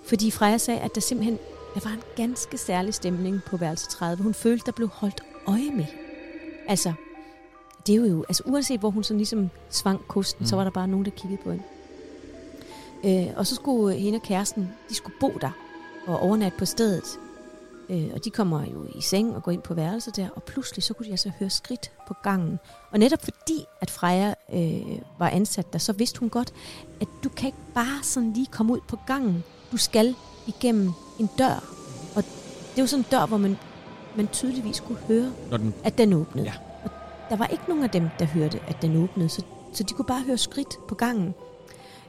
Fordi 0.04 0.32
Freja 0.32 0.58
sagde, 0.58 0.80
at 0.80 0.96
der 0.96 1.02
simpelthen 1.02 1.40
der 1.74 1.90
var 1.90 1.96
en 1.96 2.04
ganske 2.16 2.58
særlig 2.58 2.94
stemning 2.94 3.42
på 3.44 3.58
værelse 3.58 3.90
30. 3.90 4.24
Hun 4.24 4.34
følte, 4.34 4.66
der 4.66 4.72
blev 4.72 4.88
holdt 4.88 5.22
øje 5.48 5.72
med. 5.76 5.86
Altså, 6.68 6.94
det 7.88 7.96
er 7.96 8.10
jo, 8.10 8.26
altså 8.30 8.44
uanset 8.46 8.80
hvor 8.80 8.90
hun 8.90 9.04
så 9.04 9.14
ligesom 9.14 9.50
svang 9.70 10.08
kosten, 10.08 10.44
mm. 10.44 10.48
så 10.48 10.56
var 10.56 10.64
der 10.64 10.72
bare 10.72 10.88
nogen, 10.88 11.06
der 11.06 11.12
kiggede 11.12 11.42
på 11.44 11.52
hende. 11.52 11.64
Øh, 13.04 13.34
og 13.38 13.48
så 13.48 13.56
skulle 13.56 13.98
hende 13.98 14.18
og 14.18 14.22
kæresten, 14.22 14.70
de 14.90 14.96
skulle 14.96 15.16
bo 15.20 15.32
der 15.42 15.52
og 16.08 16.20
overnatte 16.20 16.58
på 16.58 16.66
stedet. 16.66 17.20
Øh, 17.90 18.10
og 18.14 18.26
de 18.26 18.30
kommer 18.30 18.66
jo 18.74 18.86
i 18.96 19.02
seng 19.02 19.36
og 19.36 19.44
går 19.44 19.52
ind 19.52 19.62
på 19.62 19.74
værelset 19.74 20.16
der, 20.16 20.30
og 20.36 20.44
pludselig 20.44 20.84
så 20.84 20.94
kunne 20.94 21.06
de 21.06 21.12
altså 21.12 21.32
høre 21.40 21.50
skridt 21.50 21.92
på 22.08 22.14
gangen. 22.24 22.60
Og 22.92 23.00
netop 23.00 23.24
fordi, 23.24 23.66
at 23.82 23.92
Freja 23.92 24.34
øh, 24.54 25.00
var 25.20 25.30
ansat 25.30 25.74
der, 25.74 25.80
så 25.80 25.94
vidste 25.94 26.20
hun 26.20 26.30
godt, 26.30 26.54
at 27.02 27.08
du 27.24 27.30
kan 27.30 27.48
ikke 27.48 27.58
bare 27.74 28.04
sådan 28.04 28.34
lige 28.34 28.48
komme 28.52 28.74
ud 28.74 28.80
på 28.88 28.98
gangen. 29.08 29.44
Du 29.72 29.78
skal 29.78 30.16
igennem 30.48 30.92
en 31.20 31.30
dør. 31.38 31.64
Og 32.16 32.24
det 32.76 32.82
var 32.82 32.86
sådan 32.86 33.06
en 33.06 33.12
dør, 33.12 33.26
hvor 33.26 33.38
man, 33.38 33.58
man 34.16 34.28
tydeligvis 34.28 34.80
kunne 34.80 34.98
høre, 34.98 35.32
Når 35.50 35.58
den, 35.58 35.74
at 35.84 35.98
den 35.98 36.14
åbnede. 36.14 36.46
Ja. 36.46 36.54
Og 36.84 36.92
der 37.30 37.36
var 37.36 37.48
ikke 37.48 37.64
nogen 37.68 37.84
af 37.84 37.90
dem, 37.90 38.10
der 38.20 38.26
hørte, 38.26 38.60
at 38.68 38.82
den 38.82 39.04
åbnede, 39.04 39.30
så, 39.30 39.42
så 39.74 39.84
de 39.84 39.94
kunne 39.94 40.06
bare 40.06 40.22
høre 40.22 40.38
skridt 40.38 40.88
på 40.88 40.96
gangen. 40.96 41.34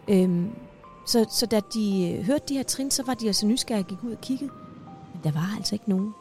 Øhm, 0.09 0.51
så, 1.07 1.27
så 1.31 1.47
da 1.47 1.61
de 1.75 2.13
øh, 2.13 2.25
hørte 2.25 2.45
de 2.49 2.55
her 2.55 2.63
trin, 2.63 2.91
så 2.91 3.03
var 3.03 3.15
de 3.15 3.27
altså 3.27 3.47
nysgerrige 3.47 3.85
og 3.85 3.89
gik 3.89 4.05
ud 4.05 4.13
og 4.13 4.21
kiggede. 4.21 4.51
Men 5.25 5.33
der 5.33 5.41
var 5.41 5.55
altså 5.57 5.75
ikke 5.75 5.89
nogen. 5.91 6.15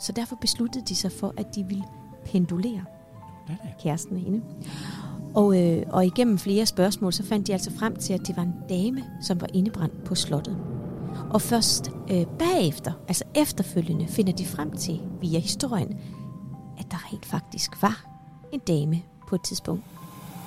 Så 0.00 0.12
derfor 0.12 0.36
besluttede 0.40 0.84
de 0.88 0.94
sig 0.94 1.12
for, 1.12 1.34
at 1.36 1.54
de 1.54 1.64
ville 1.64 1.84
pendulere 2.32 2.84
den 3.48 3.56
er. 3.62 3.68
kæresten 3.82 4.26
inde. 4.26 4.42
Og, 5.34 5.60
øh, 5.62 5.82
og 5.90 6.06
igennem 6.06 6.38
flere 6.38 6.66
spørgsmål, 6.66 7.12
så 7.12 7.22
fandt 7.22 7.46
de 7.46 7.52
altså 7.52 7.70
frem 7.78 7.96
til, 7.96 8.12
at 8.12 8.20
det 8.26 8.36
var 8.36 8.42
en 8.42 8.54
dame, 8.68 9.04
som 9.22 9.40
var 9.40 9.46
indebrændt 9.54 10.04
på 10.04 10.14
slottet. 10.14 10.56
Og 11.30 11.42
først 11.42 11.90
øh, 12.10 12.26
bagefter, 12.38 12.92
altså 13.08 13.24
efterfølgende, 13.34 14.06
finder 14.06 14.32
de 14.32 14.46
frem 14.46 14.70
til, 14.76 15.00
via 15.20 15.38
historien, 15.38 15.98
at 16.78 16.90
der 16.90 17.12
rent 17.12 17.26
faktisk 17.26 17.82
var 17.82 18.04
en 18.52 18.60
dame 18.60 19.02
på 19.28 19.34
et 19.34 19.42
tidspunkt, 19.42 19.82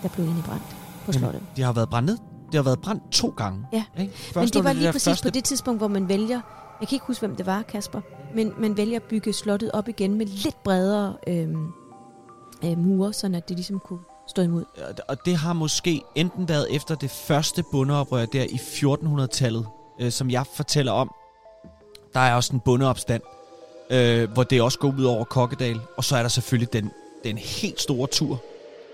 der 0.03 0.09
blev 0.09 0.25
indebrændt 0.27 0.75
på 1.05 1.11
slottet. 1.11 1.41
Det 1.55 1.65
har 1.65 1.73
været 1.73 1.89
brændt 1.89 2.05
ned. 2.09 2.17
Det 2.51 2.55
har 2.55 2.63
været 2.63 2.79
brændt 2.81 3.03
to 3.11 3.33
gange. 3.37 3.65
Ja. 3.73 3.83
Ikke? 3.99 4.13
Først 4.13 4.35
Men 4.35 4.47
det 4.47 4.63
var 4.63 4.73
lige 4.73 4.85
der 4.85 4.91
præcis 4.91 5.07
første- 5.07 5.29
på 5.29 5.33
det 5.33 5.43
tidspunkt, 5.43 5.79
hvor 5.79 5.87
man 5.87 6.09
vælger, 6.09 6.41
jeg 6.81 6.87
kan 6.87 6.95
ikke 6.95 7.05
huske, 7.05 7.19
hvem 7.27 7.35
det 7.35 7.45
var, 7.45 7.61
Kasper, 7.61 8.01
men 8.35 8.53
man 8.57 8.77
vælger 8.77 8.95
at 8.95 9.03
bygge 9.03 9.33
slottet 9.33 9.71
op 9.71 9.87
igen 9.87 10.13
med 10.13 10.25
lidt 10.25 10.63
bredere 10.63 11.17
øh, 11.27 11.49
øh, 12.65 12.77
mure, 12.77 13.13
at 13.37 13.49
det 13.49 13.57
ligesom 13.57 13.79
kunne 13.79 13.99
stå 14.27 14.41
imod. 14.41 14.63
Og 15.07 15.25
det 15.25 15.35
har 15.37 15.53
måske 15.53 16.01
enten 16.15 16.49
været 16.49 16.75
efter 16.75 16.95
det 16.95 17.09
første 17.11 17.63
bundeoprør 17.71 18.25
der 18.25 18.43
i 18.43 18.55
1400-tallet, 18.55 19.67
øh, 20.01 20.11
som 20.11 20.29
jeg 20.29 20.45
fortæller 20.53 20.91
om. 20.91 21.11
Der 22.13 22.19
er 22.19 22.35
også 22.35 22.53
en 22.53 22.59
bundeopstand, 22.59 23.21
øh, 23.89 24.31
hvor 24.31 24.43
det 24.43 24.61
også 24.61 24.79
går 24.79 24.93
ud 24.99 25.03
over 25.03 25.23
Kokkedal. 25.23 25.79
Og 25.97 26.03
så 26.03 26.17
er 26.17 26.21
der 26.21 26.29
selvfølgelig 26.29 26.73
den, 26.73 26.91
den 27.23 27.37
helt 27.37 27.81
store 27.81 28.07
tur 28.07 28.41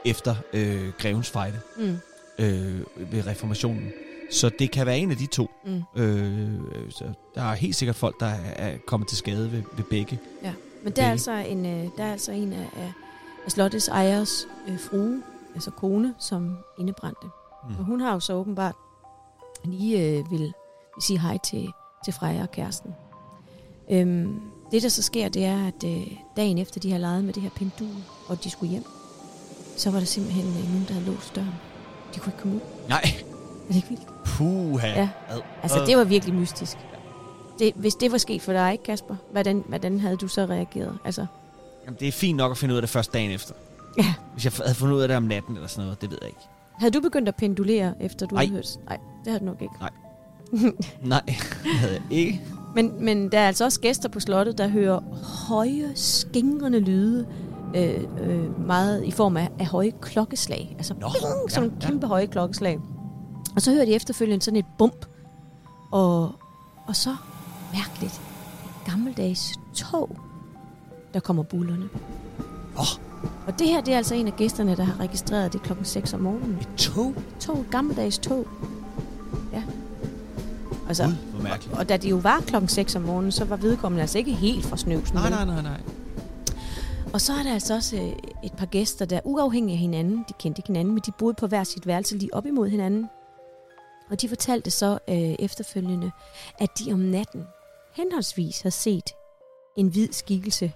efter 0.06 0.36
øh, 0.54 0.92
Grevens 1.00 1.30
Fejde 1.30 1.60
Mm. 1.78 1.98
øh, 2.40 2.80
ved 3.12 3.28
reformationen. 3.28 3.92
Så 4.34 4.50
det 4.60 4.72
kan 4.72 4.86
være 4.86 4.98
en 4.98 5.12
af 5.12 5.18
de 5.18 5.26
to. 5.26 5.50
Mm. 5.66 6.02
Øh, 6.02 6.60
så 6.90 7.04
der 7.36 7.42
er 7.42 7.54
helt 7.54 7.76
sikkert 7.76 7.96
folk, 7.96 8.20
der 8.20 8.32
er 8.56 8.78
kommet 8.88 9.10
til 9.10 9.18
skade 9.18 9.52
ved, 9.52 9.64
ved 9.78 9.84
begge. 9.90 10.20
Men 10.84 10.94
der 10.94 11.04
er 11.04 11.12
altså 11.12 11.32
en, 11.32 11.66
øh, 11.66 11.90
der 11.98 12.04
er 12.04 12.12
altså 12.12 12.32
en 12.32 12.54
af, 12.54 12.70
af, 12.78 12.92
af 13.46 13.52
slottets 13.52 13.88
ejers 13.88 14.48
øh, 14.68 14.80
frue, 14.80 15.24
altså 15.56 15.72
kone, 15.72 16.14
som 16.20 16.58
indebrændte. 16.80 17.28
Mm. 17.70 17.76
Og 17.80 17.86
hun 17.86 18.02
har 18.02 18.14
jo 18.14 18.20
så 18.20 18.34
åbenbart 18.34 18.76
lige 19.64 20.00
øh, 20.00 20.32
vil, 20.32 20.40
vil 20.40 20.54
sige 21.02 21.20
hej 21.20 21.38
til, 21.38 21.72
til 22.06 22.14
Freja 22.14 22.42
og 22.42 22.52
kæresten. 22.52 22.92
Øhm, 23.92 24.42
det, 24.72 24.84
der 24.84 24.90
så 24.90 25.02
sker, 25.02 25.30
det 25.30 25.46
er, 25.46 25.68
at 25.68 25.84
øh, 25.86 26.08
dagen 26.38 26.58
efter 26.58 26.80
de 26.80 26.92
har 26.92 26.98
leget 26.98 27.24
med 27.24 27.34
det 27.34 27.44
her 27.44 27.50
pendul, 27.56 27.88
og 28.28 28.44
de 28.44 28.50
skulle 28.50 28.72
hjem, 28.72 28.86
så 29.78 29.92
var 29.92 30.00
der 30.00 30.06
simpelthen 30.06 30.48
øh, 30.48 30.70
nogen, 30.72 30.86
der 30.88 30.94
havde 30.94 31.06
låst 31.06 31.36
døren. 31.36 31.54
De 32.16 32.20
kunne 32.20 32.34
ikke 32.34 32.42
komme 32.42 32.56
ud. 32.56 32.62
Nej, 32.90 33.04
Er 33.64 33.68
det 33.68 33.76
ikke 33.76 33.90
vildt? 33.90 34.08
puha. 34.26 34.88
Ja. 34.88 35.10
Altså, 35.64 35.86
det 35.86 35.98
var 35.98 36.04
virkelig 36.04 36.36
mystisk. 36.36 36.78
Det, 37.60 37.74
hvis 37.76 37.96
det 37.96 38.12
var 38.12 38.18
sket 38.18 38.42
for 38.42 38.54
dig, 38.54 38.72
ikke 38.72 38.84
Kasper? 38.84 39.16
Hvordan, 39.32 39.64
hvordan 39.68 40.00
havde 40.00 40.18
du 40.18 40.28
så 40.28 40.46
reageret? 40.46 40.98
Altså, 41.06 41.26
Jamen, 41.86 41.98
det 42.00 42.08
er 42.08 42.12
fint 42.12 42.38
nok 42.38 42.52
at 42.52 42.58
finde 42.58 42.74
ud 42.74 42.78
af 42.78 42.82
det 42.82 42.90
først 42.90 43.14
dagen 43.14 43.32
efter. 43.32 43.54
Ja. 43.98 44.14
Hvis 44.34 44.46
jeg 44.46 44.54
havde 44.58 44.76
fundet 44.76 44.96
ud 44.96 45.02
af 45.02 45.08
det 45.08 45.18
om 45.18 45.24
natten 45.24 45.56
eller 45.56 45.68
sådan 45.68 45.84
noget, 45.84 46.02
det 46.02 46.12
ved 46.12 46.18
jeg 46.22 46.30
ikke. 46.30 46.40
Havde 46.78 46.92
du 46.92 47.02
begyndt 47.02 47.28
at 47.28 47.36
pendulere, 47.36 47.94
efter 48.00 48.26
du 48.26 48.36
Nej. 48.36 48.46
havde 48.46 48.56
hørt? 48.56 48.80
Nej, 48.88 48.98
det 49.24 49.32
havde 49.32 49.40
du 49.40 49.46
nok 49.46 49.62
ikke. 49.62 49.76
Nej, 51.02 51.22
det 51.64 51.76
havde 51.76 51.94
jeg 51.94 52.02
ikke. 52.12 52.42
Men, 52.76 53.06
men 53.06 53.32
der 53.32 53.40
er 53.40 53.48
altså 53.48 53.66
også 53.66 53.80
gæster 53.80 54.10
på 54.10 54.20
slottet, 54.20 54.58
der 54.58 54.68
hører 54.68 55.00
høje, 55.48 55.92
skingrende 55.96 56.80
lyde, 56.80 57.28
øh, 57.76 58.04
øh, 58.22 58.68
meget 58.68 59.04
i 59.04 59.12
form 59.12 59.38
af, 59.38 59.50
af 59.60 59.66
høje 59.66 59.92
klokkeslag. 60.02 60.76
Altså 60.78 60.94
Nå, 60.94 61.08
bing, 61.10 61.52
sådan 61.52 61.70
ja, 61.70 61.76
ja, 61.82 61.88
kæmpe 61.88 62.08
høje 62.08 62.26
klokkeslag. 62.26 62.80
Og 63.56 63.62
så 63.62 63.72
hører 63.72 63.86
de 63.86 63.94
efterfølgende 63.94 64.46
sådan 64.46 64.60
et 64.60 64.66
bump. 64.78 65.06
Og, 65.92 66.32
og 66.88 66.96
så, 66.96 67.16
mærkeligt, 67.74 68.14
et 68.66 68.92
gammeldags 68.92 69.54
tog, 69.74 70.18
der 71.14 71.20
kommer 71.20 71.44
bullerne. 71.44 71.90
Åh. 72.80 72.86
Og 73.48 73.60
det 73.60 73.68
her, 73.68 73.82
det 73.82 73.94
er 73.94 73.98
altså 73.98 74.16
en 74.16 74.28
af 74.28 74.36
gæsterne, 74.36 74.76
der 74.76 74.84
har 74.84 75.00
registreret 75.00 75.54
det 75.54 75.62
klokken 75.62 75.86
6 75.86 76.14
om 76.14 76.20
morgenen. 76.20 76.58
Et 76.62 76.68
tog? 76.78 77.14
Tog, 77.40 77.60
et 77.60 77.70
gammeldags 77.72 78.18
tog. 78.18 78.48
Ja. 79.54 79.64
Altså, 80.88 81.04
Gud, 81.34 81.42
mærkeligt. 81.42 81.78
og 81.78 81.90
da 81.90 81.98
det 81.98 82.10
jo 82.10 82.16
var 82.16 82.40
klokken 82.48 82.70
6 82.70 82.96
om 82.96 83.02
morgenen, 83.02 83.32
så 83.32 83.46
var 83.46 83.56
vedkommende 83.56 84.02
altså 84.02 84.18
ikke 84.18 84.34
helt 84.34 84.66
fra 84.66 84.78
snøvsen. 84.78 85.16
Nej, 85.16 85.30
nej, 85.30 85.46
nej, 85.46 85.62
nej. 85.62 85.82
Og 87.14 87.22
så 87.22 87.34
er 87.34 87.44
der 87.44 87.54
altså 87.54 87.76
også 87.76 87.96
øh, 87.96 88.12
et 88.44 88.54
par 88.58 88.66
gæster, 88.66 89.06
der 89.06 89.16
er 89.18 89.22
uafhængige 89.24 89.74
af 89.76 89.80
hinanden. 89.80 90.18
De 90.18 90.34
kendte 90.40 90.60
ikke 90.60 90.68
hinanden, 90.68 90.94
men 90.94 91.04
de 91.06 91.12
boede 91.12 91.34
på 91.34 91.48
hver 91.48 91.64
sit 91.64 91.88
værelse 91.88 92.18
lige 92.18 92.34
op 92.34 92.46
imod 92.46 92.70
hinanden. 92.70 93.10
Og 94.14 94.22
de 94.22 94.30
fortalte 94.30 94.72
så 94.72 95.00
øh, 95.08 95.16
efterfølgende, 95.18 96.12
at 96.60 96.70
de 96.80 96.94
om 96.94 97.00
natten 97.00 97.48
henholdsvis 97.94 98.62
har 98.62 98.70
set 98.70 99.14
en 99.76 99.88
hvid 99.88 100.12
skikkelse 100.12 100.72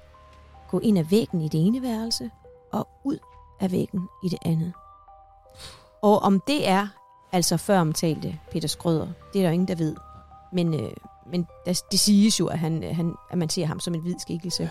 gå 0.69 0.79
ind 0.79 0.99
ad 0.99 1.03
væggen 1.03 1.41
i 1.41 1.47
det 1.47 1.67
ene 1.67 1.81
værelse 1.81 2.31
og 2.71 2.87
ud 3.03 3.17
af 3.59 3.71
væggen 3.71 4.07
i 4.23 4.29
det 4.29 4.39
andet. 4.45 4.73
Og 6.01 6.19
om 6.19 6.41
det 6.47 6.67
er 6.67 6.87
altså 7.31 7.57
før 7.57 7.79
omtalte 7.79 8.39
Peter 8.51 8.67
Skrøder, 8.67 9.07
det 9.33 9.41
er 9.41 9.45
der 9.45 9.51
ingen, 9.51 9.67
der 9.67 9.75
ved. 9.75 9.95
Men, 10.53 10.73
øh, 10.73 10.91
men 11.31 11.47
der, 11.65 11.81
det 11.91 11.99
siges 11.99 12.39
jo, 12.39 12.47
at, 12.47 12.59
han, 12.59 12.83
øh, 12.83 12.95
han, 12.95 13.15
at 13.31 13.37
man 13.37 13.49
ser 13.49 13.65
ham 13.65 13.79
som 13.79 13.95
en 13.95 14.01
hvid 14.01 14.19
skikkelse. 14.19 14.69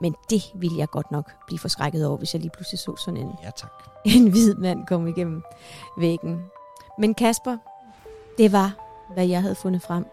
Men 0.00 0.14
det 0.30 0.42
ville 0.54 0.78
jeg 0.78 0.88
godt 0.88 1.10
nok 1.10 1.32
blive 1.46 1.58
forskrækket 1.58 2.06
over, 2.06 2.18
hvis 2.18 2.34
jeg 2.34 2.40
lige 2.40 2.52
pludselig 2.54 2.78
så 2.78 2.96
sådan 2.96 3.20
en, 3.20 3.32
Ja, 3.42 3.50
tak. 3.56 3.72
en 4.04 4.28
hvid 4.30 4.54
mand 4.54 4.86
komme 4.86 5.10
igennem 5.10 5.42
væggen. 5.98 6.42
Men 6.98 7.14
Kasper, 7.14 7.56
det 8.38 8.52
var, 8.52 8.74
hvad 9.14 9.26
jeg 9.26 9.42
havde 9.42 9.54
fundet 9.54 9.82
frem 9.82 10.04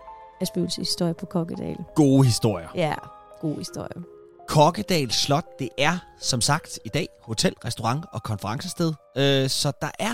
af 0.42 0.48
spøgelseshistorie 0.48 1.14
på 1.14 1.26
Kokkedal. 1.26 1.78
Gode 1.96 2.26
historier. 2.26 2.68
Ja, 2.76 2.94
god 3.42 3.58
historie. 3.58 4.04
Kokkedal 4.48 5.12
Slot, 5.12 5.60
det 5.60 5.70
er 5.78 5.98
som 6.20 6.42
sagt 6.42 6.80
i 6.86 6.90
dag 6.90 7.08
hotel, 7.22 7.54
restaurant 7.66 8.06
og 8.14 8.24
konferencested. 8.24 8.94
Øh, 9.18 9.50
så 9.50 9.72
der 9.82 9.92
er 10.00 10.14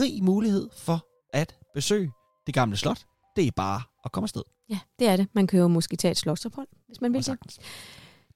rig 0.00 0.24
mulighed 0.24 0.68
for 0.76 1.06
at 1.32 1.56
besøge 1.74 2.10
det 2.46 2.54
gamle 2.54 2.76
slot. 2.76 2.98
Det 3.36 3.46
er 3.46 3.50
bare 3.56 3.82
at 4.04 4.12
komme 4.12 4.24
afsted. 4.24 4.42
Ja, 4.70 4.78
det 4.98 5.08
er 5.08 5.16
det. 5.16 5.26
Man 5.34 5.46
kan 5.46 5.60
jo 5.60 5.68
måske 5.68 5.96
tage 5.96 6.10
et 6.12 6.16
slotsophold, 6.16 6.68
hvis 6.86 7.00
man 7.00 7.12
vil 7.12 7.18
Og 7.18 7.24
sagtens. 7.24 7.58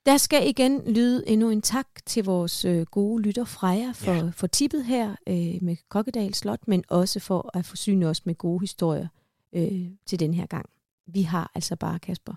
Der 0.06 0.16
skal 0.16 0.48
igen 0.48 0.94
lyde 0.94 1.28
endnu 1.28 1.50
en 1.50 1.62
tak 1.62 1.86
til 2.06 2.24
vores 2.24 2.64
øh, 2.64 2.86
gode 2.86 3.22
lytter 3.22 3.44
Freja 3.44 3.90
for, 3.94 4.10
Ja. 4.12 4.16
ja. 4.24 4.30
for 4.30 4.46
tippet 4.46 4.84
her 4.84 5.10
øh, 5.28 5.62
med 5.62 5.76
Kokkedal 5.88 6.34
Slot, 6.34 6.68
men 6.68 6.84
også 6.88 7.20
for 7.20 7.50
at 7.56 7.66
forsyne 7.66 8.06
os 8.06 8.26
med 8.26 8.34
gode 8.34 8.60
historier 8.60 9.08
øh, 9.52 9.90
til 10.06 10.20
den 10.20 10.34
her 10.34 10.46
gang. 10.46 10.70
Vi 11.06 11.22
har 11.22 11.50
altså 11.54 11.76
bare, 11.76 11.98
Kasper, 11.98 12.34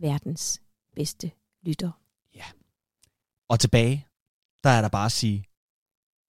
verdens 0.00 0.62
bedste 0.94 1.30
lytter. 1.62 1.90
Og 3.48 3.60
tilbage, 3.60 4.06
der 4.64 4.70
er 4.70 4.80
der 4.82 4.88
bare 4.88 5.06
at 5.06 5.12
sige 5.12 5.44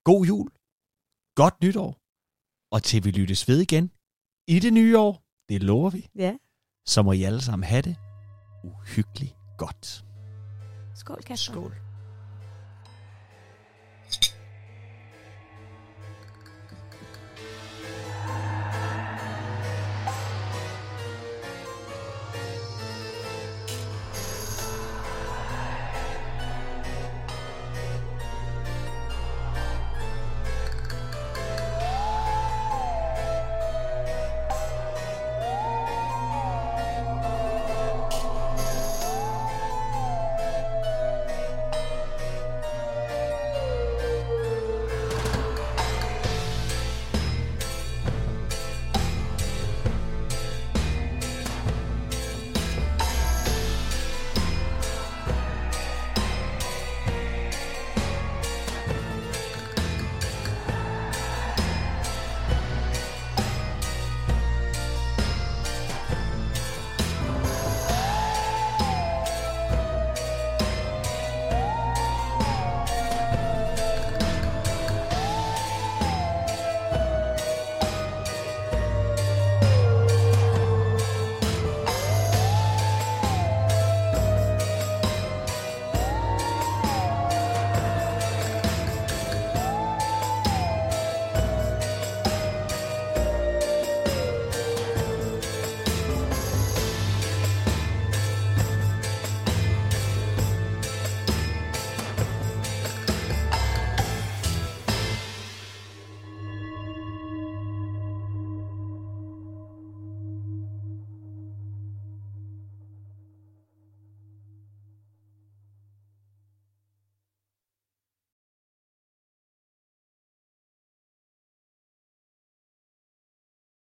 god 0.03 0.25
jul, 0.25 0.49
godt 1.35 1.61
nytår, 1.63 1.97
og 2.71 2.83
til 2.83 3.03
vi 3.05 3.11
lyttes 3.11 3.47
ved 3.47 3.61
igen 3.61 3.91
i 4.47 4.59
det 4.59 4.73
nye 4.73 4.97
år, 4.99 5.23
det 5.49 5.63
lover 5.63 5.89
vi, 5.89 6.07
Ja. 6.15 6.37
så 6.85 7.01
må 7.01 7.11
I 7.11 7.23
alle 7.23 7.41
sammen 7.41 7.63
have 7.67 7.81
det 7.81 7.95
uhyggeligt 8.63 9.35
godt. 9.57 10.05
Skål, 11.07 11.23
Kasper. 11.23 11.53
Skål. 11.53 11.86